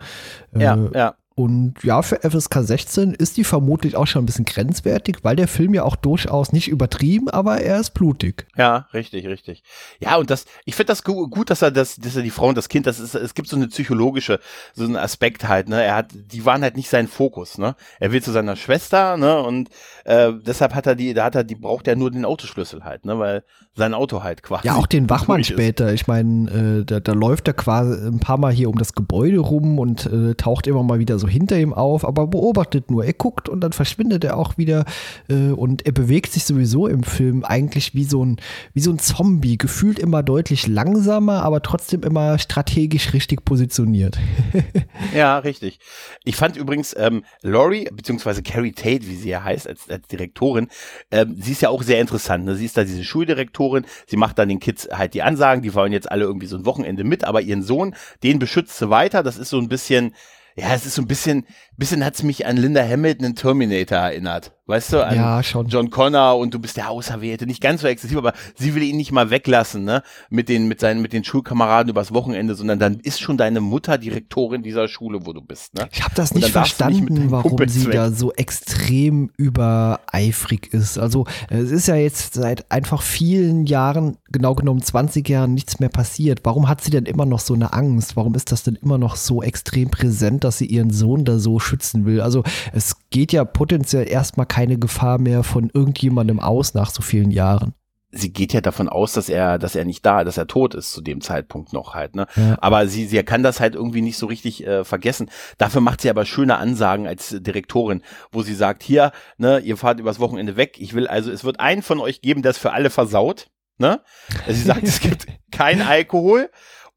Äh, 0.53 0.63
ja, 0.63 0.77
ja. 0.93 1.15
Und 1.39 1.75
ja, 1.83 2.01
für 2.01 2.19
FSK 2.29 2.63
16 2.63 3.13
ist 3.13 3.37
die 3.37 3.45
vermutlich 3.45 3.95
auch 3.95 4.07
schon 4.07 4.23
ein 4.23 4.25
bisschen 4.25 4.43
grenzwertig, 4.43 5.19
weil 5.21 5.37
der 5.37 5.47
Film 5.47 5.73
ja 5.73 5.83
auch 5.83 5.95
durchaus 5.95 6.51
nicht 6.51 6.67
übertrieben, 6.67 7.29
aber 7.29 7.61
er 7.61 7.79
ist 7.79 7.91
blutig. 7.91 8.45
Ja, 8.57 8.89
richtig, 8.93 9.25
richtig. 9.25 9.63
Ja, 10.01 10.17
und 10.17 10.29
das, 10.29 10.43
ich 10.65 10.75
finde 10.75 10.87
das 10.87 11.05
gut, 11.05 11.49
dass 11.49 11.61
er 11.61 11.71
das, 11.71 11.95
dass 11.95 12.17
er 12.17 12.23
die 12.23 12.29
Frau 12.29 12.49
und 12.49 12.57
das 12.57 12.67
Kind, 12.67 12.87
das 12.87 12.99
ist, 12.99 13.15
es 13.15 13.35
gibt 13.35 13.47
so 13.47 13.55
eine 13.55 13.69
psychologische, 13.69 14.41
so 14.73 14.83
einen 14.83 14.97
Aspekt 14.97 15.47
halt, 15.47 15.69
ne? 15.69 15.81
Er 15.81 15.95
hat, 15.95 16.07
die 16.13 16.43
waren 16.43 16.61
halt 16.61 16.75
nicht 16.75 16.89
sein 16.89 17.07
Fokus, 17.07 17.57
ne? 17.57 17.77
Er 18.01 18.11
will 18.11 18.21
zu 18.21 18.33
seiner 18.33 18.57
Schwester, 18.57 19.15
ne? 19.15 19.41
Und 19.41 19.69
äh, 20.03 20.33
deshalb 20.45 20.75
hat 20.75 20.87
er 20.87 20.95
die, 20.95 21.13
da 21.13 21.23
hat 21.23 21.35
er, 21.35 21.45
die 21.45 21.55
braucht 21.55 21.87
er 21.87 21.95
nur 21.95 22.11
den 22.11 22.25
Autoschlüssel 22.25 22.83
halt, 22.83 23.05
ne? 23.05 23.17
Weil 23.17 23.45
sein 23.75 23.93
Auto 23.93 24.23
halt 24.23 24.43
quasi. 24.43 24.67
Ja, 24.67 24.75
auch 24.75 24.87
den 24.87 25.09
Wachmann 25.09 25.45
später. 25.45 25.93
Ich 25.93 26.05
meine, 26.07 26.81
äh, 26.81 26.85
da, 26.85 26.99
da 26.99 27.13
läuft 27.13 27.47
er 27.47 27.53
quasi 27.53 28.05
ein 28.05 28.19
paar 28.19 28.37
Mal 28.37 28.51
hier 28.51 28.69
um 28.69 28.77
das 28.77 28.93
Gebäude 28.93 29.39
rum 29.39 29.79
und 29.79 30.05
äh, 30.05 30.35
taucht 30.35 30.67
immer 30.67 30.83
mal 30.83 30.99
wieder 30.99 31.17
so 31.17 31.28
hinter 31.29 31.59
ihm 31.59 31.73
auf, 31.73 32.05
aber 32.05 32.27
beobachtet 32.27 32.91
nur. 32.91 33.05
Er 33.05 33.13
guckt 33.13 33.49
und 33.49 33.61
dann 33.61 33.71
verschwindet 33.71 34.23
er 34.23 34.37
auch 34.37 34.57
wieder 34.57 34.85
äh, 35.29 35.51
und 35.51 35.85
er 35.85 35.91
bewegt 35.91 36.31
sich 36.31 36.43
sowieso 36.43 36.87
im 36.87 37.03
Film 37.03 37.43
eigentlich 37.43 37.93
wie 37.93 38.03
so 38.03 38.23
ein, 38.23 38.37
wie 38.73 38.81
so 38.81 38.91
ein 38.91 38.99
Zombie, 38.99 39.57
gefühlt 39.57 39.99
immer 39.99 40.23
deutlich 40.23 40.67
langsamer, 40.67 41.43
aber 41.43 41.61
trotzdem 41.61 42.03
immer 42.03 42.39
strategisch 42.39 43.13
richtig 43.13 43.45
positioniert. 43.45 44.17
ja, 45.15 45.39
richtig. 45.39 45.79
Ich 46.23 46.35
fand 46.35 46.57
übrigens 46.57 46.95
ähm, 46.97 47.23
Laurie, 47.41 47.87
beziehungsweise 47.91 48.43
Carrie 48.43 48.71
Tate, 48.71 49.07
wie 49.07 49.15
sie 49.15 49.29
ja 49.29 49.43
heißt, 49.43 49.67
als, 49.67 49.89
als 49.89 50.07
Direktorin, 50.07 50.67
ähm, 51.11 51.35
sie 51.39 51.51
ist 51.51 51.61
ja 51.61 51.69
auch 51.69 51.83
sehr 51.83 52.01
interessant. 52.01 52.45
Ne? 52.45 52.55
Sie 52.55 52.65
ist 52.65 52.77
da 52.77 52.83
diese 52.83 53.03
Schuldirektorin, 53.03 53.85
sie 54.07 54.17
macht 54.17 54.39
dann 54.39 54.49
den 54.49 54.59
Kids 54.59 54.89
halt 54.91 55.13
die 55.13 55.21
Ansagen, 55.21 55.61
die 55.61 55.73
wollen 55.73 55.93
jetzt 55.93 56.11
alle 56.11 56.25
irgendwie 56.25 56.47
so 56.47 56.57
ein 56.57 56.65
Wochenende 56.65 57.03
mit, 57.03 57.23
aber 57.23 57.41
ihren 57.41 57.63
Sohn, 57.63 57.95
den 58.23 58.39
beschützt 58.39 58.77
sie 58.77 58.89
weiter. 58.89 59.23
Das 59.23 59.37
ist 59.37 59.49
so 59.49 59.59
ein 59.59 59.69
bisschen, 59.69 60.13
ja, 60.55 60.73
es 60.73 60.85
ist 60.85 60.95
so 60.95 61.01
ein 61.01 61.07
bisschen, 61.07 61.45
bisschen 61.77 62.03
hat's 62.03 62.23
mich 62.23 62.45
an 62.45 62.57
Linda 62.57 62.83
Hamilton 62.83 63.25
in 63.25 63.35
Terminator 63.35 63.97
erinnert. 63.97 64.51
Weißt 64.69 64.93
du, 64.93 64.97
ja, 64.97 65.41
schon. 65.41 65.67
John 65.67 65.89
Connor 65.89 66.37
und 66.37 66.53
du 66.53 66.59
bist 66.59 66.77
der 66.77 66.91
Auserwählte, 66.91 67.47
nicht 67.47 67.59
ganz 67.59 67.81
so 67.81 67.87
exzessiv, 67.87 68.19
aber 68.19 68.33
sie 68.55 68.75
will 68.75 68.83
ihn 68.83 68.97
nicht 68.97 69.11
mal 69.11 69.31
weglassen, 69.31 69.83
ne, 69.83 70.03
mit 70.29 70.47
den, 70.47 70.67
mit 70.67 70.79
seinen, 70.79 71.01
mit 71.01 71.11
den 71.11 71.23
Schulkameraden 71.23 71.89
übers 71.89 72.13
Wochenende, 72.13 72.53
sondern 72.53 72.77
dann 72.77 72.99
ist 72.99 73.19
schon 73.19 73.35
deine 73.35 73.61
Mutter 73.61 73.97
Direktorin 73.97 74.61
dieser 74.61 74.87
Schule, 74.87 75.25
wo 75.25 75.33
du 75.33 75.41
bist, 75.41 75.73
ne? 75.73 75.89
Ich 75.91 76.03
habe 76.03 76.13
das 76.13 76.35
nicht 76.35 76.49
verstanden, 76.49 77.31
warum 77.31 77.49
Kumpels 77.49 77.73
sie 77.73 77.87
weg. 77.87 77.93
da 77.93 78.11
so 78.11 78.31
extrem 78.33 79.31
übereifrig 79.37 80.71
ist. 80.71 80.99
Also, 80.99 81.25
es 81.49 81.71
ist 81.71 81.87
ja 81.87 81.95
jetzt 81.95 82.35
seit 82.35 82.71
einfach 82.71 83.01
vielen 83.01 83.65
Jahren, 83.65 84.17
genau 84.31 84.53
genommen 84.53 84.83
20 84.83 85.27
Jahren, 85.27 85.55
nichts 85.55 85.79
mehr 85.79 85.89
passiert. 85.89 86.41
Warum 86.43 86.69
hat 86.69 86.81
sie 86.81 86.91
denn 86.91 87.05
immer 87.05 87.25
noch 87.25 87.39
so 87.39 87.55
eine 87.55 87.73
Angst? 87.73 88.15
Warum 88.15 88.35
ist 88.35 88.51
das 88.51 88.61
denn 88.61 88.77
immer 88.79 88.99
noch 88.99 89.15
so 89.15 89.41
extrem 89.41 89.89
präsent, 89.89 90.43
dass 90.43 90.59
sie 90.59 90.67
ihren 90.67 90.91
Sohn 90.91 91.25
da 91.25 91.39
so 91.39 91.59
schützen 91.59 92.05
will? 92.05 92.21
Also, 92.21 92.43
es 92.71 92.97
geht 93.09 93.33
ja 93.33 93.43
potenziell 93.45 94.07
erstmal 94.07 94.45
kein 94.45 94.59
keine 94.59 94.77
Gefahr 94.77 95.19
mehr 95.19 95.43
von 95.43 95.71
irgendjemandem 95.73 96.41
aus 96.41 96.73
nach 96.73 96.89
so 96.89 97.01
vielen 97.01 97.31
Jahren 97.31 97.73
sie 98.11 98.33
geht 98.33 98.53
ja 98.53 98.61
davon 98.61 98.89
aus, 98.89 99.13
dass 99.13 99.29
er, 99.29 99.59
dass 99.59 99.75
er 99.75 99.85
nicht 99.85 100.03
da, 100.03 100.23
dass 100.23 100.37
er 100.37 100.47
tot 100.47 100.73
ist 100.73 100.91
zu 100.91 101.01
dem 101.01 101.21
Zeitpunkt 101.21 101.73
noch 101.73 101.93
halt, 101.93 102.15
ne? 102.15 102.25
Ja. 102.35 102.57
Aber 102.59 102.87
sie, 102.87 103.05
sie 103.05 103.21
kann 103.21 103.43
das 103.43 103.59
halt 103.59 103.75
irgendwie 103.75 104.01
nicht 104.01 104.17
so 104.17 104.25
richtig 104.25 104.65
äh, 104.65 104.83
vergessen. 104.83 105.29
Dafür 105.59 105.81
macht 105.81 106.01
sie 106.01 106.09
aber 106.09 106.25
schöne 106.25 106.57
Ansagen 106.57 107.05
als 107.05 107.35
Direktorin, 107.39 108.01
wo 108.31 108.41
sie 108.41 108.55
sagt, 108.55 108.81
hier, 108.81 109.11
ne, 109.37 109.59
ihr 109.59 109.77
fahrt 109.77 109.99
übers 109.99 110.19
Wochenende 110.19 110.57
weg. 110.57 110.77
Ich 110.79 110.95
will 110.95 111.07
also, 111.07 111.31
es 111.31 111.43
wird 111.43 111.59
einen 111.59 111.83
von 111.83 111.99
euch 111.99 112.21
geben, 112.21 112.41
der 112.41 112.49
es 112.49 112.57
für 112.57 112.71
alle 112.71 112.89
versaut, 112.89 113.51
ne? 113.77 114.01
Sie 114.47 114.63
sagt, 114.63 114.83
es 114.83 115.01
gibt 115.01 115.27
kein 115.51 115.83
Alkohol 115.83 116.49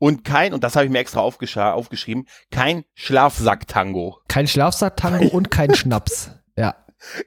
und 0.03 0.25
kein, 0.25 0.53
und 0.53 0.65
das 0.65 0.75
habe 0.75 0.85
ich 0.85 0.91
mir 0.91 0.99
extra 0.99 1.21
aufgeschrieben, 1.21 2.27
kein 2.51 2.83
Schlafsack-Tango. 2.95 4.19
Kein 4.27 4.49
Schlafsack-Tango 4.49 5.29
und 5.29 5.53
kein 5.53 5.73
Schnaps. 5.77 6.33
Ja 6.57 6.75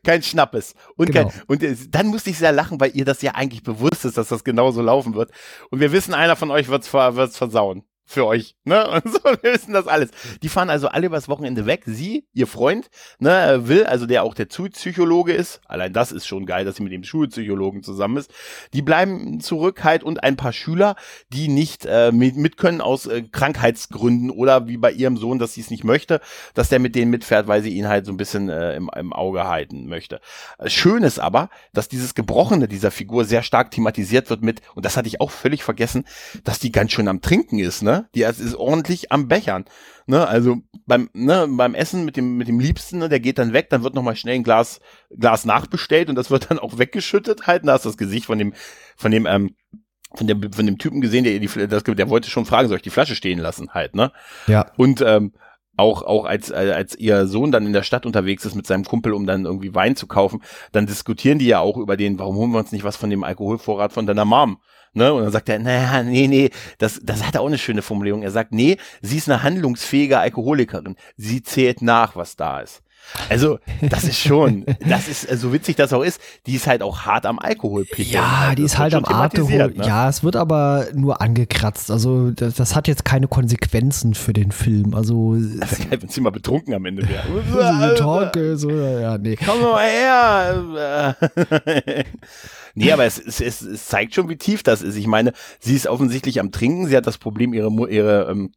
kein 0.05 0.23
Schnappes. 0.23 0.73
Und, 0.95 1.11
genau. 1.11 1.27
kein, 1.27 1.41
und 1.47 1.63
äh, 1.63 1.75
dann 1.89 2.07
musste 2.07 2.29
ich 2.29 2.37
sehr 2.37 2.53
lachen, 2.53 2.79
weil 2.79 2.91
ihr 2.93 3.03
das 3.03 3.21
ja 3.21 3.31
eigentlich 3.31 3.61
bewusst 3.61 4.05
ist, 4.05 4.17
dass 4.17 4.29
das 4.29 4.45
genauso 4.45 4.81
laufen 4.81 5.15
wird. 5.15 5.31
Und 5.69 5.81
wir 5.81 5.91
wissen, 5.91 6.13
einer 6.13 6.37
von 6.37 6.49
euch 6.49 6.69
wird's, 6.69 6.93
wird's 6.93 7.37
versauen 7.37 7.83
für 8.05 8.25
euch, 8.25 8.55
ne? 8.63 8.87
Und 8.91 9.11
so, 9.11 9.19
wir 9.23 9.53
wissen 9.53 9.73
das 9.73 9.87
alles. 9.87 10.11
Die 10.43 10.49
fahren 10.49 10.69
also 10.69 10.87
alle 10.87 11.07
übers 11.07 11.27
Wochenende 11.27 11.65
weg. 11.65 11.83
Sie, 11.85 12.27
ihr 12.33 12.47
Freund, 12.47 12.89
ne, 13.19 13.61
will, 13.67 13.85
also 13.85 14.05
der 14.05 14.23
auch 14.23 14.33
der 14.33 14.45
Psychologe 14.45 15.33
ist, 15.33 15.59
allein 15.65 15.91
das 15.91 16.11
ist 16.11 16.27
schon 16.27 16.45
geil, 16.45 16.65
dass 16.65 16.75
sie 16.75 16.83
mit 16.83 16.91
dem 16.91 17.03
Schulpsychologen 17.03 17.83
zusammen 17.83 18.17
ist. 18.17 18.31
Die 18.73 18.81
bleiben 18.81 19.39
zurück 19.39 19.83
halt 19.83 20.03
und 20.03 20.23
ein 20.23 20.37
paar 20.37 20.53
Schüler, 20.53 20.95
die 21.29 21.47
nicht 21.47 21.85
äh, 21.85 22.11
mit, 22.11 22.37
mit 22.37 22.57
können 22.57 22.81
aus 22.81 23.07
äh, 23.07 23.23
Krankheitsgründen 23.23 24.29
oder 24.29 24.67
wie 24.67 24.77
bei 24.77 24.91
ihrem 24.91 25.17
Sohn, 25.17 25.39
dass 25.39 25.53
sie 25.53 25.61
es 25.61 25.71
nicht 25.71 25.83
möchte, 25.83 26.21
dass 26.53 26.69
der 26.69 26.79
mit 26.79 26.95
denen 26.95 27.11
mitfährt, 27.11 27.47
weil 27.47 27.63
sie 27.63 27.71
ihn 27.71 27.87
halt 27.87 28.05
so 28.05 28.13
ein 28.13 28.17
bisschen 28.17 28.49
äh, 28.49 28.75
im, 28.75 28.89
im 28.95 29.13
Auge 29.13 29.47
halten 29.47 29.87
möchte. 29.87 30.21
Schön 30.67 31.03
ist 31.03 31.19
aber, 31.19 31.49
dass 31.73 31.87
dieses 31.87 32.13
Gebrochene 32.13 32.67
dieser 32.67 32.91
Figur 32.91 33.25
sehr 33.25 33.43
stark 33.43 33.71
thematisiert 33.71 34.29
wird 34.29 34.43
mit, 34.43 34.61
und 34.75 34.85
das 34.85 34.95
hatte 34.95 35.07
ich 35.07 35.21
auch 35.21 35.31
völlig 35.31 35.63
vergessen, 35.63 36.05
dass 36.43 36.59
die 36.59 36.71
ganz 36.71 36.91
schön 36.91 37.07
am 37.07 37.21
Trinken 37.21 37.59
ist, 37.59 37.81
ne? 37.81 37.94
Die 38.15 38.21
ist 38.21 38.55
ordentlich 38.55 39.11
am 39.11 39.27
Bechern. 39.27 39.65
Ne? 40.07 40.27
Also 40.27 40.57
beim, 40.85 41.09
ne, 41.13 41.47
beim 41.49 41.75
Essen 41.75 42.05
mit 42.05 42.17
dem, 42.17 42.37
mit 42.37 42.47
dem 42.47 42.59
Liebsten, 42.59 42.99
ne, 42.99 43.09
der 43.09 43.19
geht 43.19 43.37
dann 43.37 43.53
weg, 43.53 43.69
dann 43.69 43.83
wird 43.83 43.95
nochmal 43.95 44.15
schnell 44.15 44.35
ein 44.35 44.43
Glas, 44.43 44.79
Glas 45.09 45.45
nachbestellt 45.45 46.09
und 46.09 46.15
das 46.15 46.29
wird 46.29 46.51
dann 46.51 46.59
auch 46.59 46.77
weggeschüttet 46.77 47.47
halt. 47.47 47.63
Und 47.63 47.67
da 47.67 47.75
ist 47.75 47.85
das 47.85 47.97
Gesicht 47.97 48.25
von 48.25 48.37
dem, 48.37 48.53
von 48.95 49.11
dem, 49.11 49.25
ähm, 49.25 49.55
von 50.13 50.27
dem, 50.27 50.53
von 50.53 50.65
dem 50.65 50.77
Typen 50.77 51.01
gesehen, 51.01 51.23
der, 51.23 51.39
die, 51.39 51.67
das, 51.67 51.83
der 51.83 52.09
wollte 52.09 52.29
schon 52.29 52.45
fragen, 52.45 52.67
soll 52.67 52.77
ich 52.77 52.83
die 52.83 52.89
Flasche 52.89 53.15
stehen 53.15 53.39
lassen 53.39 53.71
halt, 53.73 53.95
ne? 53.95 54.11
Ja. 54.47 54.71
Und 54.77 55.01
ähm, 55.01 55.33
auch, 55.77 56.03
auch 56.03 56.25
als, 56.25 56.51
als 56.51 56.95
ihr 56.95 57.27
Sohn 57.27 57.51
dann 57.51 57.65
in 57.65 57.73
der 57.73 57.83
Stadt 57.83 58.05
unterwegs 58.05 58.45
ist 58.45 58.55
mit 58.55 58.65
seinem 58.65 58.85
Kumpel, 58.85 59.13
um 59.13 59.25
dann 59.25 59.45
irgendwie 59.45 59.75
Wein 59.75 59.95
zu 59.95 60.07
kaufen, 60.07 60.41
dann 60.71 60.85
diskutieren 60.85 61.39
die 61.39 61.47
ja 61.47 61.59
auch 61.59 61.77
über 61.77 61.97
den, 61.97 62.17
warum 62.17 62.37
holen 62.37 62.51
wir 62.51 62.59
uns 62.59 62.71
nicht 62.71 62.85
was 62.85 62.95
von 62.95 63.09
dem 63.09 63.23
Alkoholvorrat 63.23 63.91
von 63.91 64.05
deiner 64.05 64.25
Mom? 64.25 64.61
Ne? 64.95 65.13
Und 65.13 65.23
dann 65.23 65.31
sagt 65.31 65.49
er, 65.49 65.59
naja, 65.59 66.03
nee, 66.03 66.27
nee, 66.27 66.49
das, 66.77 66.99
das 67.03 67.23
hat 67.23 67.35
er 67.35 67.41
auch 67.41 67.47
eine 67.47 67.57
schöne 67.57 67.81
Formulierung. 67.81 68.23
Er 68.23 68.31
sagt, 68.31 68.53
nee, 68.53 68.77
sie 69.01 69.17
ist 69.17 69.29
eine 69.29 69.43
handlungsfähige 69.43 70.19
Alkoholikerin. 70.19 70.95
Sie 71.17 71.43
zählt 71.43 71.81
nach, 71.81 72.15
was 72.15 72.37
da 72.37 72.61
ist. 72.61 72.81
Also, 73.29 73.59
das 73.81 74.03
ist 74.03 74.19
schon, 74.19 74.65
das 74.87 75.07
ist, 75.07 75.27
so 75.39 75.51
witzig 75.53 75.75
das 75.75 75.93
auch 75.93 76.03
ist, 76.03 76.19
die 76.45 76.55
ist 76.55 76.67
halt 76.67 76.81
auch 76.81 77.01
hart 77.01 77.25
am 77.25 77.39
Alkohol. 77.39 77.85
Ja, 77.97 78.53
die 78.55 78.63
ist 78.63 78.77
halt 78.77 78.93
am 78.93 79.05
Alkohol. 79.05 79.73
Ne? 79.73 79.85
Ja, 79.85 80.09
es 80.09 80.23
wird 80.23 80.35
aber 80.35 80.87
nur 80.93 81.21
angekratzt. 81.21 81.91
Also, 81.91 82.31
das, 82.31 82.55
das, 82.55 82.75
hat 82.75 82.87
jetzt 82.87 83.05
keine 83.05 83.27
Konsequenzen 83.27 84.13
für 84.13 84.33
den 84.33 84.51
Film. 84.51 84.93
Also, 84.93 85.35
das 85.59 85.73
ist 85.73 85.89
geil, 85.89 86.01
wenn 86.01 86.09
sie 86.09 86.21
mal 86.21 86.31
betrunken 86.31 86.73
am 86.73 86.85
Ende 86.85 87.07
wäre. 87.07 87.25
so, 88.55 88.55
so, 88.57 88.69
ja, 88.69 89.17
nee. 89.17 89.37
Komm 89.43 89.61
mal 89.61 89.87
her. 89.87 91.15
nee, 92.75 92.91
aber 92.91 93.05
es, 93.05 93.19
es, 93.19 93.41
es, 93.41 93.61
es 93.61 93.87
zeigt 93.87 94.13
schon, 94.13 94.29
wie 94.29 94.37
tief 94.37 94.63
das 94.63 94.81
ist. 94.81 94.95
Ich 94.95 95.07
meine, 95.07 95.33
sie 95.59 95.75
ist 95.75 95.87
offensichtlich 95.87 96.39
am 96.39 96.51
Trinken. 96.51 96.87
Sie 96.87 96.95
hat 96.95 97.07
das 97.07 97.17
Problem, 97.17 97.53
ihre, 97.53 97.69
ihre 97.89 98.29
ähm, 98.29 98.51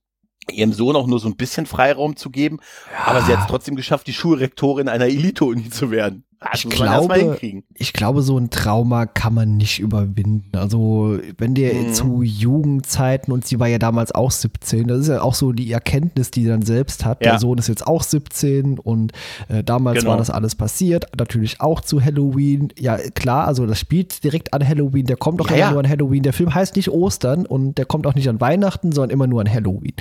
ihrem 0.53 0.73
Sohn 0.73 0.97
auch 0.97 1.07
nur 1.07 1.19
so 1.19 1.29
ein 1.29 1.37
bisschen 1.37 1.67
Freiraum 1.67 2.17
zu 2.17 2.31
geben. 2.31 2.59
Ja. 2.93 3.07
Aber 3.07 3.23
sie 3.23 3.33
hat 3.33 3.43
es 3.43 3.47
trotzdem 3.47 3.77
geschafft, 3.77 4.07
die 4.07 4.13
Schulrektorin 4.13 4.89
einer 4.89 5.07
Elite-Uni 5.07 5.71
zu 5.71 5.91
werden. 5.91 6.25
Das 6.41 6.65
ich 6.65 6.71
glaube, 6.71 7.39
ich 7.75 7.93
glaube, 7.93 8.23
so 8.23 8.39
ein 8.39 8.51
Trauma 8.51 9.07
kann 9.07 9.35
man 9.35 9.57
nicht 9.57 9.81
überwinden. 9.81 10.57
Also, 10.57 11.19
wenn 11.37 11.55
der 11.55 11.75
mhm. 11.75 11.93
zu 11.93 12.23
Jugendzeiten, 12.23 13.33
und 13.33 13.45
sie 13.45 13.59
war 13.59 13.67
ja 13.67 13.79
damals 13.79 14.13
auch 14.13 14.31
17, 14.31 14.87
das 14.87 15.01
ist 15.01 15.09
ja 15.09 15.23
auch 15.23 15.35
so 15.35 15.51
die 15.51 15.73
Erkenntnis, 15.73 16.31
die 16.31 16.43
sie 16.43 16.49
dann 16.49 16.63
selbst 16.63 17.05
hat. 17.05 17.25
Ja. 17.25 17.33
Der 17.33 17.41
Sohn 17.41 17.59
ist 17.59 17.67
jetzt 17.69 17.85
auch 17.85 18.05
17 18.05 18.79
und 18.79 19.13
äh, 19.49 19.65
damals 19.65 19.99
genau. 19.99 20.11
war 20.13 20.17
das 20.17 20.31
alles 20.31 20.55
passiert. 20.55 21.07
Natürlich 21.19 21.61
auch 21.61 21.81
zu 21.81 22.01
Halloween. 22.05 22.73
Ja, 22.79 22.99
klar, 22.99 23.49
also 23.49 23.67
das 23.67 23.81
spielt 23.81 24.23
direkt 24.23 24.55
an 24.55 24.67
Halloween. 24.67 25.07
Der 25.07 25.17
kommt 25.17 25.41
auch 25.41 25.51
ja, 25.51 25.57
immer 25.57 25.65
ja. 25.65 25.71
nur 25.73 25.81
an 25.81 25.89
Halloween. 25.89 26.23
Der 26.23 26.33
Film 26.33 26.55
heißt 26.55 26.77
nicht 26.77 26.89
Ostern 26.89 27.47
und 27.47 27.79
der 27.79 27.85
kommt 27.85 28.07
auch 28.07 28.15
nicht 28.15 28.29
an 28.29 28.41
Weihnachten, 28.41 28.93
sondern 28.93 29.11
immer 29.11 29.27
nur 29.27 29.41
an 29.41 29.53
Halloween. 29.53 29.95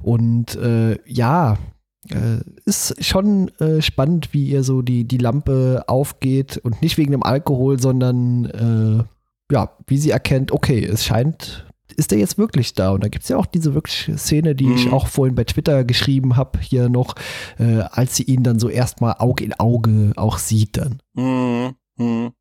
Und 0.00 0.56
äh, 0.56 0.98
ja, 1.04 1.58
äh, 2.10 2.40
ist 2.64 3.04
schon 3.04 3.48
äh, 3.58 3.80
spannend, 3.82 4.32
wie 4.32 4.48
ihr 4.48 4.62
so 4.62 4.82
die, 4.82 5.04
die 5.04 5.18
Lampe 5.18 5.84
aufgeht 5.86 6.58
und 6.58 6.82
nicht 6.82 6.98
wegen 6.98 7.12
dem 7.12 7.22
Alkohol, 7.22 7.80
sondern 7.80 8.44
äh, 8.46 9.52
ja, 9.52 9.70
wie 9.86 9.98
sie 9.98 10.10
erkennt, 10.10 10.52
okay, 10.52 10.84
es 10.84 11.04
scheint, 11.04 11.66
ist 11.96 12.12
er 12.12 12.18
jetzt 12.18 12.38
wirklich 12.38 12.74
da? 12.74 12.90
Und 12.90 13.02
da 13.02 13.08
gibt 13.08 13.22
es 13.22 13.28
ja 13.28 13.36
auch 13.36 13.46
diese 13.46 13.74
wirklich 13.74 14.10
Szene, 14.16 14.54
die 14.54 14.66
mhm. 14.66 14.74
ich 14.74 14.92
auch 14.92 15.06
vorhin 15.06 15.34
bei 15.34 15.44
Twitter 15.44 15.84
geschrieben 15.84 16.36
habe, 16.36 16.58
hier 16.60 16.88
noch, 16.88 17.14
äh, 17.58 17.80
als 17.90 18.16
sie 18.16 18.24
ihn 18.24 18.42
dann 18.42 18.58
so 18.58 18.68
erstmal 18.68 19.16
Auge 19.18 19.44
in 19.44 19.54
Auge 19.54 20.12
auch 20.16 20.38
sieht 20.38 20.76
dann. 20.76 21.00
Mhm. 21.14 21.74
Mhm 21.96 22.32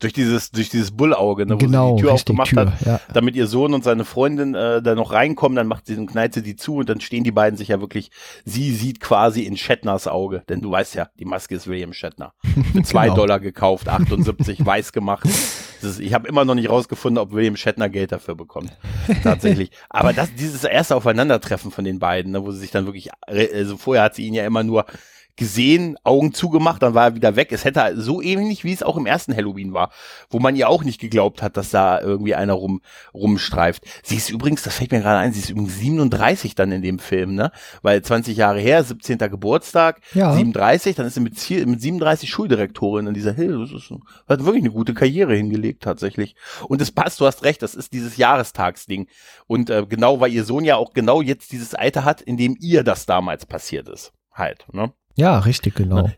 durch 0.00 0.12
dieses, 0.12 0.50
durch 0.50 0.68
dieses 0.68 0.90
Bullauge, 0.90 1.46
ne, 1.46 1.54
wo 1.54 1.58
genau, 1.58 1.90
sie 1.90 1.96
die 1.96 2.02
Tür 2.02 2.12
aufgemacht 2.12 2.50
Tür, 2.50 2.72
hat, 2.72 2.86
ja. 2.86 3.00
damit 3.12 3.36
ihr 3.36 3.46
Sohn 3.46 3.74
und 3.74 3.84
seine 3.84 4.04
Freundin 4.04 4.54
äh, 4.54 4.82
da 4.82 4.94
noch 4.94 5.12
reinkommen, 5.12 5.56
dann 5.56 5.66
macht 5.66 5.86
sie 5.86 5.96
und 5.96 6.06
knallt 6.06 6.34
sie 6.34 6.42
die 6.42 6.56
zu 6.56 6.76
und 6.76 6.88
dann 6.88 7.00
stehen 7.00 7.24
die 7.24 7.32
beiden 7.32 7.56
sich 7.56 7.68
ja 7.68 7.80
wirklich, 7.80 8.10
sie 8.44 8.72
sieht 8.72 9.00
quasi 9.00 9.42
in 9.42 9.56
Shatners 9.56 10.06
Auge, 10.06 10.42
denn 10.48 10.60
du 10.60 10.70
weißt 10.70 10.94
ja, 10.94 11.08
die 11.18 11.24
Maske 11.24 11.54
ist 11.54 11.66
William 11.66 11.92
Shatner. 11.92 12.32
Für 12.72 12.82
zwei 12.82 13.04
genau. 13.04 13.16
Dollar 13.16 13.40
gekauft, 13.40 13.88
78 14.00 14.64
weiß 14.64 14.92
gemacht. 14.92 15.26
Ist, 15.82 16.00
ich 16.00 16.12
habe 16.14 16.28
immer 16.28 16.44
noch 16.44 16.54
nicht 16.54 16.68
rausgefunden, 16.68 17.18
ob 17.18 17.32
William 17.32 17.56
Shatner 17.56 17.88
Geld 17.88 18.12
dafür 18.12 18.34
bekommt. 18.34 18.70
Tatsächlich. 19.22 19.70
Aber 19.88 20.12
das, 20.12 20.34
dieses 20.34 20.64
erste 20.64 20.96
Aufeinandertreffen 20.96 21.70
von 21.70 21.84
den 21.84 21.98
beiden, 21.98 22.32
ne, 22.32 22.44
wo 22.44 22.50
sie 22.52 22.58
sich 22.58 22.70
dann 22.70 22.86
wirklich, 22.86 23.10
also 23.26 23.76
vorher 23.76 24.04
hat 24.04 24.14
sie 24.14 24.26
ihn 24.26 24.34
ja 24.34 24.44
immer 24.44 24.62
nur 24.62 24.84
gesehen, 25.40 25.96
Augen 26.04 26.34
zugemacht, 26.34 26.82
dann 26.82 26.92
war 26.92 27.04
er 27.06 27.14
wieder 27.14 27.34
weg. 27.34 27.50
Es 27.50 27.64
hätte 27.64 27.94
so 27.96 28.20
ähnlich, 28.20 28.62
wie 28.62 28.74
es 28.74 28.82
auch 28.82 28.98
im 28.98 29.06
ersten 29.06 29.34
Halloween 29.34 29.72
war, 29.72 29.90
wo 30.28 30.38
man 30.38 30.54
ihr 30.54 30.68
auch 30.68 30.84
nicht 30.84 31.00
geglaubt 31.00 31.40
hat, 31.40 31.56
dass 31.56 31.70
da 31.70 31.98
irgendwie 31.98 32.34
einer 32.34 32.52
rum, 32.52 32.82
rumstreift. 33.14 33.82
Sie 34.02 34.16
ist 34.16 34.28
übrigens, 34.28 34.62
das 34.62 34.74
fällt 34.74 34.92
mir 34.92 35.00
gerade 35.00 35.18
ein, 35.18 35.32
sie 35.32 35.40
ist 35.40 35.48
übrigens 35.48 35.78
37 35.78 36.54
dann 36.54 36.72
in 36.72 36.82
dem 36.82 36.98
Film, 36.98 37.36
ne? 37.36 37.52
Weil 37.80 38.02
20 38.02 38.36
Jahre 38.36 38.60
her, 38.60 38.84
17. 38.84 39.16
Geburtstag, 39.16 40.02
ja. 40.12 40.34
37, 40.34 40.94
dann 40.94 41.06
ist 41.06 41.14
sie 41.14 41.20
mit, 41.20 41.66
mit 41.66 41.80
37 41.80 42.28
Schuldirektorin 42.28 43.06
in 43.06 43.14
dieser 43.14 43.32
Hill. 43.32 43.60
Das 43.60 43.72
ist, 43.72 43.90
hat 44.28 44.44
wirklich 44.44 44.62
eine 44.62 44.72
gute 44.72 44.92
Karriere 44.92 45.34
hingelegt, 45.34 45.82
tatsächlich. 45.82 46.36
Und 46.68 46.82
es 46.82 46.92
passt, 46.92 47.18
du 47.18 47.24
hast 47.24 47.44
recht, 47.44 47.62
das 47.62 47.74
ist 47.74 47.94
dieses 47.94 48.18
Jahrestagsding. 48.18 49.08
Und 49.46 49.70
äh, 49.70 49.86
genau, 49.88 50.20
weil 50.20 50.32
ihr 50.32 50.44
Sohn 50.44 50.64
ja 50.64 50.76
auch 50.76 50.92
genau 50.92 51.22
jetzt 51.22 51.50
dieses 51.52 51.74
Alter 51.74 52.04
hat, 52.04 52.20
in 52.20 52.36
dem 52.36 52.58
ihr 52.60 52.84
das 52.84 53.06
damals 53.06 53.46
passiert 53.46 53.88
ist 53.88 54.12
halt. 54.40 54.66
Ne? 54.72 54.92
Ja, 55.20 55.38
richtig, 55.38 55.74
genau 55.74 56.10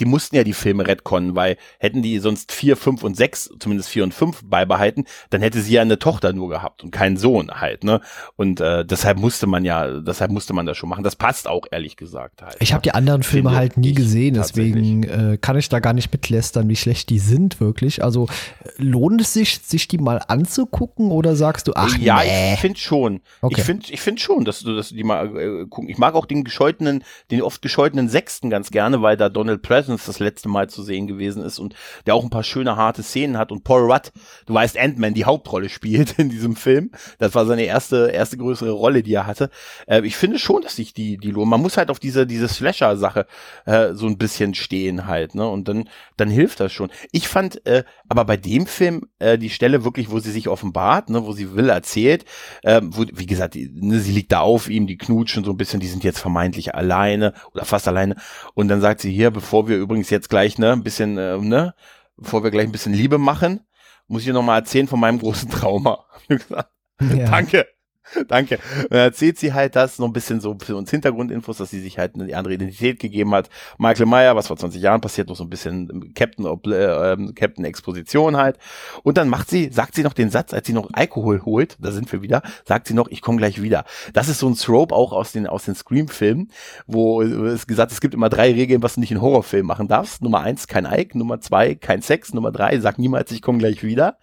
die 0.00 0.06
mussten 0.06 0.36
ja 0.36 0.44
die 0.44 0.54
Filme 0.54 0.86
retconnen, 0.86 1.36
weil 1.36 1.56
hätten 1.78 2.02
die 2.02 2.18
sonst 2.18 2.52
vier, 2.52 2.76
fünf 2.76 3.02
und 3.04 3.16
sechs, 3.16 3.50
zumindest 3.58 3.90
vier 3.90 4.02
und 4.04 4.14
fünf 4.14 4.42
beibehalten, 4.44 5.04
dann 5.28 5.42
hätte 5.42 5.60
sie 5.60 5.74
ja 5.74 5.82
eine 5.82 5.98
Tochter 5.98 6.32
nur 6.32 6.48
gehabt 6.48 6.82
und 6.82 6.90
keinen 6.90 7.16
Sohn 7.16 7.50
halt, 7.50 7.84
ne? 7.84 8.00
Und 8.36 8.60
äh, 8.60 8.84
deshalb 8.84 9.18
musste 9.18 9.46
man 9.46 9.64
ja, 9.64 10.00
deshalb 10.00 10.30
musste 10.30 10.52
man 10.52 10.66
das 10.66 10.76
schon 10.76 10.88
machen. 10.88 11.04
Das 11.04 11.16
passt 11.16 11.48
auch 11.48 11.66
ehrlich 11.70 11.96
gesagt 11.96 12.42
halt. 12.42 12.56
Ich 12.60 12.72
habe 12.72 12.82
die 12.82 12.92
anderen 12.92 13.22
Filme 13.22 13.52
halt 13.54 13.76
nie 13.76 13.92
gesehen, 13.92 14.34
deswegen 14.34 15.02
äh, 15.04 15.38
kann 15.40 15.58
ich 15.58 15.68
da 15.68 15.80
gar 15.80 15.92
nicht 15.92 16.12
mitlästern, 16.12 16.68
wie 16.68 16.76
schlecht 16.76 17.10
die 17.10 17.18
sind 17.18 17.60
wirklich. 17.60 18.02
Also 18.02 18.28
lohnt 18.76 19.20
es 19.20 19.32
sich, 19.32 19.60
sich 19.62 19.88
die 19.88 19.98
mal 19.98 20.22
anzugucken 20.28 21.10
oder 21.10 21.36
sagst 21.36 21.68
du, 21.68 21.72
ach 21.74 21.96
ja, 21.98 22.20
nee. 22.22 22.54
ich 22.54 22.60
finde 22.60 22.78
schon. 22.78 23.20
Okay. 23.42 23.56
Ich 23.58 23.64
finde, 23.64 23.86
ich 23.90 24.00
finde 24.00 24.20
schon, 24.20 24.44
dass 24.44 24.60
du, 24.60 24.74
dass 24.74 24.90
du 24.90 24.94
die 24.94 25.04
mal 25.04 25.36
äh, 25.36 25.66
gucken. 25.66 25.90
Ich 25.90 25.98
mag 25.98 26.14
auch 26.14 26.26
den 26.26 26.44
gescheutenen, 26.44 27.04
den 27.30 27.42
oft 27.42 27.60
gescheutenen 27.60 28.08
Sechsten 28.08 28.50
ganz 28.50 28.70
gerne, 28.70 29.02
weil 29.02 29.16
da 29.16 29.28
Donald 29.28 29.62
Pleasant 29.62 29.89
Presence 29.90 30.06
das 30.06 30.18
letzte 30.20 30.48
Mal 30.48 30.68
zu 30.68 30.82
sehen 30.82 31.06
gewesen 31.06 31.42
ist 31.42 31.58
und 31.58 31.74
der 32.06 32.14
auch 32.14 32.22
ein 32.22 32.30
paar 32.30 32.44
schöne, 32.44 32.76
harte 32.76 33.02
Szenen 33.02 33.36
hat. 33.36 33.52
Und 33.52 33.64
Paul 33.64 33.90
Rudd, 33.90 34.12
du 34.46 34.54
weißt, 34.54 34.78
Ant-Man 34.78 35.14
die 35.14 35.24
Hauptrolle 35.24 35.68
spielt 35.68 36.18
in 36.18 36.28
diesem 36.28 36.56
Film. 36.56 36.90
Das 37.18 37.34
war 37.34 37.46
seine 37.46 37.64
erste, 37.64 38.10
erste 38.10 38.36
größere 38.36 38.70
Rolle, 38.70 39.02
die 39.02 39.14
er 39.14 39.26
hatte. 39.26 39.50
Äh, 39.86 40.02
ich 40.06 40.16
finde 40.16 40.38
schon, 40.38 40.62
dass 40.62 40.76
sich 40.76 40.94
die, 40.94 41.16
die 41.16 41.30
lohnen. 41.30 41.50
Man 41.50 41.62
muss 41.62 41.76
halt 41.76 41.90
auf 41.90 41.98
diese, 41.98 42.26
diese 42.26 42.48
Slasher-Sache 42.48 43.26
äh, 43.66 43.94
so 43.94 44.06
ein 44.06 44.18
bisschen 44.18 44.54
stehen 44.54 45.06
halt, 45.06 45.34
ne? 45.34 45.48
Und 45.48 45.68
dann, 45.68 45.88
dann 46.16 46.30
hilft 46.30 46.60
das 46.60 46.72
schon. 46.72 46.90
Ich 47.12 47.28
fand 47.28 47.66
äh, 47.66 47.84
aber 48.08 48.24
bei 48.24 48.36
dem 48.36 48.66
Film 48.66 49.06
äh, 49.20 49.38
die 49.38 49.50
Stelle 49.50 49.84
wirklich, 49.84 50.10
wo 50.10 50.18
sie 50.18 50.32
sich 50.32 50.48
offenbart, 50.48 51.10
ne, 51.10 51.24
wo 51.24 51.32
sie 51.32 51.54
Will 51.54 51.68
erzählt, 51.68 52.24
äh, 52.62 52.80
wo, 52.82 53.04
wie 53.12 53.26
gesagt, 53.26 53.54
die, 53.54 53.70
ne, 53.72 54.00
sie 54.00 54.12
liegt 54.12 54.32
da 54.32 54.40
auf 54.40 54.68
ihm, 54.68 54.86
die 54.86 54.98
knutschen 54.98 55.44
so 55.44 55.52
ein 55.52 55.56
bisschen, 55.56 55.80
die 55.80 55.86
sind 55.86 56.02
jetzt 56.04 56.18
vermeintlich 56.18 56.74
alleine 56.74 57.34
oder 57.52 57.64
fast 57.64 57.86
alleine. 57.86 58.16
Und 58.54 58.68
dann 58.68 58.80
sagt 58.80 59.00
sie 59.00 59.12
hier, 59.12 59.30
bevor 59.30 59.68
wir 59.68 59.76
übrigens 59.76 60.10
jetzt 60.10 60.28
gleich, 60.28 60.58
ne, 60.58 60.72
ein 60.72 60.82
bisschen, 60.82 61.16
äh, 61.18 61.38
ne, 61.38 61.74
bevor 62.16 62.42
wir 62.42 62.50
gleich 62.50 62.66
ein 62.66 62.72
bisschen 62.72 62.94
Liebe 62.94 63.18
machen, 63.18 63.60
muss 64.08 64.22
ich 64.22 64.26
dir 64.26 64.34
nochmal 64.34 64.58
erzählen 64.58 64.88
von 64.88 65.00
meinem 65.00 65.18
großen 65.18 65.50
Trauma. 65.50 66.04
ja. 66.28 67.30
Danke. 67.30 67.66
Danke. 68.28 68.58
Und 68.82 68.92
dann 68.92 69.00
erzählt 69.00 69.38
sie 69.38 69.52
halt 69.52 69.76
das, 69.76 69.96
so 69.96 70.04
ein 70.04 70.12
bisschen 70.12 70.40
so 70.40 70.56
für 70.60 70.76
uns 70.76 70.90
Hintergrundinfos, 70.90 71.58
dass 71.58 71.70
sie 71.70 71.80
sich 71.80 71.98
halt 71.98 72.14
eine 72.14 72.34
andere 72.36 72.54
Identität 72.54 72.98
gegeben 72.98 73.34
hat. 73.34 73.48
Michael 73.78 74.06
Meyer, 74.06 74.36
was 74.36 74.48
vor 74.48 74.56
20 74.56 74.82
Jahren 74.82 75.00
passiert, 75.00 75.28
noch 75.28 75.36
so 75.36 75.44
ein 75.44 75.50
bisschen 75.50 76.12
Captain, 76.14 76.46
äh, 76.66 77.12
ähm, 77.12 77.34
Captain 77.34 77.64
Exposition 77.64 78.36
halt. 78.36 78.58
Und 79.02 79.16
dann 79.16 79.28
macht 79.28 79.50
sie, 79.50 79.70
sagt 79.72 79.94
sie 79.94 80.02
noch 80.02 80.12
den 80.12 80.30
Satz, 80.30 80.52
als 80.52 80.66
sie 80.66 80.72
noch 80.72 80.88
Alkohol 80.92 81.42
holt, 81.44 81.76
da 81.80 81.92
sind 81.92 82.10
wir 82.10 82.22
wieder, 82.22 82.42
sagt 82.64 82.88
sie 82.88 82.94
noch, 82.94 83.08
ich 83.08 83.22
komme 83.22 83.38
gleich 83.38 83.62
wieder. 83.62 83.84
Das 84.12 84.28
ist 84.28 84.38
so 84.38 84.48
ein 84.48 84.56
Trope 84.56 84.94
auch 84.94 85.12
aus 85.12 85.32
den, 85.32 85.46
aus 85.46 85.64
den 85.64 85.74
Scream-Filmen, 85.74 86.50
wo 86.86 87.22
es 87.22 87.66
gesagt, 87.66 87.92
es 87.92 88.00
gibt 88.00 88.14
immer 88.14 88.28
drei 88.28 88.52
Regeln, 88.52 88.82
was 88.82 88.94
du 88.94 89.00
nicht 89.00 89.12
in 89.12 89.20
Horrorfilmen 89.20 89.66
machen 89.66 89.88
darfst. 89.88 90.22
Nummer 90.22 90.40
eins, 90.40 90.66
kein 90.66 90.86
Ike. 90.86 91.16
Nummer 91.16 91.40
zwei, 91.40 91.74
kein 91.74 92.02
Sex. 92.02 92.34
Nummer 92.34 92.52
drei, 92.52 92.78
sag 92.80 92.98
niemals, 92.98 93.30
ich 93.30 93.42
komme 93.42 93.58
gleich 93.58 93.82
wieder 93.82 94.18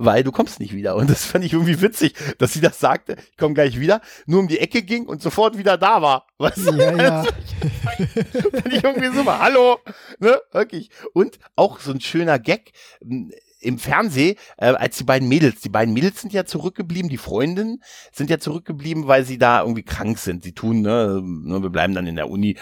weil 0.00 0.24
du 0.24 0.32
kommst 0.32 0.60
nicht 0.60 0.74
wieder. 0.74 0.96
Und 0.96 1.10
das 1.10 1.26
fand 1.26 1.44
ich 1.44 1.52
irgendwie 1.52 1.80
witzig, 1.82 2.14
dass 2.38 2.54
sie 2.54 2.60
das 2.60 2.80
sagte, 2.80 3.16
ich 3.30 3.36
komme 3.36 3.54
gleich 3.54 3.78
wieder, 3.78 4.00
nur 4.26 4.40
um 4.40 4.48
die 4.48 4.58
Ecke 4.58 4.82
ging 4.82 5.06
und 5.06 5.20
sofort 5.20 5.58
wieder 5.58 5.76
da 5.76 6.00
war. 6.00 6.26
Weißt 6.38 6.68
du? 6.68 6.72
Ja, 6.72 6.96
ja. 6.96 7.22
fand 7.82 8.72
ich 8.72 8.82
irgendwie 8.82 9.14
super. 9.14 9.38
Hallo, 9.40 9.78
ne, 10.18 10.40
wirklich. 10.52 10.90
Und 11.12 11.38
auch 11.54 11.80
so 11.80 11.92
ein 11.92 12.00
schöner 12.00 12.38
Gag, 12.38 12.72
im 13.60 13.78
Fernsehen, 13.78 14.36
äh, 14.56 14.68
als 14.68 14.96
die 14.96 15.04
beiden 15.04 15.28
Mädels, 15.28 15.60
die 15.60 15.68
beiden 15.68 15.92
Mädels 15.92 16.22
sind 16.22 16.32
ja 16.32 16.46
zurückgeblieben, 16.46 17.10
die 17.10 17.18
Freundinnen 17.18 17.82
sind 18.10 18.30
ja 18.30 18.38
zurückgeblieben, 18.38 19.06
weil 19.06 19.24
sie 19.24 19.36
da 19.36 19.60
irgendwie 19.60 19.82
krank 19.82 20.18
sind. 20.18 20.42
Sie 20.42 20.52
tun, 20.52 20.80
ne, 20.80 21.20
ne 21.22 21.62
wir 21.62 21.68
bleiben 21.68 21.94
dann 21.94 22.06
in 22.06 22.16
der 22.16 22.30
Uni 22.30 22.56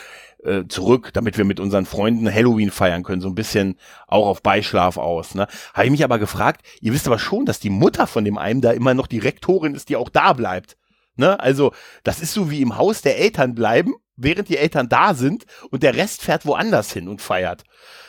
äh, 0.45 0.65
zurück, 0.69 1.11
damit 1.13 1.37
wir 1.39 1.45
mit 1.45 1.61
unseren 1.61 1.87
Freunden 1.87 2.33
Halloween 2.33 2.71
feiern 2.71 3.03
können, 3.03 3.21
so 3.21 3.29
ein 3.29 3.35
bisschen 3.35 3.77
auch 4.07 4.27
auf 4.27 4.43
Beischlaf 4.43 4.97
aus. 4.97 5.35
Ne? 5.35 5.47
Habe 5.75 5.87
ich 5.87 5.91
mich 5.91 6.05
aber 6.05 6.19
gefragt, 6.19 6.65
ihr 6.81 6.93
wisst 6.93 7.07
aber 7.07 7.19
schon, 7.19 7.47
dass 7.47 7.61
die 7.61 7.71
Mutter 7.71 8.07
von 8.07 8.25
dem 8.25 8.39
einen 8.39 8.61
da 8.61 8.73
immer 8.73 8.95
noch 8.95 9.07
die 9.07 9.19
Rektorin 9.19 9.75
ist, 9.75 9.89
die 9.89 9.97
auch 9.97 10.09
da 10.09 10.33
bleibt. 10.33 10.77
Ne? 11.17 11.39
Also 11.41 11.73
das 12.05 12.21
ist 12.21 12.33
so 12.33 12.51
wie 12.51 12.63
im 12.63 12.77
Haus 12.77 13.03
der 13.03 13.19
Eltern 13.19 13.55
bleiben, 13.55 13.95
während 14.17 14.49
die 14.49 14.59
Eltern 14.59 14.89
da 14.89 15.15
sind 15.15 15.47
und 15.71 15.83
der 15.83 15.97
Rest 15.97 16.23
fährt 16.23 16.47
woanders 16.47 16.93
hin 16.93 17.09
und 17.09 17.21
feiert. 17.21 17.65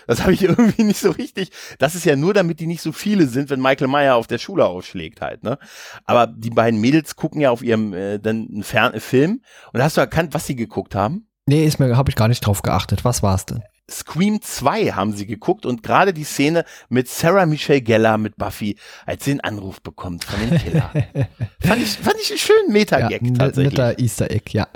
Das 0.08 0.22
habe 0.22 0.34
ich 0.34 0.44
irgendwie 0.44 0.84
nicht 0.84 1.00
so 1.00 1.12
richtig. 1.12 1.52
Das 1.78 1.96
ist 1.96 2.06
ja 2.06 2.16
nur, 2.16 2.34
damit 2.34 2.60
die 2.60 2.68
nicht 2.68 2.82
so 2.82 2.92
viele 2.92 3.28
sind, 3.28 3.50
wenn 3.50 3.62
Michael 3.62 3.88
Meyer 3.88 4.16
auf 4.16 4.28
der 4.28 4.40
Schule 4.40 4.66
aufschlägt 4.66 5.22
halt. 5.22 5.44
Ne? 5.44 5.58
Aber 6.06 6.28
die 6.28 6.50
beiden 6.50 6.82
Mädels 6.82 7.16
gucken 7.16 7.42
ja 7.42 7.52
auf 7.52 7.62
ihrem 7.62 7.94
äh, 7.94 8.20
dann 8.20 8.48
einen 8.52 8.64
Fern 8.64 9.00
Film. 9.00 9.42
Und 9.72 9.84
hast 9.84 9.98
du 9.98 10.02
erkannt, 10.02 10.34
was 10.34 10.48
sie 10.48 10.56
geguckt 10.56 10.96
haben? 10.96 11.29
Nee, 11.50 11.66
ist 11.66 11.80
mir, 11.80 11.98
habe 11.98 12.12
ich 12.12 12.16
gar 12.16 12.28
nicht 12.28 12.46
drauf 12.46 12.62
geachtet. 12.62 13.04
Was 13.04 13.24
war's 13.24 13.48
denn? 13.48 13.64
Scream 13.90 14.40
2 14.40 14.92
haben 14.92 15.14
sie 15.14 15.26
geguckt 15.26 15.66
und 15.66 15.82
gerade 15.82 16.14
die 16.14 16.24
Szene 16.24 16.64
mit 16.90 17.08
Sarah 17.08 17.48
Michelle 17.48 17.82
Geller 17.82 18.20
mit 18.20 18.38
Buffy, 18.38 18.78
als 19.08 19.26
sie 19.26 19.32
einen 19.32 19.40
Anruf 19.40 19.82
bekommt 19.82 20.26
von 20.26 20.40
dem 20.40 20.60
Killer. 20.60 20.92
fand, 21.60 21.82
ich, 21.82 21.90
fand 21.94 22.18
ich 22.22 22.30
einen 22.30 22.38
schönen 22.38 22.72
Meta-Gag 22.72 23.24
ja, 23.24 23.34
tatsächlich. 23.34 23.74
Netter 23.74 23.98
Easter 23.98 24.30
Egg, 24.30 24.52
ja. 24.52 24.68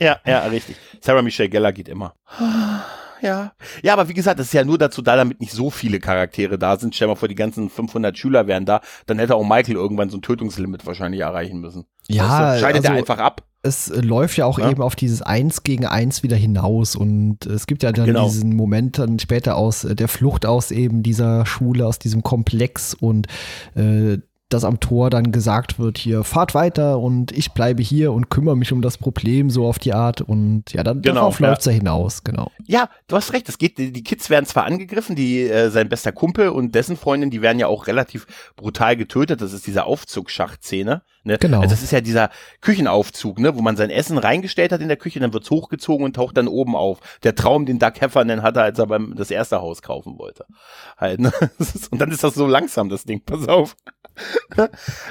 ja, 0.00 0.18
ja, 0.24 0.46
richtig. 0.46 0.76
Sarah 1.02 1.20
Michelle 1.20 1.50
Geller 1.50 1.74
geht 1.74 1.90
immer 1.90 2.14
ja. 3.22 3.52
Ja, 3.82 3.92
aber 3.92 4.08
wie 4.08 4.14
gesagt, 4.14 4.38
das 4.38 4.48
ist 4.48 4.52
ja 4.52 4.64
nur 4.64 4.78
dazu 4.78 5.02
da, 5.02 5.16
damit 5.16 5.40
nicht 5.40 5.52
so 5.52 5.70
viele 5.70 6.00
Charaktere 6.00 6.58
da 6.58 6.78
sind. 6.78 6.94
Stell 6.94 7.08
mal 7.08 7.14
vor, 7.14 7.28
die 7.28 7.34
ganzen 7.34 7.70
500 7.70 8.16
Schüler 8.16 8.46
wären 8.46 8.64
da. 8.64 8.80
Dann 9.06 9.18
hätte 9.18 9.34
auch 9.34 9.44
Michael 9.44 9.76
irgendwann 9.76 10.10
so 10.10 10.18
ein 10.18 10.22
Tötungslimit 10.22 10.86
wahrscheinlich 10.86 11.20
erreichen 11.20 11.60
müssen. 11.60 11.86
Ja. 12.06 12.22
Weißt 12.22 12.56
du? 12.56 12.60
Scheidet 12.60 12.84
also, 12.84 12.92
er 12.92 12.98
einfach 12.98 13.18
ab. 13.18 13.42
Es 13.62 13.88
läuft 13.88 14.36
ja 14.36 14.46
auch 14.46 14.60
ja. 14.60 14.70
eben 14.70 14.82
auf 14.82 14.94
dieses 14.94 15.20
Eins 15.20 15.64
gegen 15.64 15.84
Eins 15.84 16.22
wieder 16.22 16.36
hinaus 16.36 16.94
und 16.94 17.44
es 17.44 17.66
gibt 17.66 17.82
ja 17.82 17.90
dann 17.90 18.06
genau. 18.06 18.26
diesen 18.26 18.54
Moment 18.54 18.98
dann 18.98 19.18
später 19.18 19.56
aus 19.56 19.80
der 19.88 20.06
Flucht 20.06 20.46
aus 20.46 20.70
eben 20.70 21.02
dieser 21.02 21.44
Schule, 21.44 21.84
aus 21.84 21.98
diesem 21.98 22.22
Komplex 22.22 22.94
und 22.94 23.26
äh, 23.74 24.18
dass 24.48 24.64
am 24.64 24.80
Tor 24.80 25.10
dann 25.10 25.30
gesagt 25.30 25.78
wird, 25.78 25.98
hier 25.98 26.24
fahrt 26.24 26.54
weiter 26.54 26.98
und 26.98 27.32
ich 27.32 27.52
bleibe 27.52 27.82
hier 27.82 28.12
und 28.12 28.30
kümmere 28.30 28.56
mich 28.56 28.72
um 28.72 28.80
das 28.80 28.96
Problem 28.96 29.50
so 29.50 29.66
auf 29.66 29.78
die 29.78 29.92
Art 29.92 30.22
und 30.22 30.72
ja, 30.72 30.82
dann 30.82 31.02
genau, 31.02 31.16
darauf 31.16 31.40
ja. 31.40 31.48
läuft's 31.48 31.66
ja 31.66 31.72
hinaus, 31.72 32.24
genau. 32.24 32.50
Ja, 32.66 32.88
du 33.08 33.16
hast 33.16 33.32
recht, 33.32 33.48
es 33.48 33.58
geht, 33.58 33.78
die 33.78 34.02
Kids 34.02 34.30
werden 34.30 34.46
zwar 34.46 34.64
angegriffen, 34.64 35.16
die, 35.16 35.42
äh, 35.42 35.70
sein 35.70 35.88
bester 35.88 36.12
Kumpel 36.12 36.48
und 36.48 36.74
dessen 36.74 36.96
Freundin, 36.96 37.30
die 37.30 37.42
werden 37.42 37.58
ja 37.58 37.66
auch 37.66 37.86
relativ 37.86 38.26
brutal 38.56 38.96
getötet, 38.96 39.42
das 39.42 39.52
ist 39.52 39.66
diese 39.66 39.84
Aufzugsschachtszene, 39.84 41.02
ne? 41.28 41.38
Genau. 41.38 41.60
Also 41.60 41.74
das 41.74 41.82
ist 41.82 41.92
ja 41.92 42.00
dieser 42.00 42.30
Küchenaufzug, 42.60 43.38
ne, 43.38 43.54
wo 43.54 43.60
man 43.60 43.76
sein 43.76 43.90
Essen 43.90 44.18
reingestellt 44.18 44.72
hat 44.72 44.80
in 44.80 44.88
der 44.88 44.96
Küche, 44.96 45.20
dann 45.20 45.32
wird's 45.32 45.50
hochgezogen 45.50 46.04
und 46.04 46.16
taucht 46.16 46.36
dann 46.36 46.48
oben 46.48 46.74
auf. 46.74 46.98
Der 47.22 47.36
Traum, 47.36 47.66
den 47.66 47.78
Doug 47.78 47.92
Heffernan 48.00 48.42
hatte, 48.42 48.62
als 48.62 48.78
er 48.78 48.86
beim, 48.86 49.14
das 49.16 49.30
erste 49.30 49.60
Haus 49.60 49.82
kaufen 49.82 50.18
wollte. 50.18 50.46
Halt, 50.96 51.20
ne? 51.20 51.32
Und 51.90 52.00
dann 52.00 52.10
ist 52.10 52.24
das 52.24 52.34
so 52.34 52.46
langsam, 52.46 52.88
das 52.88 53.04
Ding, 53.04 53.22
pass 53.24 53.46
auf. 53.46 53.76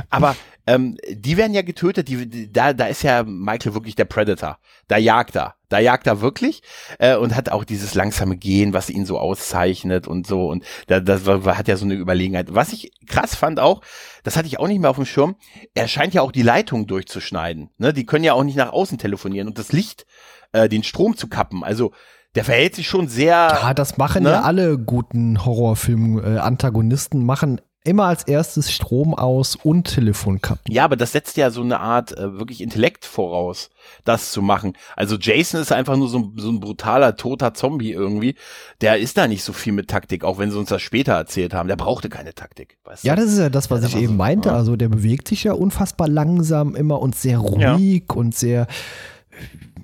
Aber 0.10 0.36
ähm, 0.68 0.98
die 1.10 1.38
werden 1.38 1.54
ja 1.54 1.62
getötet, 1.62 2.10
die, 2.10 2.28
die, 2.28 2.52
da, 2.52 2.74
da 2.74 2.88
ist 2.88 3.02
ja 3.02 3.24
Michael 3.24 3.74
wirklich 3.74 3.96
der 3.96 4.06
Predator. 4.06 4.60
Da 4.88 4.98
jagt 4.98 5.36
er. 5.36 5.56
Da 5.70 5.80
jagt 5.80 6.08
er 6.08 6.22
wirklich 6.22 6.62
äh, 7.00 7.16
und 7.16 7.36
hat 7.36 7.50
auch 7.50 7.64
dieses 7.64 7.96
langsame 7.96 8.38
Gehen, 8.38 8.74
was 8.74 8.90
ihn 8.90 9.06
so 9.06 9.18
auszeichnet 9.18 10.08
und 10.08 10.28
so. 10.28 10.48
Und 10.48 10.64
da, 10.88 11.00
das 11.00 11.26
war, 11.26 11.58
hat 11.58 11.68
ja 11.68 11.78
so 11.78 11.86
eine 11.86 11.96
Überlegenheit. 11.96 12.54
Was 12.54 12.74
ich 12.74 12.92
krass 13.08 13.36
fand 13.36 13.60
auch, 13.60 13.82
das 14.24 14.36
hatte 14.36 14.48
ich 14.48 14.60
auch 14.60 14.68
nicht 14.68 14.80
mehr 14.80 14.90
auf 14.90 14.98
dem 14.98 15.06
Schirm, 15.06 15.36
er 15.74 15.88
scheint 15.88 16.14
ja 16.14 16.22
auch 16.22 16.32
die 16.32 16.42
Leitung 16.42 16.86
durchzuschneiden. 16.86 17.70
Ne? 17.78 17.94
Die 17.94 18.06
können 18.06 18.24
ja 18.24 18.34
auch 18.34 18.44
nicht 18.44 18.58
nach 18.58 18.72
außen 18.72 18.98
telefonieren 18.98 19.48
und 19.48 19.58
das 19.58 19.72
Licht, 19.72 20.06
äh, 20.52 20.70
den 20.70 20.84
Strom 20.84 21.16
zu 21.16 21.28
kappen. 21.28 21.64
Also 21.64 21.92
der 22.36 22.44
verhält 22.44 22.76
sich 22.76 22.88
schon 22.88 23.08
sehr. 23.08 23.60
Ja, 23.62 23.74
das 23.74 23.98
machen 23.98 24.24
ne? 24.24 24.32
ja 24.32 24.42
alle 24.42 24.78
guten 24.78 25.44
Horrorfilm-Antagonisten, 25.44 27.26
machen 27.26 27.62
immer 27.88 28.06
als 28.06 28.24
erstes 28.24 28.72
Strom 28.72 29.14
aus 29.14 29.56
und 29.56 29.86
Telefonkappen. 29.86 30.72
Ja, 30.72 30.84
aber 30.84 30.96
das 30.96 31.14
setzt 31.14 31.38
ja 31.38 31.50
so 31.50 31.62
eine 31.62 31.80
Art 31.80 32.18
äh, 32.18 32.38
wirklich 32.38 32.62
Intellekt 32.62 33.06
voraus, 33.06 33.70
das 34.04 34.32
zu 34.32 34.42
machen. 34.42 34.74
Also 34.96 35.16
Jason 35.16 35.62
ist 35.62 35.72
einfach 35.72 35.96
nur 35.96 36.10
so, 36.10 36.32
so 36.36 36.50
ein 36.50 36.60
brutaler, 36.60 37.16
toter 37.16 37.54
Zombie 37.54 37.92
irgendwie. 37.92 38.36
Der 38.82 38.98
ist 38.98 39.18
da 39.18 39.28
nicht 39.28 39.44
so 39.44 39.54
viel 39.54 39.74
mit 39.74 39.90
Taktik, 39.90 40.24
auch 40.24 40.38
wenn 40.38 40.52
sie 40.52 40.60
uns 40.60 40.70
das 40.70 40.82
später 40.82 41.14
erzählt 41.14 41.54
haben. 41.54 41.68
Der 41.68 41.78
brauchte 41.78 42.10
keine 42.10 42.36
Taktik. 42.36 42.78
Weißt 42.84 43.04
du? 43.04 43.08
Ja, 43.08 43.16
das 43.16 43.26
ist 43.26 43.40
ja 43.40 43.50
das, 43.50 43.72
was 43.72 43.82
ja, 43.82 43.88
ich 43.88 43.96
eben 43.96 44.08
so, 44.08 44.14
meinte. 44.14 44.50
Ja. 44.50 44.56
Also 44.56 44.76
der 44.76 44.90
bewegt 44.90 45.28
sich 45.30 45.46
ja 45.46 45.54
unfassbar 45.54 46.10
langsam 46.10 46.76
immer 46.76 47.02
und 47.02 47.16
sehr 47.16 47.40
ruhig 47.40 48.04
ja. 48.10 48.16
und 48.16 48.36
sehr 48.36 48.68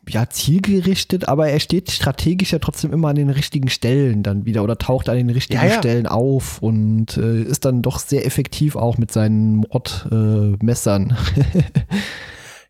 ja, 0.09 0.29
zielgerichtet, 0.29 1.27
aber 1.27 1.47
er 1.47 1.59
steht 1.59 1.91
strategisch 1.91 2.51
ja 2.51 2.59
trotzdem 2.59 2.91
immer 2.91 3.09
an 3.09 3.15
den 3.15 3.29
richtigen 3.29 3.69
Stellen 3.69 4.23
dann 4.23 4.45
wieder 4.45 4.63
oder 4.63 4.77
taucht 4.77 5.09
an 5.09 5.17
den 5.17 5.29
richtigen 5.29 5.61
ja, 5.63 5.69
ja. 5.69 5.77
Stellen 5.77 6.07
auf 6.07 6.61
und 6.61 7.17
äh, 7.17 7.43
ist 7.43 7.65
dann 7.65 7.81
doch 7.81 7.99
sehr 7.99 8.25
effektiv 8.25 8.75
auch 8.75 8.97
mit 8.97 9.11
seinen 9.11 9.57
Mordmessern. 9.57 11.17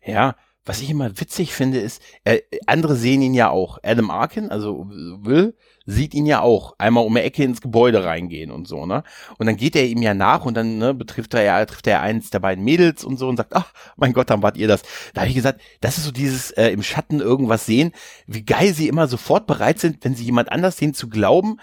Äh, 0.04 0.10
ja, 0.12 0.36
was 0.64 0.80
ich 0.80 0.90
immer 0.90 1.18
witzig 1.20 1.52
finde, 1.52 1.78
ist, 1.78 2.00
äh, 2.24 2.40
andere 2.66 2.96
sehen 2.96 3.20
ihn 3.20 3.34
ja 3.34 3.50
auch. 3.50 3.78
Adam 3.82 4.10
Arkin, 4.10 4.50
also 4.50 4.86
Will, 4.88 5.54
sieht 5.86 6.14
ihn 6.14 6.26
ja 6.26 6.40
auch 6.40 6.74
einmal 6.78 7.04
um 7.04 7.14
die 7.14 7.20
Ecke 7.20 7.44
ins 7.44 7.60
Gebäude 7.60 8.04
reingehen 8.04 8.50
und 8.50 8.66
so, 8.66 8.86
ne? 8.86 9.02
Und 9.38 9.46
dann 9.46 9.56
geht 9.56 9.76
er 9.76 9.84
ihm 9.84 10.02
ja 10.02 10.14
nach 10.14 10.44
und 10.44 10.54
dann 10.54 10.78
ne, 10.78 10.94
betrifft 10.94 11.34
er 11.34 11.42
ja, 11.42 11.64
trifft 11.66 11.86
er 11.86 12.00
eins 12.00 12.30
der 12.30 12.38
beiden 12.38 12.64
Mädels 12.64 13.04
und 13.04 13.18
so 13.18 13.28
und 13.28 13.36
sagt, 13.36 13.54
ach, 13.54 13.72
mein 13.96 14.12
Gott, 14.12 14.30
dann 14.30 14.42
wart 14.42 14.56
ihr 14.56 14.68
das. 14.68 14.82
Da 15.12 15.22
habe 15.22 15.28
ich 15.28 15.36
gesagt, 15.36 15.60
das 15.80 15.98
ist 15.98 16.04
so 16.04 16.12
dieses 16.12 16.50
äh, 16.52 16.68
im 16.68 16.82
Schatten 16.82 17.20
irgendwas 17.20 17.66
sehen, 17.66 17.92
wie 18.26 18.44
geil 18.44 18.72
sie 18.72 18.88
immer 18.88 19.08
sofort 19.08 19.46
bereit 19.46 19.78
sind, 19.78 20.04
wenn 20.04 20.14
sie 20.14 20.24
jemand 20.24 20.50
anders 20.50 20.78
sehen, 20.78 20.94
zu 20.94 21.08
glauben, 21.08 21.58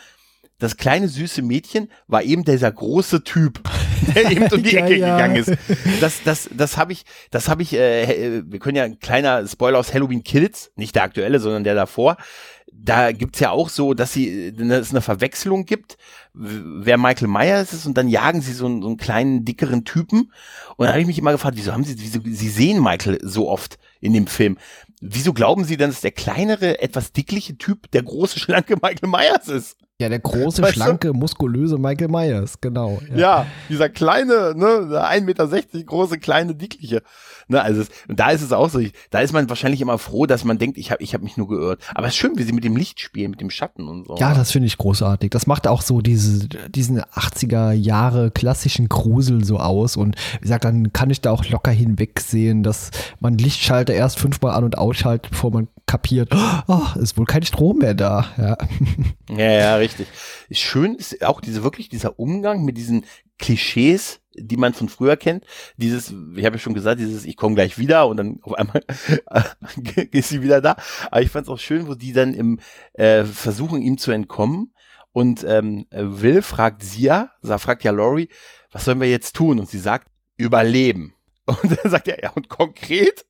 das 0.62 0.78
kleine 0.78 1.08
süße 1.08 1.42
Mädchen 1.42 1.90
war 2.08 2.22
eben 2.22 2.46
dieser 2.46 2.72
große 2.72 3.24
Typ, 3.24 3.62
der 4.16 4.32
eben 4.32 4.48
um 4.48 4.62
die 4.62 4.78
Ecke 4.78 4.96
ja. 4.96 5.16
gegangen 5.16 5.36
ist. 5.38 5.52
Das, 6.00 6.22
das, 6.24 6.50
das 6.54 6.78
habe 6.78 6.94
ich, 6.94 7.04
das 7.32 7.50
habe 7.50 7.64
ich. 7.64 7.74
Äh, 7.74 8.44
wir 8.46 8.60
können 8.60 8.78
ja 8.78 8.84
ein 8.84 9.00
kleiner 9.00 9.48
Spoiler 9.48 9.80
aus 9.80 9.92
Halloween 9.92 10.24
Kills, 10.24 10.72
nicht 10.76 10.94
der 10.94 11.04
aktuelle, 11.04 11.40
sondern 11.40 11.64
der 11.64 11.74
davor 11.74 12.18
da 12.72 13.12
gibt's 13.12 13.40
ja 13.40 13.52
auch 13.52 13.70
so, 13.70 13.94
dass 13.94 14.14
sie, 14.14 14.54
dass 14.54 14.80
es 14.80 14.92
eine 14.92 15.02
Verwechslung 15.02 15.66
gibt, 15.66 15.98
wer 16.34 16.98
Michael 16.98 17.28
Myers 17.28 17.74
ist 17.74 17.86
und 17.86 17.98
dann 17.98 18.08
jagen 18.08 18.42
sie 18.42 18.54
so 18.54 18.66
einen, 18.66 18.82
so 18.82 18.88
einen 18.88 18.98
kleinen, 18.98 19.46
dickeren 19.46 19.86
Typen. 19.86 20.32
Und 20.78 20.86
da 20.86 20.92
habe 20.92 21.02
ich 21.02 21.08
mich 21.08 21.20
immer 21.20 21.32
gefragt, 21.32 21.58
wieso 21.58 21.74
haben 21.74 21.84
sie, 21.84 22.00
wieso, 22.00 22.20
sie 22.24 22.50
sehen 22.50 22.82
Michael 22.82 23.20
so 23.22 23.50
oft 23.50 23.78
in 24.00 24.14
dem 24.14 24.28
Film. 24.28 24.58
Wieso 25.00 25.34
glauben 25.34 25.64
sie 25.64 25.78
dann, 25.78 25.92
dass 25.92 26.02
der 26.02 26.12
kleinere, 26.12 26.82
etwas 26.82 27.12
dickliche 27.12 27.58
Typ 27.58 27.92
der 27.92 28.04
große, 28.04 28.40
schlanke 28.40 28.76
Michael 28.82 29.10
Myers 29.10 29.48
ist? 29.48 29.78
Ja, 30.02 30.10
der 30.10 30.18
große, 30.18 30.64
weißt 30.64 30.74
schlanke, 30.74 31.10
du? 31.10 31.14
muskulöse 31.14 31.78
Michael 31.78 32.08
Myers, 32.08 32.60
genau. 32.60 33.00
Ja, 33.12 33.18
ja 33.18 33.46
dieser 33.70 33.88
kleine, 33.88 34.56
ne, 34.56 34.66
1,60 34.66 35.22
Meter 35.22 35.48
große, 35.86 36.18
kleine, 36.18 36.56
dickliche. 36.56 37.04
Ne, 37.48 37.62
also 37.62 37.82
es, 37.82 37.90
und 38.08 38.20
da 38.20 38.32
ist 38.32 38.42
es 38.42 38.52
auch 38.52 38.70
so, 38.70 38.80
ich, 38.80 38.94
da 39.12 39.20
ist 39.20 39.32
man 39.32 39.48
wahrscheinlich 39.48 39.80
immer 39.80 40.00
froh, 40.00 40.26
dass 40.26 40.44
man 40.44 40.58
denkt, 40.58 40.80
ich 40.80 40.90
habe 40.90 41.04
ich 41.04 41.14
hab 41.14 41.22
mich 41.22 41.38
nur 41.38 41.48
geirrt. 41.48 41.82
Aber 41.94 42.08
es 42.08 42.14
ist 42.14 42.18
schön, 42.18 42.36
wie 42.38 42.44
sie 42.44 42.52
mit 42.52 42.64
dem 42.64 42.76
Licht 42.76 43.00
spielen, 43.00 43.30
mit 43.30 43.42
dem 43.42 43.52
Schatten 43.52 43.88
und 43.88 44.08
so. 44.08 44.16
Ja, 44.18 44.34
das 44.34 44.52
finde 44.52 44.66
ich 44.66 44.78
großartig. 44.80 45.30
Das 45.30 45.46
macht 45.46 45.68
auch 45.68 45.84
so 45.84 46.02
diese, 46.02 46.48
diesen 46.48 47.02
80er 47.02 47.74
Jahre 47.74 48.32
klassischen 48.32 48.90
Grusel 48.90 49.44
so 49.44 49.58
aus. 49.58 49.98
Und 49.98 50.16
wie 50.40 50.44
gesagt, 50.44 50.66
dann 50.66 50.94
kann 50.94 51.12
ich 51.12 51.22
da 51.22 51.30
auch 51.30 51.46
locker 51.46 51.72
hinwegsehen, 51.72 52.64
dass 52.64 52.90
man 53.20 53.38
Lichtschalter 53.38 53.94
erst 53.94 54.18
fünfmal 54.18 54.54
an- 54.54 54.64
und 54.64 54.80
ausschaltet, 54.80 55.30
bevor 55.30 55.52
man 55.52 55.68
kapiert, 55.92 56.30
oh, 56.68 57.00
ist 57.02 57.18
wohl 57.18 57.26
kein 57.26 57.44
Strom 57.44 57.80
mehr 57.80 57.94
da. 57.94 58.26
Ja, 58.38 58.58
ja, 59.30 59.52
ja 59.52 59.76
richtig. 59.76 59.91
Schön 60.52 60.96
ist 60.96 61.24
auch 61.24 61.42
diese 61.42 61.64
wirklich 61.64 61.90
dieser 61.90 62.20
Umgang 62.20 62.64
mit 62.64 62.78
diesen 62.78 63.06
Klischees, 63.40 64.22
die 64.34 64.58
man 64.58 64.74
von 64.74 64.90
früher 64.90 65.18
kennt. 65.18 65.46
Dieses, 65.78 66.14
ich 66.36 66.46
habe 66.46 66.56
ja 66.56 66.60
schon 66.60 66.74
gesagt, 66.74 67.00
dieses, 67.00 67.26
ich 67.26 67.36
komme 67.36 67.56
gleich 67.56 67.78
wieder 67.78 68.08
und 68.08 68.18
dann 68.18 68.40
auf 68.44 68.54
einmal 68.54 68.84
ist 70.12 70.30
sie 70.30 70.42
wieder 70.42 70.62
da. 70.62 70.78
Aber 71.10 71.22
ich 71.22 71.30
fand 71.30 71.48
es 71.48 71.50
auch 71.50 71.60
schön, 71.60 71.88
wo 71.88 71.96
die 71.96 72.14
dann 72.14 72.34
im 72.34 72.60
äh, 72.94 73.24
versuchen, 73.24 73.82
ihm 73.82 73.98
zu 73.98 74.12
entkommen. 74.12 74.74
Und 75.14 75.44
ähm, 75.44 75.88
Will 75.92 76.42
fragt 76.42 76.84
sie 76.84 77.04
ja, 77.04 77.32
fragt 77.42 77.84
ja 77.84 77.92
Laurie, 77.92 78.30
was 78.72 78.86
sollen 78.86 79.02
wir 79.02 79.10
jetzt 79.10 79.36
tun? 79.36 79.60
Und 79.60 79.70
sie 79.70 79.80
sagt, 79.80 80.08
überleben. 80.38 81.14
Und 81.46 81.78
dann 81.78 81.92
sagt 81.92 82.08
er, 82.08 82.22
ja, 82.22 82.30
und 82.30 82.48
konkret? 82.48 83.26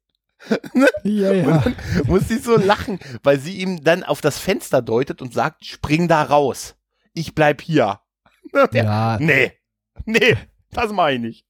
Ne? 0.74 0.88
Ja, 1.04 1.34
ja. 1.34 1.64
Muss 2.06 2.28
sie 2.28 2.38
so 2.38 2.58
lachen, 2.58 3.00
weil 3.24 3.40
sie 3.40 3.58
ihm 3.58 3.84
dann 3.84 4.04
auf 4.04 4.22
das 4.22 4.38
Fenster 4.38 4.82
deutet 4.82 5.22
und 5.22 5.34
sagt, 5.34 5.66
spring 5.66 6.08
da 6.08 6.24
raus. 6.24 6.76
Ich 7.14 7.36
bleib 7.36 7.62
hier. 7.62 8.00
Der, 8.54 8.70
ja. 8.84 9.18
Nee, 9.20 9.54
nee, 10.06 10.38
das 10.72 10.92
meine 10.92 11.16
ich 11.16 11.22
nicht. 11.22 11.46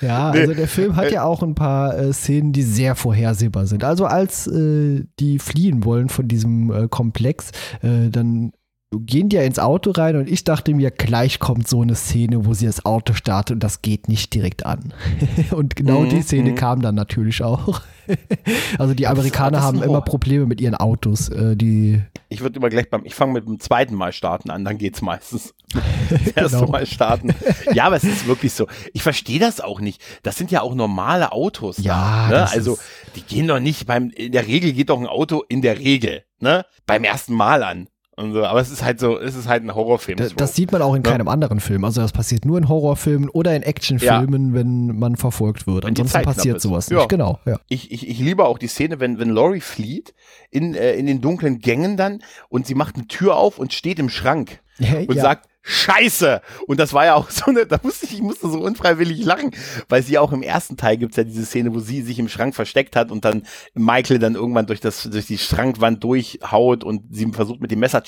Ja, 0.00 0.30
also 0.30 0.54
der 0.54 0.68
Film 0.68 0.96
hat 0.96 1.10
ja 1.10 1.24
auch 1.24 1.42
ein 1.42 1.54
paar 1.54 1.98
äh, 1.98 2.12
Szenen, 2.12 2.52
die 2.52 2.62
sehr 2.62 2.94
vorhersehbar 2.94 3.66
sind. 3.66 3.82
Also 3.82 4.06
als 4.06 4.46
äh, 4.46 5.04
die 5.18 5.38
fliehen 5.38 5.84
wollen 5.84 6.08
von 6.08 6.28
diesem 6.28 6.70
äh, 6.70 6.88
Komplex, 6.88 7.50
äh, 7.82 8.10
dann 8.10 8.52
gehen 8.92 9.28
die 9.28 9.36
ja 9.36 9.42
ins 9.42 9.60
Auto 9.60 9.92
rein 9.92 10.16
und 10.16 10.28
ich 10.28 10.42
dachte 10.42 10.74
mir, 10.74 10.90
gleich 10.90 11.38
kommt 11.38 11.68
so 11.68 11.80
eine 11.80 11.94
Szene, 11.94 12.44
wo 12.44 12.54
sie 12.54 12.66
das 12.66 12.84
Auto 12.84 13.12
startet 13.12 13.54
und 13.54 13.60
das 13.62 13.82
geht 13.82 14.08
nicht 14.08 14.34
direkt 14.34 14.66
an. 14.66 14.92
und 15.52 15.76
genau 15.76 16.00
mhm, 16.00 16.08
die 16.08 16.22
Szene 16.22 16.50
mhm. 16.50 16.54
kam 16.56 16.82
dann 16.82 16.96
natürlich 16.96 17.42
auch. 17.44 17.82
also 18.78 18.94
die 18.94 19.06
Amerikaner 19.06 19.62
haben 19.62 19.80
immer 19.82 20.00
Probleme 20.00 20.46
mit 20.46 20.60
ihren 20.60 20.74
Autos. 20.74 21.28
Äh, 21.28 21.56
die 21.56 22.02
ich 22.28 22.40
würde 22.40 22.58
immer 22.58 22.68
gleich 22.68 22.90
beim, 22.90 23.04
ich 23.04 23.14
fange 23.14 23.34
mit 23.34 23.46
dem 23.46 23.60
zweiten 23.60 23.94
Mal 23.94 24.12
starten 24.12 24.50
an, 24.50 24.64
dann 24.64 24.78
geht's 24.78 25.02
meistens. 25.02 25.54
Das 26.10 26.26
erste 26.32 26.58
genau. 26.58 26.72
Mal 26.72 26.86
starten. 26.86 27.32
Ja, 27.72 27.84
aber 27.84 27.94
es 27.94 28.02
ist 28.02 28.26
wirklich 28.26 28.52
so. 28.52 28.66
Ich 28.92 29.04
verstehe 29.04 29.38
das 29.38 29.60
auch 29.60 29.80
nicht. 29.80 30.02
Das 30.24 30.36
sind 30.36 30.50
ja 30.50 30.62
auch 30.62 30.74
normale 30.74 31.30
Autos. 31.30 31.78
Ja. 31.78 32.26
Da, 32.28 32.38
ne? 32.38 32.50
Also 32.50 32.78
die 33.14 33.22
gehen 33.22 33.46
doch 33.46 33.60
nicht 33.60 33.86
beim, 33.86 34.10
in 34.10 34.32
der 34.32 34.48
Regel 34.48 34.72
geht 34.72 34.90
doch 34.90 34.98
ein 34.98 35.06
Auto 35.06 35.44
in 35.48 35.62
der 35.62 35.78
Regel, 35.78 36.24
ne? 36.40 36.66
Beim 36.86 37.04
ersten 37.04 37.34
Mal 37.34 37.62
an. 37.62 37.86
Und 38.16 38.32
so. 38.32 38.44
Aber 38.44 38.60
es 38.60 38.70
ist 38.70 38.84
halt 38.84 39.00
so, 39.00 39.18
es 39.18 39.34
ist 39.34 39.48
halt 39.48 39.62
ein 39.62 39.74
Horrorfilm. 39.74 40.18
Das, 40.18 40.34
das 40.34 40.54
sieht 40.54 40.72
man 40.72 40.82
auch 40.82 40.94
in 40.94 41.02
ja. 41.02 41.10
keinem 41.10 41.28
anderen 41.28 41.60
Film. 41.60 41.84
Also 41.84 42.00
das 42.00 42.12
passiert 42.12 42.44
nur 42.44 42.58
in 42.58 42.68
Horrorfilmen 42.68 43.28
oder 43.30 43.54
in 43.54 43.62
Actionfilmen, 43.62 44.48
ja. 44.48 44.54
wenn 44.54 44.98
man 44.98 45.16
verfolgt 45.16 45.66
wird. 45.66 45.84
Wenn 45.84 45.90
Ansonsten 45.90 46.22
passiert 46.22 46.60
sowas 46.60 46.88
ja. 46.90 46.98
nicht. 46.98 47.08
Genau. 47.08 47.38
Ja. 47.46 47.60
Ich, 47.68 47.90
ich, 47.90 48.08
ich 48.08 48.18
liebe 48.18 48.44
auch 48.44 48.58
die 48.58 48.66
Szene, 48.66 49.00
wenn, 49.00 49.18
wenn 49.18 49.30
Laurie 49.30 49.60
flieht 49.60 50.14
in, 50.50 50.74
äh, 50.74 50.94
in 50.94 51.06
den 51.06 51.20
dunklen 51.20 51.60
Gängen 51.60 51.96
dann 51.96 52.22
und 52.48 52.66
sie 52.66 52.74
macht 52.74 52.96
eine 52.96 53.06
Tür 53.06 53.36
auf 53.36 53.58
und 53.58 53.72
steht 53.72 53.98
im 53.98 54.08
Schrank 54.08 54.60
und 55.08 55.18
sagt, 55.18 55.50
Scheiße! 55.62 56.40
Und 56.66 56.80
das 56.80 56.94
war 56.94 57.04
ja 57.04 57.14
auch 57.14 57.30
so 57.30 57.46
eine, 57.46 57.66
da 57.66 57.78
musste 57.82 58.06
ich, 58.06 58.14
ich 58.14 58.22
musste 58.22 58.48
so 58.48 58.60
unfreiwillig 58.60 59.24
lachen, 59.24 59.50
weil 59.88 60.02
sie 60.02 60.18
auch 60.18 60.32
im 60.32 60.42
ersten 60.42 60.76
Teil 60.76 60.96
gibt's 60.96 61.16
ja 61.16 61.24
diese 61.24 61.44
Szene, 61.44 61.74
wo 61.74 61.80
sie 61.80 62.02
sich 62.02 62.18
im 62.18 62.28
Schrank 62.28 62.54
versteckt 62.54 62.96
hat 62.96 63.10
und 63.10 63.24
dann 63.24 63.42
Michael 63.74 64.18
dann 64.18 64.34
irgendwann 64.34 64.66
durch 64.66 64.80
das, 64.80 65.02
durch 65.04 65.26
die 65.26 65.38
Schrankwand 65.38 66.02
durchhaut 66.02 66.82
und 66.82 67.14
sie 67.14 67.30
versucht 67.32 67.60
mit 67.60 67.70
dem 67.70 67.80
Messer 67.80 68.02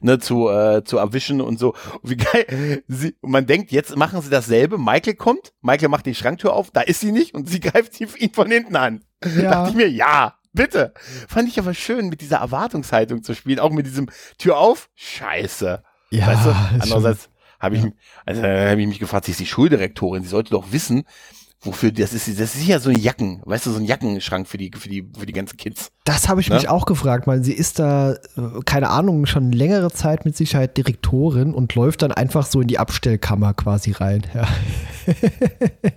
ne, 0.00 0.18
zu, 0.18 0.48
äh, 0.48 0.84
zu 0.84 0.98
erwischen 0.98 1.40
und 1.40 1.58
so. 1.58 1.74
Und 2.02 2.10
wie 2.10 2.16
geil. 2.16 2.82
Sie, 2.86 3.16
und 3.20 3.32
man 3.32 3.46
denkt, 3.46 3.72
jetzt 3.72 3.96
machen 3.96 4.22
sie 4.22 4.30
dasselbe. 4.30 4.78
Michael 4.78 5.14
kommt, 5.14 5.52
Michael 5.60 5.88
macht 5.88 6.06
die 6.06 6.14
Schranktür 6.14 6.52
auf, 6.52 6.70
da 6.70 6.80
ist 6.80 7.00
sie 7.00 7.12
nicht 7.12 7.34
und 7.34 7.48
sie 7.48 7.60
greift 7.60 8.00
ihn 8.00 8.32
von 8.32 8.50
hinten 8.50 8.76
an. 8.76 9.04
Ja. 9.24 9.50
Dachte 9.50 9.70
ich 9.70 9.76
mir, 9.76 9.88
ja, 9.88 10.34
Bitte. 10.54 10.94
Fand 11.28 11.46
ich 11.46 11.58
aber 11.58 11.74
schön, 11.74 12.08
mit 12.08 12.22
dieser 12.22 12.38
Erwartungshaltung 12.38 13.22
zu 13.22 13.34
spielen, 13.34 13.60
auch 13.60 13.70
mit 13.70 13.86
diesem 13.86 14.08
Tür 14.38 14.56
auf, 14.56 14.88
scheiße. 14.94 15.84
Ja, 16.10 16.26
weißt 16.26 16.46
du? 16.46 16.50
Andererseits 16.80 17.28
habe 17.60 17.76
ich, 17.76 17.84
also, 18.24 18.42
hab 18.42 18.78
ich 18.78 18.86
mich 18.86 18.98
gefragt, 18.98 19.26
sie 19.26 19.32
ist 19.32 19.40
die 19.40 19.46
Schuldirektorin, 19.46 20.22
sie 20.22 20.28
sollte 20.28 20.50
doch 20.50 20.72
wissen, 20.72 21.04
wofür 21.60 21.90
das 21.90 22.12
ist. 22.12 22.28
Das 22.28 22.54
ist 22.54 22.66
ja 22.66 22.78
so 22.78 22.90
ein 22.90 22.98
Jacken, 22.98 23.42
weißt 23.44 23.66
du, 23.66 23.70
so 23.70 23.78
ein 23.78 23.84
Jackenschrank 23.84 24.46
für 24.46 24.58
die, 24.58 24.70
für 24.76 24.88
die, 24.88 25.08
für 25.18 25.26
die 25.26 25.32
ganzen 25.32 25.56
Kids. 25.56 25.90
Das 26.04 26.28
habe 26.28 26.40
ich 26.40 26.48
ne? 26.48 26.56
mich 26.56 26.68
auch 26.68 26.86
gefragt, 26.86 27.26
weil 27.26 27.42
sie 27.42 27.52
ist 27.52 27.78
da, 27.78 28.12
äh, 28.12 28.16
keine 28.64 28.90
Ahnung, 28.90 29.26
schon 29.26 29.50
längere 29.50 29.90
Zeit 29.90 30.24
mit 30.24 30.36
Sicherheit 30.36 30.76
Direktorin 30.76 31.52
und 31.52 31.74
läuft 31.74 32.02
dann 32.02 32.12
einfach 32.12 32.46
so 32.46 32.60
in 32.60 32.68
die 32.68 32.78
Abstellkammer 32.78 33.54
quasi 33.54 33.92
rein. 33.92 34.22
Ja, 34.34 34.48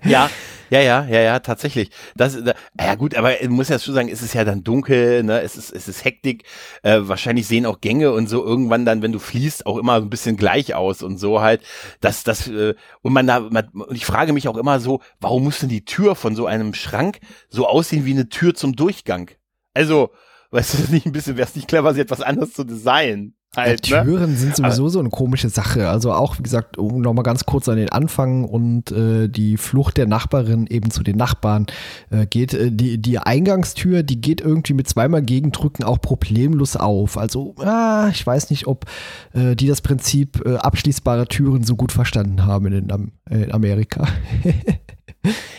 ja 0.03 0.29
ja, 0.71 0.79
ja, 0.79 1.05
ja, 1.05 1.19
ja, 1.19 1.39
tatsächlich. 1.39 1.91
Das, 2.15 2.41
da, 2.41 2.53
ja 2.79 2.95
gut, 2.95 3.15
aber 3.15 3.33
muss 3.49 3.67
ja 3.67 3.77
schon 3.77 3.93
sagen, 3.93 4.07
es 4.07 4.21
ist 4.21 4.33
ja 4.33 4.45
dann 4.45 4.63
dunkel, 4.63 5.21
ne, 5.21 5.41
es 5.41 5.57
ist, 5.57 5.69
es 5.73 5.89
ist 5.89 6.05
Hektik. 6.05 6.45
Äh, 6.81 6.99
wahrscheinlich 7.01 7.45
sehen 7.45 7.65
auch 7.65 7.81
Gänge 7.81 8.13
und 8.13 8.27
so 8.27 8.43
irgendwann 8.45 8.85
dann, 8.85 9.01
wenn 9.01 9.11
du 9.11 9.19
fließt, 9.19 9.65
auch 9.65 9.77
immer 9.77 9.95
ein 9.95 10.09
bisschen 10.09 10.37
gleich 10.37 10.73
aus 10.73 11.03
und 11.03 11.17
so 11.17 11.41
halt. 11.41 11.61
Das, 11.99 12.23
das, 12.23 12.47
äh, 12.47 12.73
und 13.01 13.11
man 13.11 13.27
da, 13.27 13.41
man, 13.41 13.67
und 13.67 13.95
ich 13.97 14.05
frage 14.05 14.31
mich 14.31 14.47
auch 14.47 14.55
immer 14.55 14.79
so, 14.79 15.01
warum 15.19 15.43
muss 15.43 15.59
denn 15.59 15.67
die 15.67 15.83
Tür 15.83 16.15
von 16.15 16.35
so 16.37 16.45
einem 16.45 16.73
Schrank 16.73 17.19
so 17.49 17.67
aussehen 17.67 18.05
wie 18.05 18.13
eine 18.13 18.29
Tür 18.29 18.55
zum 18.55 18.73
Durchgang? 18.73 19.29
Also, 19.73 20.11
weißt 20.51 20.73
du, 20.73 20.77
nicht 20.93 21.05
ein 21.05 21.11
bisschen, 21.11 21.35
wäre 21.35 21.49
es 21.49 21.55
nicht 21.55 21.67
clever, 21.67 21.93
sie 21.93 22.01
etwas 22.01 22.21
anderes 22.21 22.53
zu 22.53 22.63
designen? 22.63 23.35
Halt, 23.53 23.85
ja, 23.87 24.05
ne? 24.05 24.09
Türen 24.09 24.31
ne? 24.31 24.37
sind 24.37 24.55
sowieso 24.55 24.87
so 24.87 24.99
eine 24.99 25.09
komische 25.09 25.49
Sache. 25.49 25.89
Also 25.89 26.13
auch, 26.13 26.37
wie 26.37 26.43
gesagt, 26.43 26.77
um 26.77 27.01
nochmal 27.01 27.23
ganz 27.23 27.45
kurz 27.45 27.67
an 27.67 27.75
den 27.75 27.89
Anfang 27.89 28.45
und 28.45 28.93
äh, 28.93 29.27
die 29.27 29.57
Flucht 29.57 29.97
der 29.97 30.07
Nachbarin 30.07 30.67
eben 30.67 30.89
zu 30.89 31.03
den 31.03 31.17
Nachbarn 31.17 31.65
äh, 32.11 32.25
geht. 32.25 32.53
Äh, 32.53 32.71
die, 32.71 32.97
die 32.97 33.19
Eingangstür, 33.19 34.03
die 34.03 34.21
geht 34.21 34.39
irgendwie 34.39 34.73
mit 34.73 34.87
zweimal 34.87 35.21
Gegendrücken 35.21 35.83
auch 35.83 35.99
problemlos 35.99 36.77
auf. 36.77 37.17
Also, 37.17 37.55
ah, 37.57 38.07
ich 38.09 38.25
weiß 38.25 38.51
nicht, 38.51 38.67
ob 38.67 38.85
äh, 39.33 39.53
die 39.57 39.67
das 39.67 39.81
Prinzip 39.81 40.41
äh, 40.45 40.55
abschließbare 40.55 41.27
Türen 41.27 41.65
so 41.65 41.75
gut 41.75 41.91
verstanden 41.91 42.45
haben 42.45 42.67
in, 42.67 42.89
in, 42.89 43.11
in 43.29 43.51
Amerika. 43.51 44.07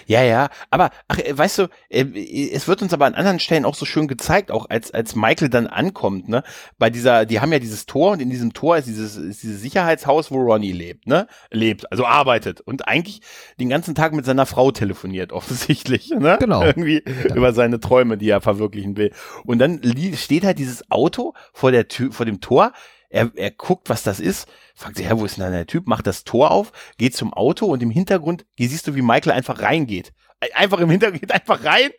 Ja, 0.06 0.22
ja, 0.22 0.48
aber 0.70 0.90
ach, 1.08 1.18
äh, 1.18 1.36
weißt 1.36 1.58
du, 1.58 1.68
äh, 1.88 2.04
es 2.52 2.68
wird 2.68 2.82
uns 2.82 2.92
aber 2.92 3.06
an 3.06 3.14
anderen 3.14 3.40
Stellen 3.40 3.64
auch 3.64 3.74
so 3.74 3.84
schön 3.84 4.08
gezeigt, 4.08 4.50
auch 4.50 4.68
als 4.68 4.90
als 4.92 5.14
Michael 5.14 5.48
dann 5.48 5.66
ankommt, 5.66 6.28
ne? 6.28 6.42
Bei 6.78 6.90
dieser, 6.90 7.24
die 7.26 7.40
haben 7.40 7.52
ja 7.52 7.58
dieses 7.58 7.86
Tor 7.86 8.12
und 8.12 8.22
in 8.22 8.30
diesem 8.30 8.52
Tor 8.52 8.76
ist 8.76 8.86
dieses 8.86 9.16
ist 9.16 9.42
dieses 9.42 9.60
Sicherheitshaus, 9.60 10.30
wo 10.30 10.38
Ronnie 10.38 10.72
lebt, 10.72 11.06
ne? 11.06 11.26
Lebt, 11.50 11.90
also 11.90 12.04
arbeitet 12.06 12.60
und 12.60 12.88
eigentlich 12.88 13.20
den 13.60 13.68
ganzen 13.68 13.94
Tag 13.94 14.12
mit 14.12 14.24
seiner 14.24 14.46
Frau 14.46 14.72
telefoniert, 14.72 15.32
offensichtlich, 15.32 16.10
ne? 16.10 16.36
Genau. 16.40 16.62
Irgendwie 16.62 17.02
ja. 17.06 17.34
über 17.34 17.52
seine 17.52 17.80
Träume, 17.80 18.18
die 18.18 18.28
er 18.28 18.40
verwirklichen 18.40 18.96
will. 18.96 19.12
Und 19.44 19.58
dann 19.58 19.80
steht 20.16 20.44
halt 20.44 20.58
dieses 20.58 20.90
Auto 20.90 21.34
vor 21.52 21.70
der 21.70 21.88
Tür, 21.88 22.12
vor 22.12 22.26
dem 22.26 22.40
Tor. 22.40 22.72
Er, 23.12 23.30
er 23.36 23.50
guckt, 23.50 23.88
was 23.88 24.02
das 24.02 24.18
ist 24.18 24.48
fragt 24.74 24.96
sich, 24.96 25.06
ja, 25.06 25.18
wo 25.18 25.24
ist 25.24 25.38
denn 25.38 25.52
der 25.52 25.66
Typ? 25.66 25.86
Macht 25.86 26.06
das 26.06 26.24
Tor 26.24 26.50
auf, 26.50 26.72
geht 26.98 27.16
zum 27.16 27.32
Auto 27.32 27.66
und 27.66 27.82
im 27.82 27.90
Hintergrund 27.90 28.44
siehst 28.58 28.86
du, 28.86 28.94
wie 28.94 29.02
Michael 29.02 29.32
einfach 29.32 29.60
reingeht. 29.60 30.12
Einfach 30.54 30.78
im 30.80 30.90
Hintergrund 30.90 31.20
geht 31.20 31.32
einfach 31.32 31.64
rein 31.64 31.90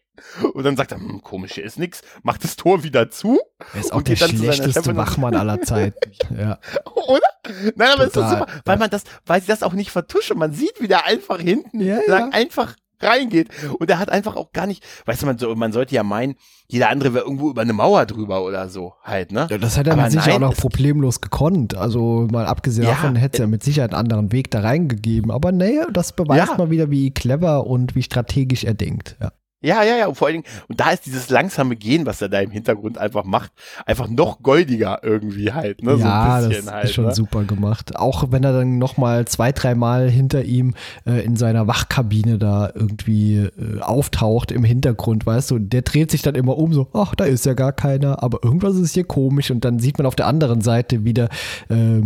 Und 0.53 0.63
dann 0.63 0.75
sagt 0.75 0.91
er, 0.91 0.99
hm, 0.99 1.21
komisch, 1.21 1.53
hier 1.53 1.63
ist 1.63 1.79
nix, 1.79 2.01
macht 2.23 2.43
das 2.43 2.55
Tor 2.55 2.83
wieder 2.83 3.09
zu. 3.09 3.39
Er 3.73 3.79
ist 3.79 3.93
auch 3.93 4.01
der 4.01 4.15
schlechteste 4.15 4.95
Wachmann 4.95 5.35
aller 5.35 5.61
Zeiten. 5.61 6.11
Ja. 6.37 6.59
Oder? 7.07 7.27
Nein, 7.75 7.89
aber 7.89 8.03
es 8.03 8.15
ist 8.15 8.29
super, 8.29 8.47
weil 8.65 8.77
man 8.77 8.89
das, 8.89 9.03
weil 9.25 9.41
sie 9.41 9.47
das 9.47 9.61
auch 9.61 9.73
nicht 9.73 9.91
vertuschen. 9.91 10.37
Man 10.37 10.53
sieht, 10.53 10.81
wie 10.81 10.87
der 10.87 11.05
einfach 11.05 11.39
hinten 11.39 11.79
ja, 11.79 11.99
ja. 12.07 12.29
einfach 12.31 12.75
reingeht. 13.03 13.49
Und 13.79 13.89
er 13.89 13.99
hat 13.99 14.09
einfach 14.09 14.35
auch 14.35 14.51
gar 14.51 14.67
nicht, 14.67 14.83
weißt 15.05 15.21
du, 15.21 15.25
man, 15.25 15.37
so, 15.37 15.55
man 15.55 15.71
sollte 15.71 15.95
ja 15.95 16.03
meinen, 16.03 16.35
jeder 16.67 16.89
andere 16.89 17.13
wäre 17.13 17.25
irgendwo 17.25 17.49
über 17.49 17.61
eine 17.61 17.73
Mauer 17.73 18.05
drüber 18.05 18.43
oder 18.43 18.69
so 18.69 18.93
halt, 19.03 19.31
ne? 19.31 19.47
Ja, 19.49 19.57
das 19.57 19.77
hat 19.77 19.87
er 19.87 19.93
Aber 19.93 20.03
mit 20.03 20.11
Sicherheit 20.11 20.35
auch 20.35 20.39
noch 20.39 20.57
problemlos 20.57 21.21
gekonnt. 21.21 21.75
Also 21.75 22.27
mal 22.31 22.45
abgesehen 22.45 22.87
ja, 22.87 22.93
davon 22.93 23.15
hätte 23.15 23.43
er 23.43 23.47
mit 23.47 23.63
Sicherheit 23.63 23.93
einen 23.93 23.99
anderen 24.01 24.31
Weg 24.31 24.49
da 24.51 24.61
reingegeben. 24.61 25.31
Aber 25.31 25.51
nee, 25.51 25.79
das 25.91 26.13
beweist 26.13 26.51
ja. 26.51 26.57
mal 26.57 26.69
wieder, 26.69 26.89
wie 26.89 27.11
clever 27.11 27.67
und 27.67 27.95
wie 27.95 28.03
strategisch 28.03 28.63
er 28.63 28.73
denkt. 28.73 29.17
Ja. 29.21 29.31
Ja, 29.63 29.81
ja, 29.81 29.95
ja. 29.95 30.07
Und 30.07 30.15
vor 30.15 30.27
allen 30.27 30.41
Dingen, 30.41 30.55
und 30.67 30.79
da 30.79 30.91
ist 30.91 31.05
dieses 31.05 31.29
langsame 31.29 31.77
Gehen, 31.77 32.05
was 32.05 32.21
er 32.21 32.27
da 32.27 32.41
im 32.41 32.51
Hintergrund 32.51 32.97
einfach 32.97 33.23
macht, 33.23 33.51
einfach 33.85 34.09
noch 34.09 34.41
goldiger 34.43 34.99
irgendwie 35.03 35.53
halt. 35.53 35.81
Ne? 35.81 35.95
Ja, 35.95 36.41
so 36.41 36.49
das 36.49 36.69
halt, 36.69 36.85
ist 36.85 36.93
schon 36.93 37.05
ne? 37.05 37.15
super 37.15 37.45
gemacht. 37.45 37.95
Auch 37.95 38.25
wenn 38.31 38.43
er 38.43 38.51
dann 38.51 38.77
nochmal 38.77 39.25
zwei, 39.25 39.53
dreimal 39.53 40.09
hinter 40.09 40.43
ihm 40.43 40.75
äh, 41.05 41.23
in 41.23 41.37
seiner 41.37 41.65
Wachkabine 41.65 42.37
da 42.37 42.71
irgendwie 42.75 43.37
äh, 43.37 43.79
auftaucht 43.79 44.51
im 44.51 44.65
Hintergrund, 44.65 45.25
weißt 45.25 45.51
du, 45.51 45.59
der 45.59 45.83
dreht 45.83 46.11
sich 46.11 46.21
dann 46.21 46.35
immer 46.35 46.57
um, 46.57 46.73
so, 46.73 46.89
ach, 46.91 47.15
da 47.15 47.23
ist 47.23 47.45
ja 47.45 47.53
gar 47.53 47.71
keiner, 47.71 48.21
aber 48.21 48.39
irgendwas 48.43 48.75
ist 48.75 48.93
hier 48.93 49.05
komisch. 49.05 49.49
Und 49.49 49.63
dann 49.63 49.79
sieht 49.79 49.97
man 49.97 50.05
auf 50.05 50.15
der 50.15 50.27
anderen 50.27 50.59
Seite 50.59 51.05
wieder, 51.05 51.29
äh, 51.69 52.01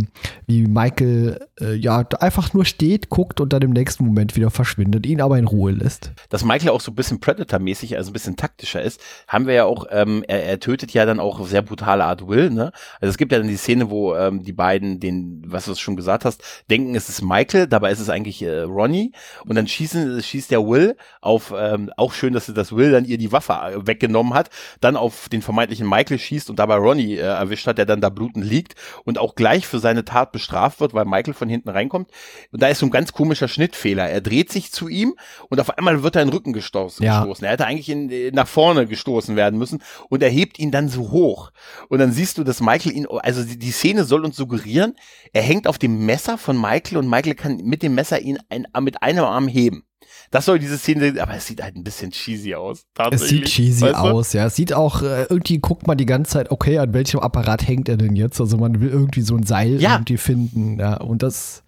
wie 0.46 0.66
Michael 0.68 1.40
äh, 1.60 1.74
ja 1.74 2.06
einfach 2.20 2.54
nur 2.54 2.64
steht, 2.64 3.08
guckt 3.08 3.40
und 3.40 3.52
dann 3.52 3.62
im 3.62 3.72
nächsten 3.72 4.04
Moment 4.04 4.36
wieder 4.36 4.50
verschwindet, 4.50 5.06
ihn 5.06 5.20
aber 5.20 5.38
in 5.38 5.48
Ruhe 5.48 5.72
lässt. 5.72 6.12
Dass 6.28 6.44
Michael 6.44 6.70
auch 6.70 6.80
so 6.80 6.92
ein 6.92 6.94
bisschen 6.94 7.18
Predator 7.18 7.47
Predator-mäßig, 7.48 7.96
also 7.96 8.10
ein 8.10 8.12
bisschen 8.12 8.36
taktischer 8.36 8.82
ist, 8.82 9.00
haben 9.26 9.46
wir 9.46 9.54
ja 9.54 9.64
auch, 9.64 9.86
ähm, 9.90 10.24
er, 10.28 10.44
er 10.44 10.60
tötet 10.60 10.92
ja 10.92 11.06
dann 11.06 11.20
auch 11.20 11.40
auf 11.40 11.48
sehr 11.48 11.62
brutale 11.62 12.04
Art 12.04 12.28
Will, 12.28 12.50
ne? 12.50 12.72
Also 13.00 13.10
es 13.10 13.18
gibt 13.18 13.32
ja 13.32 13.38
dann 13.38 13.48
die 13.48 13.56
Szene, 13.56 13.90
wo 13.90 14.14
ähm, 14.14 14.42
die 14.42 14.52
beiden 14.52 15.00
den, 15.00 15.42
was 15.46 15.64
du 15.64 15.74
schon 15.74 15.96
gesagt 15.96 16.24
hast, 16.24 16.42
denken, 16.70 16.94
es 16.94 17.08
ist 17.08 17.22
Michael, 17.22 17.66
dabei 17.66 17.90
ist 17.90 18.00
es 18.00 18.10
eigentlich 18.10 18.42
äh, 18.42 18.60
Ronnie 18.60 19.12
und 19.44 19.56
dann 19.56 19.66
schießen, 19.66 20.22
schießt 20.22 20.50
der 20.50 20.66
Will 20.66 20.96
auf, 21.20 21.52
ähm, 21.56 21.90
auch 21.96 22.12
schön, 22.12 22.32
dass 22.32 22.46
das 22.46 22.74
Will 22.74 22.92
dann 22.92 23.04
ihr 23.04 23.18
die 23.18 23.32
Waffe 23.32 23.54
äh, 23.54 23.86
weggenommen 23.86 24.34
hat, 24.34 24.50
dann 24.80 24.96
auf 24.96 25.28
den 25.28 25.42
vermeintlichen 25.42 25.88
Michael 25.88 26.18
schießt 26.18 26.50
und 26.50 26.58
dabei 26.58 26.76
Ronnie 26.76 27.16
äh, 27.16 27.20
erwischt 27.20 27.66
hat, 27.66 27.78
der 27.78 27.86
dann 27.86 28.00
da 28.00 28.10
blutend 28.10 28.44
liegt 28.44 28.74
und 29.04 29.18
auch 29.18 29.34
gleich 29.34 29.66
für 29.66 29.78
seine 29.78 30.04
Tat 30.04 30.32
bestraft 30.32 30.80
wird, 30.80 30.94
weil 30.94 31.04
Michael 31.04 31.34
von 31.34 31.48
hinten 31.48 31.70
reinkommt. 31.70 32.10
Und 32.52 32.62
da 32.62 32.68
ist 32.68 32.80
so 32.80 32.86
ein 32.86 32.90
ganz 32.90 33.12
komischer 33.12 33.48
Schnittfehler. 33.48 34.08
Er 34.08 34.20
dreht 34.20 34.52
sich 34.52 34.72
zu 34.72 34.88
ihm 34.88 35.14
und 35.48 35.60
auf 35.60 35.76
einmal 35.76 36.02
wird 36.02 36.16
er 36.16 36.22
in 36.22 36.28
den 36.28 36.34
Rücken 36.34 36.52
gestoßen. 36.52 37.04
Ja 37.04 37.37
gestoßen. 37.38 37.44
Er 37.44 37.52
hätte 37.52 37.66
eigentlich 37.66 37.88
in, 37.88 38.10
äh, 38.10 38.30
nach 38.32 38.48
vorne 38.48 38.86
gestoßen 38.86 39.36
werden 39.36 39.58
müssen 39.58 39.82
und 40.08 40.22
er 40.22 40.30
hebt 40.30 40.58
ihn 40.58 40.70
dann 40.70 40.88
so 40.88 41.10
hoch. 41.10 41.50
Und 41.88 41.98
dann 41.98 42.12
siehst 42.12 42.38
du, 42.38 42.44
dass 42.44 42.60
Michael 42.60 42.92
ihn, 42.92 43.06
also 43.06 43.44
die, 43.44 43.58
die 43.58 43.70
Szene 43.70 44.04
soll 44.04 44.24
uns 44.24 44.36
suggerieren, 44.36 44.94
er 45.32 45.42
hängt 45.42 45.66
auf 45.66 45.78
dem 45.78 46.04
Messer 46.04 46.38
von 46.38 46.60
Michael 46.60 46.98
und 46.98 47.08
Michael 47.08 47.34
kann 47.34 47.56
mit 47.58 47.82
dem 47.82 47.94
Messer 47.94 48.20
ihn 48.20 48.38
ein, 48.48 48.66
mit 48.82 49.02
einem 49.02 49.24
Arm 49.24 49.48
heben. 49.48 49.84
Das 50.30 50.44
soll 50.44 50.58
diese 50.58 50.76
Szene, 50.76 51.14
aber 51.20 51.34
es 51.34 51.46
sieht 51.46 51.62
halt 51.62 51.76
ein 51.76 51.84
bisschen 51.84 52.10
cheesy 52.10 52.54
aus. 52.54 52.84
Es 53.10 53.28
sieht 53.28 53.46
cheesy 53.46 53.82
weißt 53.82 53.94
du? 53.94 53.98
aus, 53.98 54.32
ja. 54.34 54.46
Es 54.46 54.56
sieht 54.56 54.74
auch, 54.74 55.02
äh, 55.02 55.22
irgendwie 55.24 55.58
guckt 55.58 55.86
man 55.86 55.96
die 55.96 56.06
ganze 56.06 56.32
Zeit, 56.32 56.50
okay, 56.50 56.78
an 56.78 56.92
welchem 56.92 57.20
Apparat 57.20 57.66
hängt 57.66 57.88
er 57.88 57.96
denn 57.96 58.14
jetzt? 58.14 58.38
Also 58.40 58.58
man 58.58 58.80
will 58.80 58.90
irgendwie 58.90 59.22
so 59.22 59.36
ein 59.36 59.44
Seil 59.44 59.80
ja. 59.80 59.94
irgendwie 59.94 60.18
finden, 60.18 60.78
ja. 60.78 60.98
Und 60.98 61.22
das, 61.22 61.62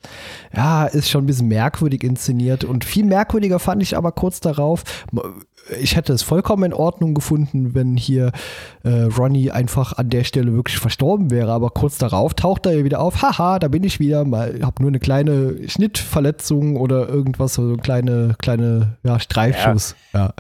ja, 0.55 0.85
ist 0.85 1.09
schon 1.09 1.25
ein 1.25 1.27
bisschen 1.27 1.49
merkwürdig 1.49 2.05
inszeniert. 2.05 2.65
Und 2.65 2.85
viel 2.85 3.05
merkwürdiger 3.05 3.59
fand 3.59 3.83
ich 3.83 3.97
aber 3.97 4.13
kurz 4.13 4.41
darauf, 4.41 4.85
ich 5.81 5.97
hätte 5.97 6.13
es 6.13 6.23
vollkommen 6.23 6.65
in 6.65 6.73
Ordnung 6.73 7.15
gefunden, 7.15 7.75
wenn 7.75 7.97
hier 7.97 8.33
äh, 8.83 9.03
Ronnie 9.03 9.51
einfach 9.51 9.93
an 9.99 10.09
der 10.11 10.25
Stelle 10.25 10.53
wirklich 10.55 10.79
verstorben 10.79 11.31
wäre, 11.31 11.53
aber 11.53 11.71
kurz 11.71 11.99
darauf 11.99 12.35
taucht 12.35 12.67
er 12.67 12.85
wieder 12.85 13.01
auf, 13.01 13.23
haha, 13.23 13.59
da 13.59 13.69
bin 13.69 13.85
ich 13.85 14.01
wieder, 14.01 14.25
mal, 14.25 14.61
hab 14.63 14.81
nur 14.81 14.89
eine 14.89 15.01
kleine 15.01 15.69
Schnittverletzung 15.69 16.77
oder 16.77 17.09
irgendwas, 17.09 17.55
so 17.55 17.63
eine 17.63 17.77
kleine, 17.77 18.35
kleine, 18.39 18.99
ja, 19.03 19.21
Streifschuss. 19.21 19.97
Ja. 20.13 20.27
ja. 20.27 20.35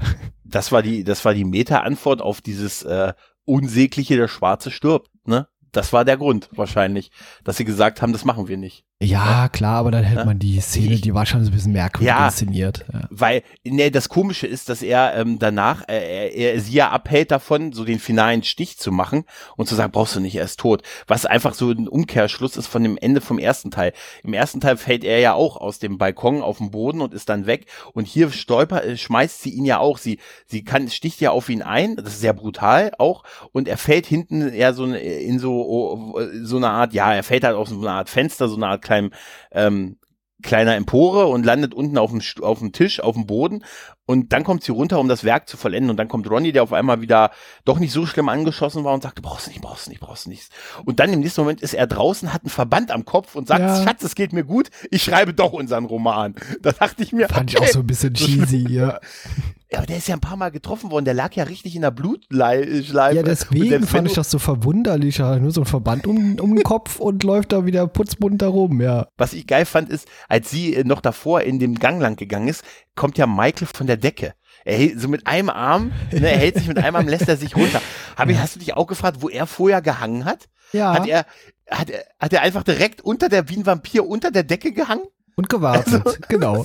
Das 0.45 0.72
war 0.72 0.83
die, 0.83 1.05
das 1.05 1.24
war 1.24 1.35
die 1.35 1.45
Meta-Antwort 1.45 2.20
auf 2.20 2.41
dieses 2.41 2.83
äh, 2.83 3.12
unsägliche, 3.45 4.16
der 4.16 4.28
Schwarze 4.28 4.70
stirbt, 4.70 5.11
ne? 5.24 5.47
Das 5.73 5.93
war 5.93 6.05
der 6.05 6.16
Grund 6.16 6.49
wahrscheinlich, 6.53 7.11
dass 7.45 7.57
sie 7.57 7.64
gesagt 7.64 8.03
haben, 8.03 8.12
das 8.12 8.25
machen 8.25 8.49
wir 8.49 8.57
nicht. 8.57 8.85
Ja, 9.03 9.49
klar, 9.49 9.77
aber 9.77 9.91
dann 9.91 10.05
hätte 10.05 10.27
man 10.27 10.39
die 10.39 10.61
Szene, 10.61 10.97
die 10.97 11.14
war 11.14 11.25
schon 11.25 11.43
so 11.43 11.51
ein 11.51 11.55
bisschen 11.55 11.73
merkwürdig 11.73 12.09
ja, 12.09 12.27
inszeniert. 12.27 12.85
Ja. 12.93 13.09
Weil, 13.09 13.43
ne, 13.64 13.91
das 13.91 14.11
Komische 14.11 14.47
ist, 14.47 14.68
dass 14.68 14.83
er 14.83 15.16
ähm, 15.16 15.39
danach, 15.39 15.89
äh, 15.89 16.29
er, 16.29 16.35
er 16.35 16.61
sie 16.61 16.75
ja 16.75 16.91
abhält 16.91 17.31
davon, 17.31 17.73
so 17.73 17.87
den 17.87 17.99
finalen 17.99 18.43
Stich 18.43 18.77
zu 18.77 18.93
machen 18.93 19.25
und 19.57 19.71
zu 19.71 19.75
sagen, 19.75 19.91
brauchst 19.91 20.16
du 20.16 20.21
nicht, 20.21 20.37
er 20.37 20.45
ist 20.45 20.61
tot. 20.61 20.83
Was 21.07 21.25
einfach 21.25 21.55
so 21.55 21.71
ein 21.71 21.89
Umkehrschluss 21.89 22.59
ist 22.59 22.66
von 22.66 22.83
dem 22.83 22.99
Ende 22.99 23.23
vom 23.23 23.39
ersten 23.39 23.71
Teil. 23.71 23.95
Im 24.23 24.35
ersten 24.35 24.61
Teil 24.61 24.77
fällt 24.77 25.03
er 25.03 25.18
ja 25.18 25.33
auch 25.33 25.57
aus 25.57 25.79
dem 25.79 25.97
Balkon 25.97 26.43
auf 26.43 26.59
den 26.59 26.71
Boden 26.71 27.01
und 27.01 27.14
ist 27.14 27.31
dann 27.31 27.47
weg. 27.47 27.64
Und 27.95 28.07
hier 28.07 28.31
stolpert, 28.31 28.85
äh, 28.85 28.99
schmeißt 28.99 29.41
sie 29.41 29.51
ihn 29.51 29.64
ja 29.64 29.79
auch. 29.79 29.97
Sie, 29.97 30.18
sie 30.45 30.62
kann, 30.62 30.91
sticht 30.91 31.23
ja 31.23 31.31
auf 31.31 31.49
ihn 31.49 31.62
ein, 31.62 31.97
das 31.97 32.12
ist 32.12 32.21
sehr 32.21 32.35
brutal 32.35 32.93
auch. 32.99 33.25
Und 33.53 33.66
er 33.66 33.79
fällt 33.79 34.05
hinten 34.05 34.47
eher 34.51 34.75
so 34.75 34.85
in 34.85 35.39
so, 35.39 35.60
oh, 35.63 36.21
so 36.43 36.57
eine 36.57 36.71
Art, 36.71 36.93
ja, 36.93 37.13
er 37.15 37.23
fällt 37.23 37.45
halt 37.45 37.57
aus 37.57 37.71
so 37.71 37.81
einer 37.81 37.93
Art 37.93 38.09
Fenster, 38.09 38.49
so 38.49 38.57
eine 38.57 38.69
Art 38.69 38.83
kleinem 38.83 39.13
ähm, 39.53 39.97
kleiner 40.43 40.77
Empore 40.77 41.27
und 41.27 41.45
landet 41.45 41.75
unten 41.75 41.99
auf 41.99 42.11
dem, 42.11 42.21
auf 42.43 42.59
dem 42.59 42.73
Tisch, 42.73 43.01
auf 43.01 43.15
dem 43.15 43.27
Boden. 43.27 43.65
Und 44.07 44.33
dann 44.33 44.43
kommt 44.43 44.65
sie 44.65 44.73
runter, 44.73 44.99
um 44.99 45.09
das 45.09 45.23
Werk 45.23 45.49
zu 45.49 45.57
vollenden. 45.57 45.91
Und 45.91 45.97
dann 45.97 46.09
kommt 46.09 46.29
Ronny, 46.29 46.53
der 46.53 46.63
auf 46.63 46.73
einmal 46.73 47.01
wieder 47.01 47.31
doch 47.65 47.79
nicht 47.79 47.93
so 47.93 48.07
schlimm 48.07 48.29
angeschossen 48.29 48.85
war 48.85 48.95
und 48.95 49.03
sagt, 49.03 49.23
brauchst 49.23 49.47
du 49.47 49.51
nicht, 49.51 49.61
brauchst 49.61 49.87
du 49.87 49.91
nicht, 49.91 50.01
brauchst 50.01 50.27
nichts. 50.27 50.49
Und 50.85 51.01
dann 51.01 51.13
im 51.13 51.21
nächsten 51.21 51.43
Moment 51.43 51.61
ist 51.61 51.75
er 51.75 51.87
draußen, 51.87 52.33
hat 52.33 52.43
einen 52.43 52.51
Verband 52.51 52.91
am 52.91 53.05
Kopf 53.05 53.37
und 53.37 53.47
sagt, 53.47 53.61
ja. 53.61 53.83
Schatz, 53.85 54.03
es 54.03 54.15
geht 54.15 54.33
mir 54.33 54.45
gut, 54.45 54.71
ich 54.91 55.03
schreibe 55.03 55.35
doch 55.35 55.53
unseren 55.53 55.85
Roman. 55.85 56.35
Da 56.63 56.73
dachte 56.73 57.03
ich 57.03 57.13
mir, 57.13 57.29
Fand 57.29 57.51
okay. 57.51 57.65
ich 57.65 57.71
auch 57.71 57.73
so 57.73 57.81
ein 57.81 57.87
bisschen 57.87 58.13
cheesy, 58.13 58.67
ja. 58.69 59.01
Ja, 59.73 59.79
aber 59.79 59.87
der 59.87 59.99
ist 59.99 60.09
ja 60.09 60.14
ein 60.14 60.21
paar 60.21 60.37
Mal 60.37 60.51
getroffen 60.51 60.91
worden. 60.91 61.05
Der 61.05 61.14
lag 61.14 61.33
ja 61.35 61.45
richtig 61.45 61.77
in 61.77 61.83
der 61.83 61.93
Blutschleife. 61.93 63.14
Ja, 63.14 63.23
deswegen 63.23 63.87
fand 63.87 64.09
ich 64.09 64.14
das 64.14 64.31
so 64.31 64.41
verwunderlich. 64.41 65.21
Nur 65.21 65.53
so 65.53 65.61
ein 65.61 65.66
Verband 65.66 66.09
um, 66.09 66.41
um 66.41 66.57
den 66.57 66.64
Kopf 66.64 66.99
und 66.99 67.23
läuft 67.23 67.53
da 67.53 67.64
wieder 67.64 67.87
putzbunt 67.87 68.43
rum, 68.43 68.81
ja. 68.81 69.07
Was 69.16 69.33
ich 69.33 69.47
geil 69.47 69.64
fand, 69.66 69.89
ist, 69.89 70.09
als 70.29 70.51
sie 70.51 70.75
äh, 70.75 70.83
noch 70.83 71.01
davor 71.01 71.43
in 71.43 71.61
dem 71.61 71.77
Gang 71.77 72.01
lang 72.01 72.16
gegangen 72.16 72.49
ist, 72.49 72.64
kommt 72.97 73.16
ja 73.16 73.29
Michael 73.29 73.68
von 73.73 73.87
der 73.87 73.97
Decke. 73.97 74.35
Er 74.64 74.77
hält 74.77 75.01
so 75.01 75.09
mit 75.09 75.27
einem 75.27 75.51
Arm, 75.51 75.93
ne, 76.11 76.31
er 76.31 76.39
hält 76.39 76.57
sich 76.57 76.66
mit 76.66 76.79
einem 76.79 76.97
Arm, 76.97 77.07
lässt 77.07 77.29
er 77.29 77.37
sich 77.37 77.57
runter. 77.57 77.81
Hab 78.16 78.29
ich, 78.29 78.39
hast 78.39 78.57
du 78.57 78.59
dich 78.59 78.77
auch 78.77 78.87
gefragt, 78.87 79.18
wo 79.21 79.29
er 79.29 79.47
vorher 79.47 79.83
gehangen 79.83 80.25
hat? 80.25 80.49
Ja. 80.73 80.95
Hat 80.95 81.07
er, 81.07 81.27
hat 81.71 81.91
er, 81.91 82.05
hat 82.18 82.33
er 82.33 82.43
einfach 82.43 82.64
direkt 82.64 83.01
unter 83.01 83.29
der, 83.29 83.49
wie 83.49 83.57
ein 83.57 83.66
Vampir 83.66 84.07
unter 84.07 84.31
der 84.31 84.43
Decke 84.43 84.73
gehangen? 84.73 85.05
Und 85.37 85.49
gewartet, 85.49 86.03
also, 86.05 86.18
genau. 86.29 86.64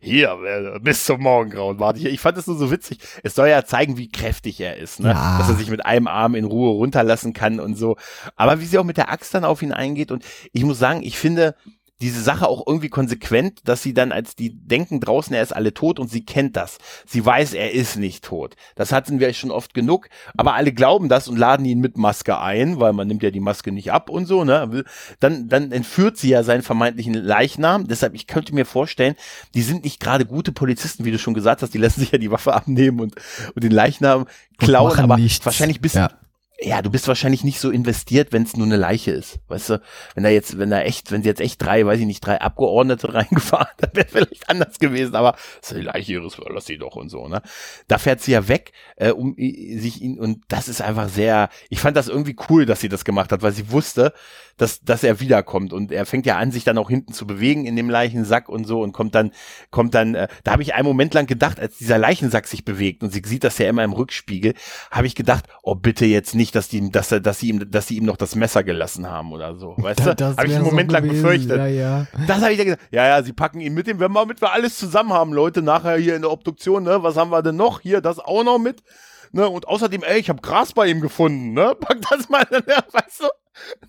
Hier, 0.00 0.38
äh, 0.44 0.78
bis 0.80 1.04
zum 1.04 1.22
Morgengrauen 1.22 1.78
warte 1.78 2.00
ich. 2.00 2.06
Ich 2.06 2.20
fand 2.20 2.36
es 2.38 2.46
nur 2.46 2.56
so 2.56 2.70
witzig. 2.70 2.98
Es 3.22 3.34
soll 3.34 3.48
ja 3.48 3.64
zeigen, 3.64 3.96
wie 3.96 4.10
kräftig 4.10 4.60
er 4.60 4.76
ist, 4.76 5.00
ne? 5.00 5.10
Ja. 5.10 5.38
Dass 5.38 5.48
er 5.48 5.56
sich 5.56 5.70
mit 5.70 5.84
einem 5.84 6.06
Arm 6.06 6.34
in 6.34 6.44
Ruhe 6.44 6.70
runterlassen 6.70 7.32
kann 7.32 7.60
und 7.60 7.76
so. 7.76 7.96
Aber 8.36 8.60
wie 8.60 8.66
sie 8.66 8.78
auch 8.78 8.84
mit 8.84 8.96
der 8.96 9.10
Axt 9.10 9.34
dann 9.34 9.44
auf 9.44 9.62
ihn 9.62 9.72
eingeht. 9.72 10.10
Und 10.10 10.24
ich 10.52 10.64
muss 10.64 10.78
sagen, 10.78 11.02
ich 11.02 11.18
finde, 11.18 11.54
diese 12.00 12.22
Sache 12.22 12.48
auch 12.48 12.64
irgendwie 12.66 12.88
konsequent, 12.88 13.60
dass 13.64 13.82
sie 13.82 13.92
dann, 13.92 14.12
als 14.12 14.36
die 14.36 14.54
denken 14.54 15.00
draußen, 15.00 15.34
er 15.34 15.42
ist 15.42 15.54
alle 15.54 15.74
tot 15.74 15.98
und 15.98 16.08
sie 16.08 16.24
kennt 16.24 16.56
das. 16.56 16.78
Sie 17.06 17.24
weiß, 17.24 17.54
er 17.54 17.72
ist 17.72 17.96
nicht 17.96 18.24
tot. 18.24 18.54
Das 18.76 18.92
hatten 18.92 19.18
wir 19.18 19.32
schon 19.32 19.50
oft 19.50 19.74
genug, 19.74 20.08
aber 20.36 20.54
alle 20.54 20.72
glauben 20.72 21.08
das 21.08 21.26
und 21.26 21.36
laden 21.36 21.66
ihn 21.66 21.80
mit 21.80 21.96
Maske 21.96 22.38
ein, 22.38 22.78
weil 22.78 22.92
man 22.92 23.08
nimmt 23.08 23.22
ja 23.22 23.30
die 23.30 23.40
Maske 23.40 23.72
nicht 23.72 23.90
ab 23.90 24.10
und 24.10 24.26
so, 24.26 24.44
ne? 24.44 24.84
Dann, 25.18 25.48
dann 25.48 25.72
entführt 25.72 26.18
sie 26.18 26.30
ja 26.30 26.44
seinen 26.44 26.62
vermeintlichen 26.62 27.14
Leichnam. 27.14 27.88
Deshalb, 27.88 28.14
ich 28.14 28.28
könnte 28.28 28.54
mir 28.54 28.64
vorstellen, 28.64 29.16
die 29.54 29.62
sind 29.62 29.82
nicht 29.82 29.98
gerade 29.98 30.24
gute 30.24 30.52
Polizisten, 30.52 31.04
wie 31.04 31.10
du 31.10 31.18
schon 31.18 31.34
gesagt 31.34 31.62
hast, 31.62 31.74
die 31.74 31.78
lassen 31.78 32.00
sich 32.00 32.12
ja 32.12 32.18
die 32.18 32.30
Waffe 32.30 32.54
abnehmen 32.54 33.00
und, 33.00 33.16
und 33.54 33.64
den 33.64 33.72
Leichnam 33.72 34.26
klauen, 34.56 34.98
aber 34.98 35.16
nichts. 35.16 35.44
wahrscheinlich 35.44 35.80
bis, 35.80 35.94
ja 35.94 36.10
ja, 36.60 36.82
du 36.82 36.90
bist 36.90 37.06
wahrscheinlich 37.06 37.44
nicht 37.44 37.60
so 37.60 37.70
investiert, 37.70 38.32
wenn 38.32 38.42
es 38.42 38.56
nur 38.56 38.66
eine 38.66 38.76
Leiche 38.76 39.12
ist. 39.12 39.38
Weißt 39.46 39.70
du, 39.70 39.82
wenn 40.14 40.24
da 40.24 40.28
jetzt, 40.28 40.58
wenn 40.58 40.70
da 40.70 40.80
echt, 40.80 41.12
wenn 41.12 41.22
sie 41.22 41.28
jetzt 41.28 41.40
echt 41.40 41.62
drei, 41.62 41.86
weiß 41.86 42.00
ich 42.00 42.06
nicht, 42.06 42.26
drei 42.26 42.40
Abgeordnete 42.40 43.14
reingefahren, 43.14 43.68
dann 43.76 43.90
wäre 43.94 44.08
vielleicht 44.08 44.48
anders 44.50 44.78
gewesen, 44.80 45.14
aber 45.14 45.36
das 45.60 45.70
ist 45.70 45.78
die 45.78 45.82
Leiche 45.82 46.12
ihres 46.14 46.36
lass 46.48 46.66
sie 46.66 46.78
doch 46.78 46.96
und 46.96 47.10
so, 47.10 47.28
ne? 47.28 47.42
Da 47.86 47.98
fährt 47.98 48.20
sie 48.20 48.32
ja 48.32 48.48
weg, 48.48 48.72
äh, 48.96 49.10
um 49.10 49.34
sich 49.36 50.02
ihn, 50.02 50.18
und 50.18 50.42
das 50.48 50.68
ist 50.68 50.80
einfach 50.80 51.08
sehr, 51.08 51.48
ich 51.70 51.78
fand 51.78 51.96
das 51.96 52.08
irgendwie 52.08 52.36
cool, 52.48 52.66
dass 52.66 52.80
sie 52.80 52.88
das 52.88 53.04
gemacht 53.04 53.30
hat, 53.30 53.42
weil 53.42 53.52
sie 53.52 53.70
wusste, 53.70 54.12
dass, 54.56 54.80
dass 54.80 55.04
er 55.04 55.20
wiederkommt 55.20 55.72
und 55.72 55.92
er 55.92 56.04
fängt 56.04 56.26
ja 56.26 56.36
an, 56.36 56.50
sich 56.50 56.64
dann 56.64 56.78
auch 56.78 56.90
hinten 56.90 57.12
zu 57.12 57.26
bewegen 57.26 57.64
in 57.64 57.76
dem 57.76 57.88
Leichensack 57.88 58.48
und 58.48 58.64
so 58.64 58.82
und 58.82 58.92
kommt 58.92 59.14
dann, 59.14 59.30
kommt 59.70 59.94
dann, 59.94 60.16
äh, 60.16 60.28
da 60.42 60.52
habe 60.52 60.62
ich 60.62 60.74
einen 60.74 60.86
Moment 60.86 61.14
lang 61.14 61.26
gedacht, 61.26 61.60
als 61.60 61.78
dieser 61.78 61.98
Leichensack 61.98 62.48
sich 62.48 62.64
bewegt 62.64 63.04
und 63.04 63.12
sie 63.12 63.22
sieht 63.24 63.44
das 63.44 63.58
ja 63.58 63.68
immer 63.68 63.84
im 63.84 63.92
Rückspiegel, 63.92 64.54
habe 64.90 65.06
ich 65.06 65.14
gedacht, 65.14 65.44
oh 65.62 65.76
bitte 65.76 66.04
jetzt 66.04 66.34
nicht 66.34 66.47
nicht, 66.48 66.54
dass 66.54 66.68
die, 66.68 66.90
dass 66.90 67.12
er, 67.12 67.20
dass 67.20 67.38
sie 67.40 67.48
ihm, 67.48 67.70
dass 67.70 67.86
sie 67.86 67.96
ihm 67.96 68.04
noch 68.04 68.16
das 68.16 68.34
Messer 68.34 68.64
gelassen 68.64 69.08
haben 69.08 69.32
oder 69.32 69.54
so. 69.56 69.74
Weißt 69.78 70.00
du? 70.00 70.14
Das 70.14 70.36
Habe 70.36 70.46
ich 70.46 70.54
einen 70.54 70.64
so 70.64 70.70
Moment 70.70 70.90
lang 70.90 71.02
gewesen. 71.04 71.22
befürchtet. 71.22 71.58
Ja, 71.58 71.66
ja. 71.66 72.06
Das 72.26 72.40
habe 72.40 72.52
ich 72.52 72.58
ja 72.58 72.64
gesagt. 72.64 72.82
Ja, 72.90 73.06
ja, 73.06 73.22
sie 73.22 73.32
packen 73.32 73.60
ihn 73.60 73.74
mit 73.74 73.86
dem, 73.86 74.00
wenn 74.00 74.12
wir, 74.12 74.20
damit 74.20 74.40
wir 74.40 74.52
alles 74.52 74.78
zusammen 74.78 75.12
haben, 75.12 75.32
Leute, 75.32 75.62
nachher 75.62 75.96
hier 75.96 76.16
in 76.16 76.22
der 76.22 76.30
Obduktion, 76.30 76.82
ne? 76.84 77.02
Was 77.02 77.16
haben 77.16 77.30
wir 77.30 77.42
denn 77.42 77.56
noch? 77.56 77.80
Hier, 77.80 78.00
das 78.00 78.18
auch 78.18 78.44
noch 78.44 78.58
mit. 78.58 78.82
Ne? 79.32 79.48
Und 79.48 79.68
außerdem, 79.68 80.02
ey, 80.02 80.18
ich 80.20 80.30
habe 80.30 80.40
Gras 80.40 80.72
bei 80.72 80.86
ihm 80.86 81.00
gefunden, 81.00 81.52
ne? 81.52 81.74
Pack 81.80 81.98
das 82.08 82.28
mal, 82.28 82.46
ne? 82.50 82.62
weißt 82.66 83.20
du? 83.20 83.26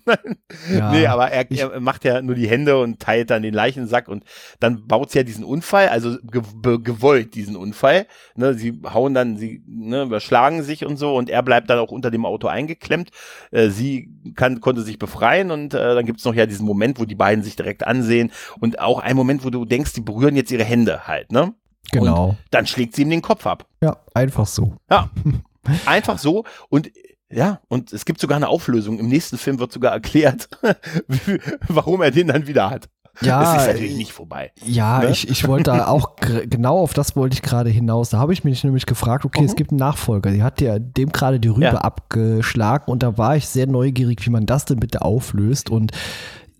Ja, 0.70 0.92
nee, 0.92 1.06
aber 1.06 1.30
er, 1.30 1.50
er 1.50 1.80
macht 1.80 2.04
ja 2.04 2.20
nur 2.22 2.34
die 2.34 2.48
Hände 2.48 2.78
und 2.78 3.00
teilt 3.00 3.30
dann 3.30 3.42
den 3.42 3.54
Leichensack 3.54 4.08
und 4.08 4.24
dann 4.58 4.86
baut 4.86 5.10
sie 5.10 5.18
ja 5.18 5.24
diesen 5.24 5.44
Unfall, 5.44 5.88
also 5.88 6.16
gewollt 6.22 7.34
diesen 7.34 7.56
Unfall. 7.56 8.06
Ne, 8.34 8.54
sie 8.54 8.80
hauen 8.92 9.14
dann, 9.14 9.36
sie 9.36 9.62
ne, 9.66 10.02
überschlagen 10.02 10.62
sich 10.62 10.84
und 10.84 10.96
so 10.96 11.16
und 11.16 11.30
er 11.30 11.42
bleibt 11.42 11.70
dann 11.70 11.78
auch 11.78 11.90
unter 11.90 12.10
dem 12.10 12.26
Auto 12.26 12.48
eingeklemmt. 12.48 13.10
Äh, 13.50 13.68
sie 13.68 14.10
kann, 14.34 14.60
konnte 14.60 14.82
sich 14.82 14.98
befreien 14.98 15.50
und 15.50 15.74
äh, 15.74 15.94
dann 15.94 16.06
gibt's 16.06 16.24
noch 16.24 16.34
ja 16.34 16.46
diesen 16.46 16.66
Moment, 16.66 16.98
wo 16.98 17.04
die 17.04 17.14
beiden 17.14 17.44
sich 17.44 17.56
direkt 17.56 17.86
ansehen 17.86 18.32
und 18.60 18.80
auch 18.80 18.98
ein 18.98 19.16
Moment, 19.16 19.44
wo 19.44 19.50
du 19.50 19.64
denkst, 19.64 19.92
die 19.92 20.00
berühren 20.00 20.36
jetzt 20.36 20.50
ihre 20.50 20.64
Hände 20.64 21.06
halt, 21.06 21.32
ne? 21.32 21.54
Genau. 21.92 22.36
Dann 22.50 22.66
schlägt 22.66 22.94
sie 22.94 23.02
ihm 23.02 23.10
den 23.10 23.22
Kopf 23.22 23.46
ab. 23.46 23.66
Ja, 23.82 23.96
einfach 24.14 24.46
so. 24.46 24.74
Ja, 24.90 25.10
einfach 25.86 26.18
so 26.18 26.44
und 26.68 26.90
ja, 27.32 27.60
und 27.68 27.92
es 27.92 28.04
gibt 28.04 28.20
sogar 28.20 28.36
eine 28.36 28.48
Auflösung. 28.48 28.98
Im 28.98 29.08
nächsten 29.08 29.38
Film 29.38 29.58
wird 29.58 29.72
sogar 29.72 29.92
erklärt, 29.92 30.48
warum 31.68 32.02
er 32.02 32.10
den 32.10 32.28
dann 32.28 32.46
wieder 32.46 32.70
hat. 32.70 32.88
Ja, 33.22 33.54
es 33.56 33.62
ist 33.62 33.68
natürlich 33.68 33.96
nicht 33.96 34.12
vorbei. 34.12 34.50
Ja, 34.64 35.00
Ne? 35.00 35.10
ich, 35.10 35.28
ich 35.28 35.46
wollte 35.46 35.64
da 35.72 35.88
auch 35.88 36.16
genau 36.48 36.78
auf 36.78 36.94
das 36.94 37.16
wollte 37.16 37.34
ich 37.34 37.42
gerade 37.42 37.68
hinaus. 37.68 38.10
Da 38.10 38.18
habe 38.18 38.32
ich 38.32 38.44
mich 38.44 38.64
nämlich 38.64 38.86
gefragt, 38.86 39.24
okay, 39.24 39.44
es 39.44 39.52
Mhm. 39.52 39.56
gibt 39.56 39.70
einen 39.72 39.78
Nachfolger. 39.80 40.30
Die 40.30 40.42
hat 40.42 40.60
ja 40.60 40.78
dem 40.78 41.10
gerade 41.10 41.38
die 41.40 41.48
Rübe 41.48 41.64
Ja. 41.64 41.74
abgeschlagen 41.74 42.90
und 42.90 43.02
da 43.02 43.18
war 43.18 43.36
ich 43.36 43.46
sehr 43.48 43.66
neugierig, 43.66 44.24
wie 44.24 44.30
man 44.30 44.46
das 44.46 44.64
denn 44.64 44.78
bitte 44.80 45.02
auflöst. 45.02 45.70
Und 45.70 45.92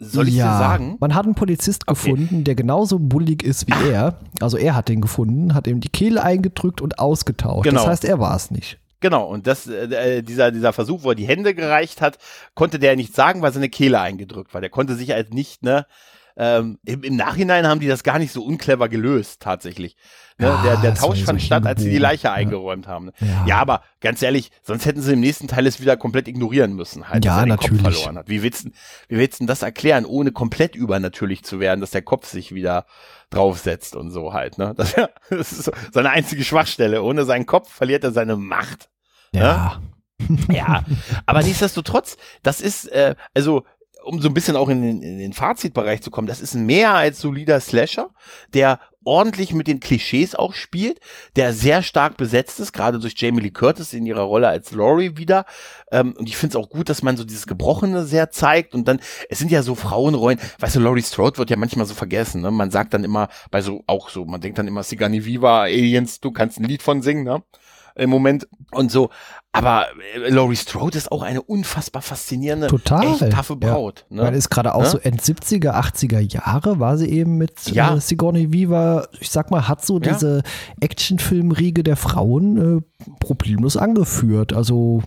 Soll 0.01 0.29
ich 0.29 0.35
ja, 0.35 0.53
dir 0.53 0.59
sagen? 0.59 0.97
Man 0.99 1.15
hat 1.15 1.25
einen 1.25 1.35
Polizist 1.35 1.85
Okay. 1.87 2.11
gefunden, 2.13 2.45
der 2.45 2.57
genauso 2.57 2.99
bullig 2.99 3.43
ist 3.43 3.67
wie 3.69 3.91
er. 3.91 4.19
Also 4.41 4.57
er 4.59 4.75
hat 4.75 4.89
den 4.89 5.01
gefunden, 5.01 5.55
hat 5.55 5.67
ihm 5.67 5.81
die 5.81 5.89
Kehle 5.89 6.23
eingedrückt 6.23 6.81
und 6.83 6.99
ausgetauscht. 6.99 7.65
Genau. 7.65 7.81
Das 7.83 7.87
heißt, 7.89 8.05
er 8.05 8.19
war 8.19 8.35
es 8.35 8.51
nicht. 8.51 8.79
Genau, 9.01 9.27
und 9.27 9.47
das, 9.47 9.67
äh, 9.67 10.23
dieser, 10.23 10.51
dieser 10.53 10.75
Versuch, 10.75 11.03
wo 11.03 11.11
er 11.11 11.15
die 11.15 11.27
Hände 11.27 11.55
gereicht 11.55 12.03
hat, 12.03 12.19
konnte 12.55 12.79
der 12.79 12.97
nicht 12.97 13.15
sagen, 13.15 13.41
weil 13.41 13.53
seine 13.53 13.71
Kehle 13.71 13.99
eingedrückt 13.99 14.53
war. 14.53 14.61
Der 14.61 14.69
konnte 14.71 14.95
sich 14.95 15.11
halt 15.13 15.33
nicht, 15.33 15.63
ne, 15.63 15.87
ähm, 16.43 16.79
im, 16.87 17.03
im 17.03 17.17
Nachhinein 17.17 17.67
haben 17.67 17.81
die 17.81 17.87
das 17.87 18.03
gar 18.03 18.19
nicht 18.19 18.33
so 18.33 18.43
unclever 18.43 18.89
gelöst, 18.89 19.43
tatsächlich. 19.43 19.95
Ne? 20.39 20.47
Ja, 20.47 20.63
der 20.63 20.77
der 20.79 20.91
war 20.93 21.09
Tausch 21.09 21.23
fand 21.25 21.43
statt, 21.43 21.67
als 21.67 21.83
sie 21.83 21.91
die. 21.91 21.99
Leiche 21.99 22.33
eingeräumt 22.33 22.89
haben. 22.89 23.07
Ne? 23.07 23.13
Ja. 23.21 23.45
Ja, 23.47 23.57
aber 23.59 23.83
ganz 24.01 24.23
ehrlich, 24.23 24.51
sonst 24.63 24.87
hätten 24.87 25.03
sie 25.03 25.13
im 25.13 25.21
nächsten 25.21 25.49
Teil 25.49 25.67
es 25.67 25.81
wieder 25.83 25.99
komplett 25.99 26.29
ignorieren 26.29 26.73
müssen, 26.73 27.11
halt, 27.11 27.27
Ja, 27.27 27.33
dass 27.33 27.41
er 27.41 27.45
den 27.45 27.49
natürlich. 27.51 27.83
Kopf 27.83 27.93
verloren 27.95 28.17
hat. 28.19 28.29
Wie 28.31 28.43
willst, 28.43 28.65
du- 28.65 28.71
wie 29.09 29.19
willst 29.19 29.41
du 29.41 29.45
das 29.45 29.61
erklären, 29.61 30.07
ohne 30.07 30.33
komplett 30.33 30.75
übernatürlich 30.75 31.45
zu 31.45 31.61
werden, 31.61 31.81
dass 31.83 31.91
der 31.91 32.01
Kopf 32.03 32.27
sich 32.27 32.55
wieder 32.55 32.87
draufsetzt 33.29 33.95
und 33.95 34.11
so 34.11 34.33
halt, 34.33 34.57
ne? 34.57 34.73
Das, 34.79 34.95
das 35.29 35.53
ist 35.53 35.65
so 35.65 35.73
seine 35.93 36.09
einzige 36.09 36.43
Schwachstelle. 36.43 37.03
Ohne 37.03 37.25
seinen 37.27 37.45
Kopf 37.45 37.71
verliert 37.71 38.03
er 38.05 38.13
seine 38.13 38.37
Macht. 38.37 38.89
Ja. 39.35 39.81
Ja, 40.51 40.85
aber 41.27 41.43
nichtsdestotrotz, 41.43 42.17
das 42.43 42.61
ist, 42.63 42.87
äh, 42.93 43.15
also, 43.35 43.65
um 44.05 44.21
so 44.21 44.29
ein 44.29 44.35
bisschen 44.35 44.57
auch 44.57 44.69
in 44.69 44.83
den, 44.83 45.03
in 45.03 45.19
den 45.19 45.33
Fazitbereich 45.33 46.03
zu 46.03 46.11
kommen, 46.11 46.27
das 46.27 46.41
ist 46.41 46.55
ein 46.55 46.67
mehr 46.67 46.95
als 46.95 47.21
solider 47.21 47.61
Slasher, 47.61 48.11
der 48.55 48.81
ordentlich 49.05 49.55
mit 49.55 49.67
den 49.67 49.81
Klischees 49.81 50.35
auch 50.35 50.53
spielt, 50.53 51.01
der 51.37 51.53
sehr 51.53 51.83
stark 51.83 52.17
besetzt 52.17 52.61
ist, 52.61 52.73
gerade 52.73 52.99
durch 52.99 53.15
Jamie 53.17 53.41
Lee 53.41 53.51
Curtis 53.51 53.93
in 53.93 54.05
ihrer 54.05 54.23
Rolle 54.23 54.49
als 54.49 54.73
Laurie 54.73 55.17
wieder. 55.17 55.47
Ähm, 55.91 56.15
und 56.19 56.29
ich 56.29 56.37
finde 56.37 56.59
es 56.59 56.63
auch 56.63 56.69
gut, 56.69 56.89
dass 56.89 57.03
man 57.03 57.17
so 57.17 57.25
dieses 57.25 57.47
Gebrochene 57.47 58.05
sehr 58.05 58.31
zeigt. 58.31 58.75
Und 58.75 58.89
dann, 58.89 59.01
es 59.29 59.39
sind 59.39 59.51
ja 59.51 59.63
so 59.63 59.75
Frauenrollen, 59.75 60.39
weißt 60.59 60.77
du, 60.77 60.81
Laurie 60.81 61.03
Strode 61.03 61.39
wird 61.39 61.51
ja 61.51 61.57
manchmal 61.57 61.87
so 61.87 61.95
vergessen. 61.95 62.43
Ne? 62.43 62.51
Man 62.51 62.71
sagt 62.71 62.93
dann 62.93 63.05
immer, 63.05 63.29
bei 63.51 63.63
so, 63.63 63.83
auch 63.87 64.11
so, 64.11 64.25
man 64.27 64.41
denkt 64.41 64.59
dann 64.59 64.69
immer, 64.69 64.83
Sigourney 64.83 65.25
Viva, 65.25 65.63
Aliens, 65.63 66.21
du 66.21 66.31
kannst 66.31 66.59
ein 66.59 66.65
Lied 66.65 66.83
von 66.83 67.03
singen, 67.03 67.25
ne? 67.25 67.43
Im 68.01 68.11
Moment 68.11 68.49
und 68.73 68.91
so. 68.91 69.11
Aber 69.53 69.87
äh, 70.15 70.29
Laurie 70.31 70.55
Strode 70.57 70.97
ist 70.97 71.11
auch 71.11 71.23
eine 71.23 71.43
unfassbar 71.43 72.03
faszinierende, 72.03 72.69
Total, 72.69 73.05
echt 73.07 73.31
taffe 73.33 73.59
ja. 73.61 73.73
Braut. 73.73 74.07
Ne? 74.09 74.23
Weil 74.23 74.35
ist 74.35 74.49
gerade 74.49 74.75
auch 74.75 74.83
Ne? 74.83 74.89
so 74.89 74.99
End 74.99 75.21
70er, 75.21 75.73
80er 75.75 76.21
Jahre 76.21 76.79
war 76.79 76.97
sie 76.97 77.09
eben 77.11 77.37
mit 77.37 77.67
Ja. 77.71 77.97
äh, 77.97 78.01
Sigourney 78.01 78.53
Weaver. 78.53 79.09
Ich 79.21 79.31
sag 79.31 79.51
mal, 79.51 79.67
hat 79.69 79.85
so 79.85 79.99
Ja. 80.01 80.13
diese 80.13 80.43
Actionfilmriege 80.81 81.83
der 81.83 81.97
Frauen 81.97 82.79
äh, 82.79 83.11
problemlos 83.21 83.77
angeführt. 83.77 84.53
Also 84.53 85.03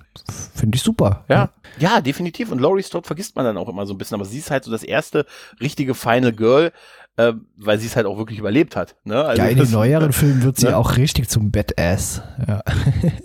finde 0.55 0.75
ich 0.77 0.81
super. 0.83 1.23
Ja, 1.29 1.49
ja, 1.79 2.01
definitiv. 2.01 2.51
Und 2.51 2.59
Laurie 2.59 2.83
Strode 2.83 3.05
vergisst 3.07 3.35
man 3.35 3.45
dann 3.45 3.57
auch 3.57 3.69
immer 3.69 3.85
so 3.85 3.93
ein 3.93 3.97
bisschen, 3.97 4.15
aber 4.15 4.25
sie 4.25 4.39
ist 4.39 4.51
halt 4.51 4.63
so 4.63 4.71
das 4.71 4.83
erste 4.83 5.25
richtige 5.61 5.93
Final 5.93 6.33
Girl, 6.33 6.71
äh, 7.16 7.34
weil 7.57 7.80
sie 7.80 7.86
es 7.86 7.95
halt 7.95 8.07
auch 8.07 8.18
wirklich 8.18 8.39
überlebt 8.39 8.76
hat. 8.76 8.95
Ne? 9.03 9.24
Also 9.24 9.41
Ja, 9.41 9.47
in 9.47 9.57
den 9.57 9.70
neueren 9.72 10.11
Filmen 10.14 10.43
wird 10.43 10.57
sie 10.57 10.68
ne? 10.68 10.78
auch 10.78 10.97
richtig 10.97 11.30
zum 11.30 11.51
Badass. 11.51 12.22
Ja. 12.47 12.64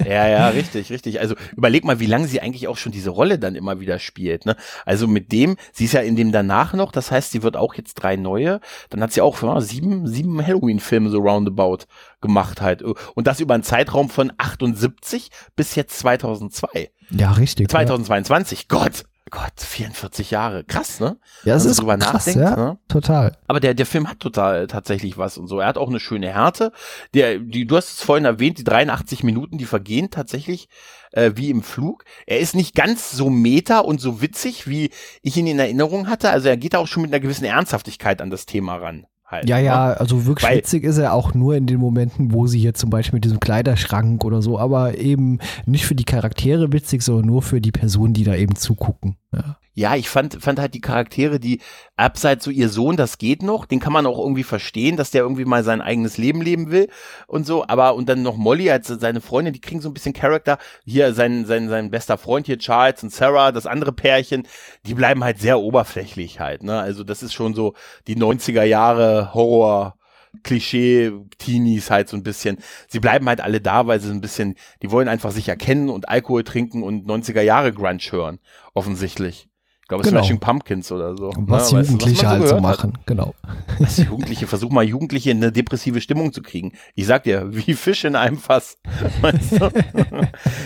Ja, 0.05 0.27
ja, 0.27 0.49
richtig, 0.49 0.91
richtig. 0.91 1.21
Also 1.21 1.35
überleg 1.55 1.85
mal, 1.85 2.01
wie 2.01 2.07
lange 2.07 2.27
sie 2.27 2.41
eigentlich 2.41 2.67
auch 2.69 2.77
schon 2.77 2.93
diese 2.93 3.11
Rolle 3.11 3.39
dann 3.39 3.55
immer 3.55 3.81
wieder 3.81 3.99
spielt. 3.99 4.47
Ne? 4.47 4.57
Also 4.87 5.07
mit 5.07 5.33
dem, 5.33 5.57
sie 5.73 5.85
ist 5.85 5.93
ja 5.93 6.01
in 6.01 6.17
dem 6.17 6.33
danach 6.33 6.73
noch, 6.73 6.93
das 6.93 7.11
heißt, 7.11 7.31
sie 7.31 7.43
wird 7.43 7.57
auch 7.57 7.75
jetzt 7.75 7.95
drei 7.95 8.17
neue. 8.17 8.61
Dann 8.91 9.03
hat 9.03 9.13
sie 9.13 9.21
auch 9.21 9.43
ja, 9.43 9.61
sieben, 9.61 10.07
sieben 10.07 10.45
Halloween-Filme 10.45 11.11
so 11.11 11.19
roundabout 11.19 11.85
gemacht 12.21 12.61
halt. 12.63 12.83
Und 12.83 13.27
das 13.27 13.41
über 13.41 13.55
einen 13.55 13.63
Zeitraum 13.63 14.09
von 14.09 14.33
78 14.39 15.31
bis 15.57 15.75
jetzt 15.75 15.99
2002. 15.99 16.91
ja, 17.11 17.33
richtig. 17.33 17.69
2022, 17.69 18.69
Gott, 18.69 19.05
Gott, 19.31 19.53
44 19.57 20.31
Jahre. 20.31 20.65
Krass, 20.65 21.01
ne? 21.01 21.19
Ja, 21.45 21.55
das 21.55 21.65
Wenn 21.65 21.67
man 21.67 21.71
ist 21.71 21.81
drüber 21.81 21.99
krass, 21.99 22.27
nachdenkt, 22.27 22.41
ja. 22.41 22.57
ne? 22.57 22.79
Total. 22.89 23.37
Aber 23.47 23.61
der, 23.61 23.75
der 23.75 23.87
Film 23.87 24.09
hat 24.09 24.21
total 24.21 24.67
tatsächlich 24.67 25.19
was 25.19 25.39
und 25.39 25.47
so. 25.47 25.61
Er 25.61 25.67
hat 25.67 25.79
auch 25.79 25.89
eine 25.89 26.01
schöne 26.01 26.33
Härte. 26.33 26.73
Der, 27.15 27.39
die, 27.39 27.67
du 27.67 27.77
hast 27.77 27.99
es 27.99 28.03
vorhin 28.03 28.25
erwähnt, 28.25 28.59
die 28.59 28.65
83 28.65 29.25
Minuten, 29.25 29.59
die 29.59 29.65
vergehen 29.65 30.11
tatsächlich 30.11 30.69
äh, 31.13 31.33
wie 31.35 31.51
im 31.51 31.63
Flug. 31.63 32.05
Er 32.27 32.39
ist 32.41 32.55
nicht 32.55 32.75
ganz 32.75 33.11
so 33.11 33.31
meta 33.31 33.81
und 33.81 34.01
so 34.01 34.21
witzig, 34.21 34.67
wie 34.67 34.91
ich 35.23 35.37
ihn 35.37 35.47
in 35.47 35.59
Erinnerung 35.59 36.09
hatte. 36.09 36.31
Also 36.31 36.49
er 36.49 36.57
geht 36.57 36.77
auch 36.77 36.87
schon 36.87 37.03
mit 37.03 37.13
einer 37.13 37.21
gewissen 37.21 37.45
Ernsthaftigkeit 37.45 38.21
an 38.21 38.31
das 38.31 38.47
Thema 38.47 38.77
ran. 38.77 39.07
Halt, 39.31 39.47
Ja, 39.47 39.59
ne? 39.59 39.65
ja, 39.65 39.93
also 39.93 40.25
wirklich 40.25 40.49
Weil- 40.51 40.57
witzig 40.59 40.85
ist 40.85 40.97
er 40.97 41.13
auch 41.13 41.35
nur 41.35 41.55
in 41.55 41.67
den 41.67 41.79
Momenten, 41.79 42.33
wo 42.33 42.47
sie 42.47 42.59
hier 42.59 42.73
zum 42.73 42.89
Beispiel 42.89 43.19
mit 43.19 43.25
diesem 43.27 43.41
Kleiderschrank 43.41 44.25
oder 44.25 44.41
so, 44.41 44.59
aber 44.59 44.97
eben 44.97 45.39
nicht 45.67 45.85
für 45.85 45.95
die 45.95 46.05
Charaktere 46.05 46.73
witzig, 46.73 47.03
sondern 47.03 47.27
nur 47.27 47.43
für 47.43 47.61
die 47.61 47.71
Personen, 47.73 48.15
die 48.15 48.25
da 48.25 48.35
eben 48.35 48.57
zugucken. 48.57 49.17
Ja. 49.33 49.59
Ja, 49.75 49.95
ich 49.95 50.09
fand, 50.09 50.43
fand 50.43 50.59
halt 50.59 50.75
die 50.75 50.81
Charaktere, 50.81 51.39
die 51.39 51.61
abseits 51.97 52.45
so 52.45 52.51
ihr 52.51 52.69
Sohn, 52.69 52.97
das 52.97 53.17
geht 53.19 53.45
noch, 53.45 53.65
den 53.65 53.79
kann 53.79 53.93
man 53.93 54.07
auch 54.07 54.19
irgendwie 54.19 54.43
verstehen, 54.43 54.97
dass 54.97 55.13
der 55.13 55.23
irgendwie 55.23 55.45
mal 55.45 55.63
sein 55.63 55.81
eigenes 55.81 56.19
Leben 56.19 56.43
leben 56.43 56.73
will 56.73 56.89
und 57.29 57.47
so, 57.47 57.65
aber 57.69 57.95
und 57.95 58.09
dann 58.09 58.23
noch 58.23 58.37
Molly 58.37 58.71
als 58.73 58.89
seine 58.89 59.21
Freundin, 59.21 59.55
die 59.55 59.61
kriegen 59.61 59.81
so 59.81 59.89
ein 59.89 59.95
bisschen 59.95 60.15
Charakter. 60.15 60.59
Hier 60.85 61.15
sein, 61.15 61.45
sein, 61.47 61.69
sein 61.69 61.93
bester 61.93 62.19
Freund 62.19 62.47
hier, 62.47 62.59
Charles 62.59 63.05
und 63.05 63.13
Sarah, 63.13 63.53
das 63.53 63.67
andere 63.67 63.93
Pärchen, 63.93 64.49
die 64.85 64.95
bleiben 64.95 65.23
halt 65.23 65.39
sehr 65.39 65.61
oberflächlich 65.61 66.41
halt, 66.41 66.65
ne? 66.65 66.81
Also 66.81 67.05
das 67.05 67.23
ist 67.23 67.33
schon 67.35 67.55
so 67.55 67.75
die 68.09 68.17
90er 68.17 68.65
Jahre 68.65 69.33
Horror. 69.35 69.98
Klischee-Teenies 70.43 71.91
halt 71.91 72.09
so 72.09 72.17
ein 72.17 72.23
bisschen. 72.23 72.59
Sie 72.89 73.01
bleiben 73.01 73.29
halt 73.29 73.41
alle 73.41 73.61
da, 73.61 73.87
weil 73.87 74.01
sie 74.01 74.11
ein 74.11 74.21
bisschen, 74.21 74.57
die 74.83 74.91
wollen 74.91 75.09
einfach 75.09 75.31
sich 75.31 75.49
erkennen 75.49 75.89
und 75.89 76.09
Alkohol 76.09 76.45
trinken 76.45 76.83
und 76.83 77.07
90er 77.07 77.43
Jahre 77.43 77.73
Grunge 77.73 77.99
hören, 78.11 78.39
offensichtlich. 78.75 79.49
Ich 79.89 79.91
glaube, 79.91 80.05
Genau. 80.05 80.19
Smashing 80.21 80.39
Pumpkins 80.39 80.93
oder 80.93 81.17
so. 81.17 81.31
Was 81.39 81.73
Ne, 81.73 81.79
weißt 81.79 81.89
du, 81.89 81.93
Jugendliche 81.95 82.23
man 82.27 82.31
halt 82.33 82.43
so 82.43 82.57
gehört 82.57 82.67
hat? 82.67 82.79
machen, 82.85 82.99
genau. 83.07 83.35
Was 83.79 83.97
Jugendliche, 83.97 84.47
versuch 84.47 84.69
mal 84.71 84.85
Jugendliche 84.85 85.31
in 85.31 85.39
eine 85.39 85.51
depressive 85.51 86.03
Stimmung 86.03 86.35
zu 86.35 86.43
kriegen. 86.43 86.73
Ich 86.95 87.07
sag 87.07 87.23
dir, 87.23 87.47
wie 87.55 87.73
Fisch 87.73 88.05
in 88.05 88.15
einem 88.15 88.37
Fass. 88.37 88.77
Weißt 89.23 89.53
du? 89.53 89.71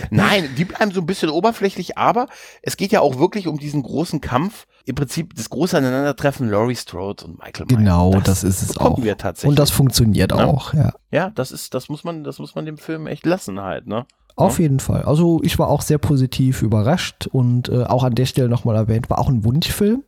Nein, 0.09 0.49
die 0.57 0.65
bleiben 0.65 0.91
so 0.91 0.99
ein 0.99 1.05
bisschen 1.05 1.29
oberflächlich, 1.29 1.97
aber 1.97 2.27
es 2.61 2.75
geht 2.75 2.91
ja 2.91 2.99
auch 2.99 3.17
wirklich 3.17 3.47
um 3.47 3.57
diesen 3.57 3.81
großen 3.83 4.19
Kampf. 4.19 4.65
Im 4.85 4.95
Prinzip 4.95 5.33
das 5.35 5.49
große 5.49 5.77
Aneinandertreffen 5.77 6.49
Laurie 6.49 6.75
Strode 6.75 7.23
und 7.23 7.39
Michael 7.39 7.65
Myers. 7.67 7.77
Genau, 7.79 8.19
das, 8.25 8.43
ist 8.43 8.61
es 8.61 8.75
auch. 8.77 9.01
wir 9.01 9.17
tatsächlich. 9.17 9.49
Und 9.51 9.57
das 9.59 9.71
funktioniert 9.71 10.31
Ja. 10.33 10.45
auch, 10.45 10.73
ja. 10.73 10.91
ja, 11.11 11.29
das 11.29 11.53
ist, 11.53 11.73
das 11.73 11.87
muss 11.87 12.03
man, 12.03 12.25
das 12.25 12.39
muss 12.39 12.55
man 12.55 12.65
dem 12.65 12.77
Film 12.77 13.07
echt 13.07 13.25
lassen 13.25 13.61
halt, 13.61 13.87
ne? 13.87 14.05
Auf 14.35 14.59
jeden 14.59 14.79
Fall. 14.79 15.03
Also 15.03 15.39
ich 15.43 15.59
war 15.59 15.69
auch 15.69 15.81
sehr 15.81 15.97
positiv 15.99 16.61
überrascht 16.61 17.27
und 17.31 17.69
äh, 17.69 17.83
auch 17.83 18.03
an 18.03 18.15
der 18.15 18.25
Stelle 18.25 18.49
nochmal 18.49 18.75
erwähnt, 18.75 19.09
war 19.09 19.19
auch 19.19 19.29
ein 19.29 19.43
Wunschfilm, 19.43 20.03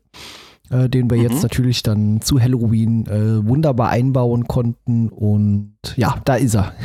äh, 0.71 0.89
den 0.89 1.09
wir 1.09 1.17
Mhm. 1.17 1.23
jetzt 1.23 1.43
natürlich 1.43 1.84
dann 1.84 2.21
zu 2.21 2.39
Halloween 2.41 3.05
äh, 3.05 3.47
wunderbar 3.47 3.89
einbauen 3.89 4.47
konnten 4.47 5.09
und 5.09 5.76
ja, 5.95 6.15
da 6.26 6.36
ist 6.36 6.55
er. 6.55 6.73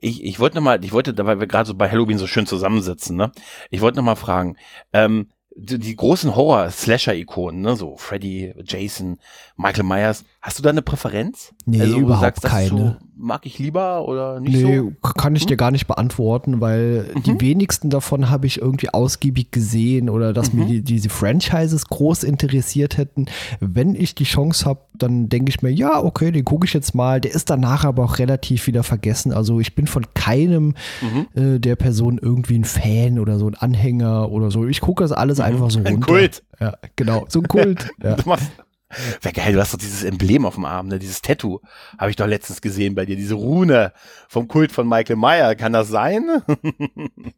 Ich, 0.00 0.22
ich 0.24 0.38
wollte 0.38 0.56
noch 0.56 0.62
mal, 0.62 0.84
ich 0.84 0.92
wollte, 0.92 1.12
da 1.12 1.26
weil 1.26 1.40
wir 1.40 1.46
gerade 1.48 1.66
so 1.66 1.74
bei 1.74 1.90
Halloween 1.90 2.18
so 2.18 2.26
schön 2.28 2.46
zusammensitzen, 2.46 3.16
ne? 3.16 3.32
Ich 3.70 3.80
wollte 3.80 3.96
noch 3.96 4.04
mal 4.04 4.14
fragen, 4.14 4.56
ähm, 4.92 5.28
die, 5.56 5.78
die 5.78 5.96
großen 5.96 6.36
Horror-Slasher-Ikonen, 6.36 7.60
ne, 7.60 7.74
so 7.74 7.96
Freddy, 7.96 8.54
Jason, 8.64 9.18
Michael 9.56 9.82
Myers, 9.82 10.24
hast 10.40 10.58
du 10.58 10.62
da 10.62 10.70
eine 10.70 10.82
Präferenz? 10.82 11.52
Nee, 11.66 11.78
du 11.78 11.98
überhaupt 11.98 12.44
das 12.44 12.44
ist 12.44 12.50
keine. 12.70 12.98
Mag 13.20 13.44
ich 13.46 13.58
lieber 13.58 14.06
oder 14.06 14.38
nicht 14.38 14.52
nee, 14.62 14.78
so? 14.78 14.92
kann 15.14 15.34
ich 15.34 15.44
dir 15.44 15.56
gar 15.56 15.72
nicht 15.72 15.86
beantworten, 15.88 16.60
weil 16.60 17.06
die 17.26 17.32
Mhm. 17.32 17.40
wenigsten 17.40 17.90
davon 17.90 18.30
habe 18.30 18.46
ich 18.46 18.60
irgendwie 18.62 18.90
ausgiebig 18.90 19.50
gesehen 19.50 20.08
oder 20.08 20.32
dass 20.32 20.52
Mhm. 20.52 20.58
mir 20.60 20.66
die, 20.66 20.82
diese 20.82 21.08
Franchises 21.08 21.86
groß 21.88 22.22
interessiert 22.22 22.96
hätten. 22.96 23.26
Wenn 23.60 23.94
ich 23.96 24.14
die 24.14 24.24
Chance 24.24 24.64
habe, 24.66 24.80
dann 24.96 25.28
denke 25.28 25.50
ich 25.50 25.62
mir, 25.62 25.70
ja, 25.70 26.02
okay, 26.02 26.30
den 26.30 26.44
gucke 26.44 26.64
ich 26.66 26.72
jetzt 26.74 26.94
mal. 26.94 27.20
Der 27.20 27.34
ist 27.34 27.50
danach 27.50 27.84
aber 27.84 28.04
auch 28.04 28.18
relativ 28.18 28.66
wieder 28.68 28.82
vergessen. 28.84 29.32
Also 29.32 29.58
ich 29.60 29.74
bin 29.74 29.86
von 29.88 30.06
keinem 30.14 30.74
Mhm. 31.02 31.26
äh, 31.34 31.58
der 31.58 31.74
Personen 31.76 32.18
irgendwie 32.18 32.56
ein 32.58 32.64
Fan 32.64 33.18
oder 33.18 33.38
so 33.38 33.48
ein 33.48 33.54
Anhänger 33.56 34.30
oder 34.30 34.50
so. 34.52 34.66
Ich 34.66 34.80
gucke 34.80 35.02
das 35.02 35.10
alles 35.12 35.40
einfach 35.40 35.70
so 35.70 35.80
Mhm. 35.80 35.86
Ein 35.86 35.92
runter. 35.94 36.06
Kult. 36.06 36.42
Ja, 36.60 36.74
genau, 36.96 37.24
so 37.28 37.40
ein 37.40 37.48
Kult. 37.48 37.88
ja. 38.02 38.14
Du 38.16 38.28
machst, 38.28 38.50
Wäre 39.22 39.34
geil, 39.34 39.52
du 39.52 39.60
hast 39.60 39.74
doch 39.74 39.78
dieses 39.78 40.02
Emblem 40.02 40.46
auf 40.46 40.54
dem 40.54 40.64
Arm, 40.64 40.88
ne? 40.88 40.98
dieses 40.98 41.20
Tattoo. 41.20 41.60
Habe 41.98 42.10
ich 42.10 42.16
doch 42.16 42.26
letztens 42.26 42.60
gesehen 42.60 42.94
bei 42.94 43.04
dir, 43.04 43.16
diese 43.16 43.34
Rune 43.34 43.92
vom 44.28 44.48
Kult 44.48 44.72
von 44.72 44.88
Michael 44.88 45.16
Meyer. 45.16 45.54
Kann 45.54 45.72
das 45.72 45.88
sein? 45.88 46.24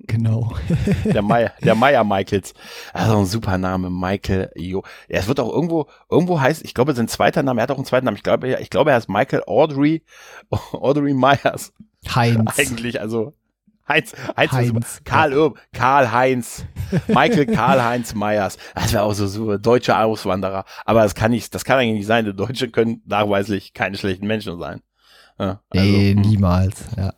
Genau. 0.06 0.52
Der 1.04 1.22
Meyer, 1.22 1.52
der 1.62 1.76
Meyer 1.76 2.02
Michaels. 2.02 2.52
Also 2.92 3.16
ein 3.16 3.26
super 3.26 3.58
Name, 3.58 3.90
Michael 3.90 4.50
Jo. 4.56 4.82
Ja, 5.08 5.20
es 5.20 5.28
wird 5.28 5.38
auch 5.38 5.52
irgendwo, 5.52 5.86
irgendwo 6.10 6.40
heißt, 6.40 6.64
ich 6.64 6.74
glaube, 6.74 6.94
sein 6.94 7.06
zweiter 7.06 7.44
Name, 7.44 7.60
er 7.60 7.62
hat 7.64 7.70
auch 7.70 7.76
einen 7.76 7.84
zweiten 7.84 8.06
Namen. 8.06 8.16
Ich 8.16 8.24
glaube, 8.24 8.58
ich 8.60 8.70
glaube, 8.70 8.90
er 8.90 8.96
heißt 8.96 9.08
Michael 9.08 9.44
Audrey, 9.46 10.02
Audrey 10.50 11.14
Myers. 11.14 11.72
Heinz. 12.12 12.58
Eigentlich, 12.58 13.00
also 13.00 13.34
Heinz, 13.90 14.14
Heinz, 14.36 14.52
Heinz, 14.52 15.00
Karl 15.04 15.32
Irb, 15.32 15.58
Karl 15.72 16.12
Heinz, 16.12 16.64
Michael 17.08 17.46
Karl 17.46 17.82
Heinz 17.84 18.14
Meyers. 18.14 18.56
Das 18.74 18.92
wäre 18.92 19.02
auch 19.02 19.14
so 19.14 19.26
super, 19.26 19.58
deutsche 19.58 19.98
Auswanderer. 19.98 20.64
Aber 20.84 21.02
das 21.02 21.14
kann 21.14 21.32
nicht, 21.32 21.54
das 21.54 21.64
kann 21.64 21.78
eigentlich 21.78 21.98
nicht 21.98 22.06
sein. 22.06 22.24
Die 22.24 22.34
Deutsche 22.34 22.70
können 22.70 23.02
nachweislich 23.06 23.74
keine 23.74 23.96
schlechten 23.96 24.26
Menschen 24.26 24.58
sein. 24.60 24.80
Ja, 25.38 25.60
also, 25.70 25.84
Nee, 25.84 26.12
hm. 26.12 26.20
niemals. 26.20 26.84
Ja. 26.96 27.12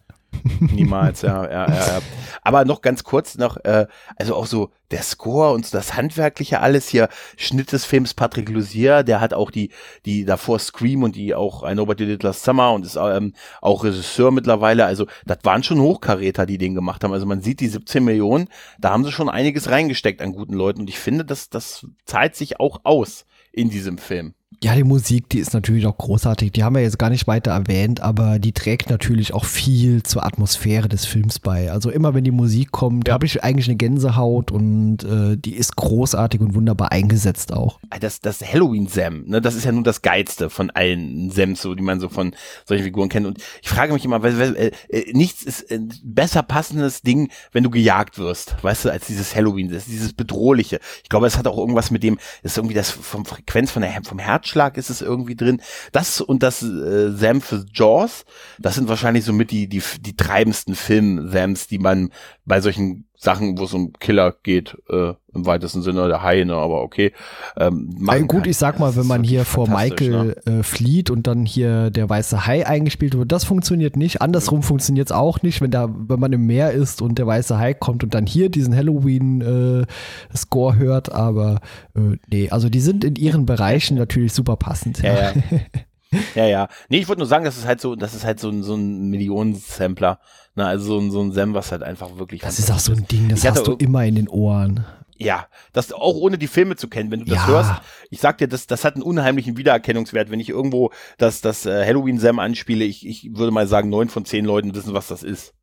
Niemals, 0.61 1.23
ja, 1.23 1.45
ja, 1.45 1.69
ja, 1.69 1.75
ja. 1.75 2.01
Aber 2.43 2.65
noch 2.65 2.81
ganz 2.81 3.05
kurz 3.05 3.39
noch, 3.39 3.57
äh, 3.65 3.87
also 4.17 4.35
auch 4.35 4.47
so 4.47 4.71
der 4.91 5.03
Score 5.03 5.53
und 5.53 5.67
so 5.67 5.77
das 5.77 5.95
Handwerkliche 5.97 6.61
alles 6.61 6.89
hier, 6.89 7.09
Schnitt 7.37 7.73
des 7.73 7.85
Films 7.85 8.15
Patrick 8.15 8.49
Lussier, 8.49 9.03
der 9.03 9.21
hat 9.21 9.35
auch 9.35 9.51
die, 9.51 9.71
die 10.05 10.25
davor 10.25 10.59
Scream 10.59 11.03
und 11.03 11.17
die 11.17 11.35
auch 11.35 11.63
What 11.63 12.01
You 12.01 12.07
Did 12.07 12.23
Last 12.23 12.45
Summer 12.45 12.73
und 12.73 12.85
ist 12.85 12.97
ähm, 12.97 13.35
auch 13.61 13.85
Regisseur 13.85 14.31
mittlerweile, 14.31 14.85
also 14.85 15.07
das 15.25 15.39
waren 15.45 15.63
schon 15.63 15.81
Hochkaräter, 15.81 16.47
die 16.47 16.59
den 16.59 16.75
gemacht 16.75 17.05
haben. 17.05 17.13
Also 17.13 17.27
man 17.27 17.43
sieht 17.43 17.61
die 17.61 17.69
17 17.69 18.05
Millionen, 18.05 18.49
da 18.79 18.91
haben 18.91 19.05
sie 19.05 19.13
schon 19.13 19.29
einiges 19.29 19.71
reingesteckt 19.71 20.21
an 20.21 20.33
guten 20.33 20.55
Leuten 20.55 20.81
und 20.81 20.89
ich 20.89 20.99
finde, 20.99 21.25
das, 21.25 21.49
das 21.49 21.87
zahlt 22.05 22.37
sich 22.37 22.61
auch 22.61 22.81
aus 22.85 23.25
in 23.53 23.71
diesem 23.71 23.99
Film. 23.99 24.35
Ja, 24.63 24.77
die 24.77 24.85
Musik, 24.85 25.29
die 25.29 25.41
ist 25.41 25.55
natürlich 25.55 25.87
auch 25.87 25.99
großartig. 25.99 26.53
Die 26.53 26.63
haben 26.63 26.77
wir 26.77 26.83
jetzt 26.83 26.97
gar 26.97 27.11
nicht 27.11 27.27
weiter 27.27 27.51
erwähnt, 27.51 28.01
aber 28.01 28.39
die 28.39 28.53
trägt 28.53 28.91
natürlich 28.91 29.35
auch 29.35 29.45
viel 29.45 30.05
zur 30.05 30.25
Atmosphäre 30.25 30.89
des 30.89 31.05
Films 31.05 31.41
bei. 31.41 31.73
Also 31.73 31.91
immer 31.91 32.15
wenn 32.15 32.23
die 32.23 32.31
Musik 32.31 32.71
kommt, 32.71 33.09
Ja. 33.09 33.15
habe 33.15 33.27
ich 33.27 33.43
eigentlich 33.43 33.67
eine 33.67 33.75
Gänsehaut 33.77 34.53
und 34.53 35.03
äh, 35.03 35.37
die 35.37 35.55
ist 35.57 35.75
großartig 35.75 36.41
und 36.41 36.55
wunderbar 36.55 36.93
eingesetzt 36.93 37.53
auch. 37.53 37.81
das, 37.99 38.21
das 38.21 38.41
Halloween-Sam, 38.41 39.25
ne, 39.27 39.41
das 39.41 39.57
ist 39.57 39.65
ja 39.65 39.73
nun 39.73 39.83
das 39.83 40.01
Geilste 40.01 40.49
von 40.49 40.71
allen 40.71 41.33
Sams, 41.33 41.61
so, 41.61 41.75
die 41.75 41.83
man 41.83 41.99
so 41.99 42.09
von 42.09 42.33
solchen 42.65 42.85
Figuren 42.85 43.09
kennt. 43.09 43.27
Und 43.27 43.39
ich 43.63 43.69
frage 43.69 43.93
mich 43.93 44.05
immer, 44.05 44.23
weil, 44.23 44.39
weil, 44.39 44.55
äh, 44.55 44.71
äh, 44.91 45.13
nichts 45.13 45.43
ist 45.43 45.73
ein 45.73 45.93
besser 46.05 46.45
passendes 46.45 47.03
Ding, 47.03 47.33
wenn 47.51 47.65
du 47.65 47.71
gejagt 47.71 48.17
wirst, 48.17 48.55
weißt 48.63 48.85
du, 48.85 48.91
als 48.91 49.09
dieses 49.09 49.35
Halloween, 49.35 49.69
dieses 49.71 50.13
Bedrohliche. 50.13 50.79
Ich 51.03 51.09
glaube, 51.09 51.27
es 51.27 51.37
hat 51.37 51.49
auch 51.49 51.59
irgendwas 51.59 51.91
mit 51.91 52.05
dem, 52.05 52.17
das 52.45 52.53
ist 52.53 52.59
irgendwie 52.59 52.77
das 52.77 52.91
vom 52.93 53.25
Frequenz 53.25 53.73
von 53.73 53.83
der, 53.83 54.01
vom 54.05 54.21
Herzschlag 54.53 54.77
ist 54.77 54.91
es 54.91 55.01
irgendwie 55.01 55.35
drin. 55.35 55.61
Das 55.93 56.21
und 56.21 56.43
das 56.43 56.63
äh, 56.63 57.11
Sam 57.13 57.41
für 57.41 57.65
Jaws, 57.73 58.25
das 58.59 58.75
sind 58.75 58.89
wahrscheinlich 58.89 59.25
somit 59.25 59.51
die, 59.51 59.69
die, 59.69 59.83
die 60.01 60.15
treibendsten 60.15 60.75
Film-Sams, 60.75 61.69
die 61.69 61.79
man 61.79 62.11
bei 62.45 62.61
solchen 62.61 63.09
Sachen, 63.23 63.57
wo 63.57 63.65
es 63.65 63.73
um 63.73 63.93
Killer 64.01 64.35
geht, 64.43 64.77
äh, 64.91 65.15
im 65.33 65.47
weitesten 65.47 65.81
Sinne 65.81 66.09
der 66.09 66.25
Hai, 66.25 66.43
ne, 66.43 66.57
aber 66.57 66.83
okay. 66.83 67.13
Ähm, 67.57 68.09
Äh, 68.11 68.23
gut, 68.23 68.43
kann. 68.43 68.51
ich 68.51 68.57
sag 68.57 68.81
mal, 68.81 68.97
wenn 68.97 69.07
man 69.07 69.23
hier 69.23 69.45
vor 69.45 69.69
Michael 69.69 70.35
ne? 70.45 70.59
äh, 70.59 70.63
flieht 70.65 71.09
und 71.09 71.29
dann 71.29 71.47
hier 71.47 71.91
der 71.91 72.11
weiße 72.11 72.47
Hai 72.47 72.67
eingespielt 72.67 73.17
wird, 73.17 73.31
das 73.31 73.45
funktioniert 73.45 73.97
nicht. 73.97 74.23
Andersrum 74.23 74.65
funktioniert 74.65 75.07
es 75.07 75.13
auch 75.13 75.41
nicht, 75.43 75.61
wenn 75.61 75.71
da, 75.71 75.89
wenn 75.89 76.19
man 76.19 76.33
im 76.33 76.47
Meer 76.47 76.73
ist 76.73 77.01
und 77.01 77.17
der 77.17 77.29
weiße 77.29 77.57
Hai 77.57 77.75
kommt 77.75 78.03
und 78.03 78.13
dann 78.13 78.27
hier 78.27 78.49
diesen 78.49 78.75
Halloween-Score 78.75 80.77
hört, 80.77 81.13
aber 81.13 81.61
äh, 81.95 82.17
nee, 82.29 82.51
also 82.51 82.69
die 82.69 82.81
sind 82.81 83.05
in 83.05 83.15
ihren 83.15 83.47
Bereichen 83.47 83.97
natürlich 83.97 84.33
super 84.33 84.57
passend. 84.57 85.01
Ja, 85.01 85.15
ja. 85.15 85.33
ja, 86.35 86.47
ja. 86.47 86.69
Nee, 86.89 86.99
ich 86.99 87.09
wollte 87.09 87.21
nur 87.21 87.29
sagen, 87.29 87.45
das 87.45 87.57
ist 87.57 87.67
halt 87.67 87.81
so, 87.81 87.95
das 87.97 88.15
ist 88.15 88.25
halt 88.25 88.41
so 88.41 88.49
ein, 88.49 88.63
so 88.63 88.75
ein 88.75 89.09
Millionen-Sampler. 89.11 90.21
Ne, 90.55 90.67
also 90.67 90.85
so 90.85 90.99
ein, 90.99 91.11
so 91.11 91.23
ein 91.23 91.33
Sam, 91.33 91.55
was 91.55 91.73
halt 91.73 91.83
einfach 91.83 92.19
wirklich. 92.19 92.43
Das 92.43 92.59
ist 92.59 92.71
auch 92.71 92.79
so 92.79 92.93
ein 92.93 93.07
Ding, 93.09 93.29
das 93.29 93.45
hast 93.45 93.67
du 93.67 93.73
immer 93.73 94.05
in 94.05 94.17
den 94.17 94.29
Ohren. 94.29 94.85
Ja, 95.17 95.47
das 95.73 95.93
auch 95.93 96.17
ohne 96.17 96.37
die 96.37 96.49
Filme 96.49 96.77
zu 96.77 96.89
kennen, 96.89 97.11
wenn 97.11 97.21
du 97.21 97.27
das 97.27 97.37
Ja. 97.39 97.47
hörst. 97.47 97.73
Ich 98.11 98.21
sag 98.21 98.39
dir, 98.39 98.49
das, 98.49 98.67
das 98.67 98.85
hat 98.85 98.95
einen 98.95 99.03
unheimlichen 99.03 99.57
Wiedererkennungswert. 99.57 100.31
Wenn 100.31 100.41
ich 100.41 100.49
irgendwo 100.49 100.91
das, 101.17 101.41
das 101.41 101.65
äh, 101.65 101.87
Halloween 101.87 102.19
Sam 102.19 102.39
anspiele, 102.39 102.85
ich, 102.85 103.07
ich 103.07 103.31
würde 103.33 103.53
mal 103.53 103.67
sagen, 103.69 103.89
neun 103.89 104.09
von 104.09 104.25
zehn 104.25 104.45
Leuten 104.45 104.75
wissen, 104.75 104.95
was 104.95 105.07
das 105.09 105.23
ist. 105.23 105.55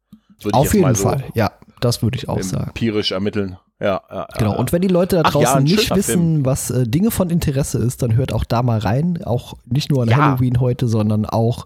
Würde 0.42 0.58
Auf 0.58 0.74
jeden 0.74 0.96
so 0.96 1.04
Fall, 1.04 1.26
ja, 1.34 1.52
das 1.82 2.02
würde 2.02 2.18
ich 2.18 2.30
auch 2.30 2.42
sagen. 2.42 2.68
empirisch 2.68 3.12
ermitteln. 3.12 3.58
Ja, 3.80 4.02
ja, 4.12 4.28
Genau, 4.38 4.52
ja. 4.54 4.58
und 4.58 4.72
wenn 4.74 4.82
die 4.82 4.88
Leute 4.90 5.16
da 5.18 5.22
ja, 5.24 5.30
draußen 5.30 5.58
ein 5.60 5.64
nicht 5.64 5.96
wissen, 5.96 6.14
Film. 6.34 6.46
was 6.46 6.70
äh, 6.70 6.86
Dinge 6.86 7.12
von 7.12 7.30
Interesse 7.30 7.78
ist, 7.80 8.02
dann 8.02 8.16
hört 8.16 8.34
auch 8.34 8.44
da 8.44 8.62
mal 8.64 8.80
rein. 8.80 9.24
Auch 9.24 9.54
nicht 9.66 9.90
nur 9.90 10.04
an 10.04 10.10
Ja. 10.10 10.18
Halloween 10.18 10.60
heute, 10.60 10.88
sondern 10.88 11.26
auch 11.26 11.66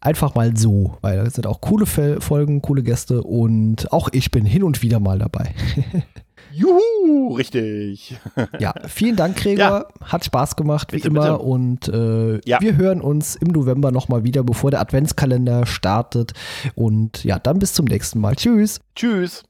einfach 0.00 0.34
mal 0.34 0.56
so, 0.56 0.96
weil 1.02 1.16
da 1.22 1.30
sind 1.30 1.46
auch 1.46 1.60
coole 1.60 1.86
Fel- 1.86 2.20
Folgen, 2.20 2.62
coole 2.62 2.82
Gäste 2.82 3.22
und 3.22 3.92
auch 3.92 4.08
ich 4.12 4.30
bin 4.30 4.44
hin 4.44 4.62
und 4.64 4.82
wieder 4.82 4.98
mal 5.00 5.18
dabei. 5.18 5.54
Juhu, 6.52 7.34
richtig. 7.34 8.16
ja, 8.58 8.72
vielen 8.88 9.16
Dank, 9.16 9.36
Gregor. 9.36 9.88
Hat 10.02 10.24
Spaß 10.24 10.56
gemacht, 10.56 10.92
wie 10.92 10.96
Bitte, 10.96 11.08
immer. 11.08 11.20
bitte. 11.32 11.38
Und 11.38 11.88
äh, 11.88 12.40
Ja. 12.48 12.60
wir 12.60 12.76
hören 12.76 13.00
uns 13.00 13.36
im 13.36 13.48
November 13.48 13.90
nochmal 13.92 14.24
wieder, 14.24 14.42
bevor 14.42 14.70
der 14.70 14.80
Adventskalender 14.80 15.66
startet. 15.66 16.32
Und 16.74 17.24
ja, 17.24 17.38
dann 17.38 17.58
bis 17.58 17.74
zum 17.74 17.84
nächsten 17.84 18.20
Mal. 18.20 18.36
Tschüss. 18.36 18.80
Tschüss. 18.94 19.44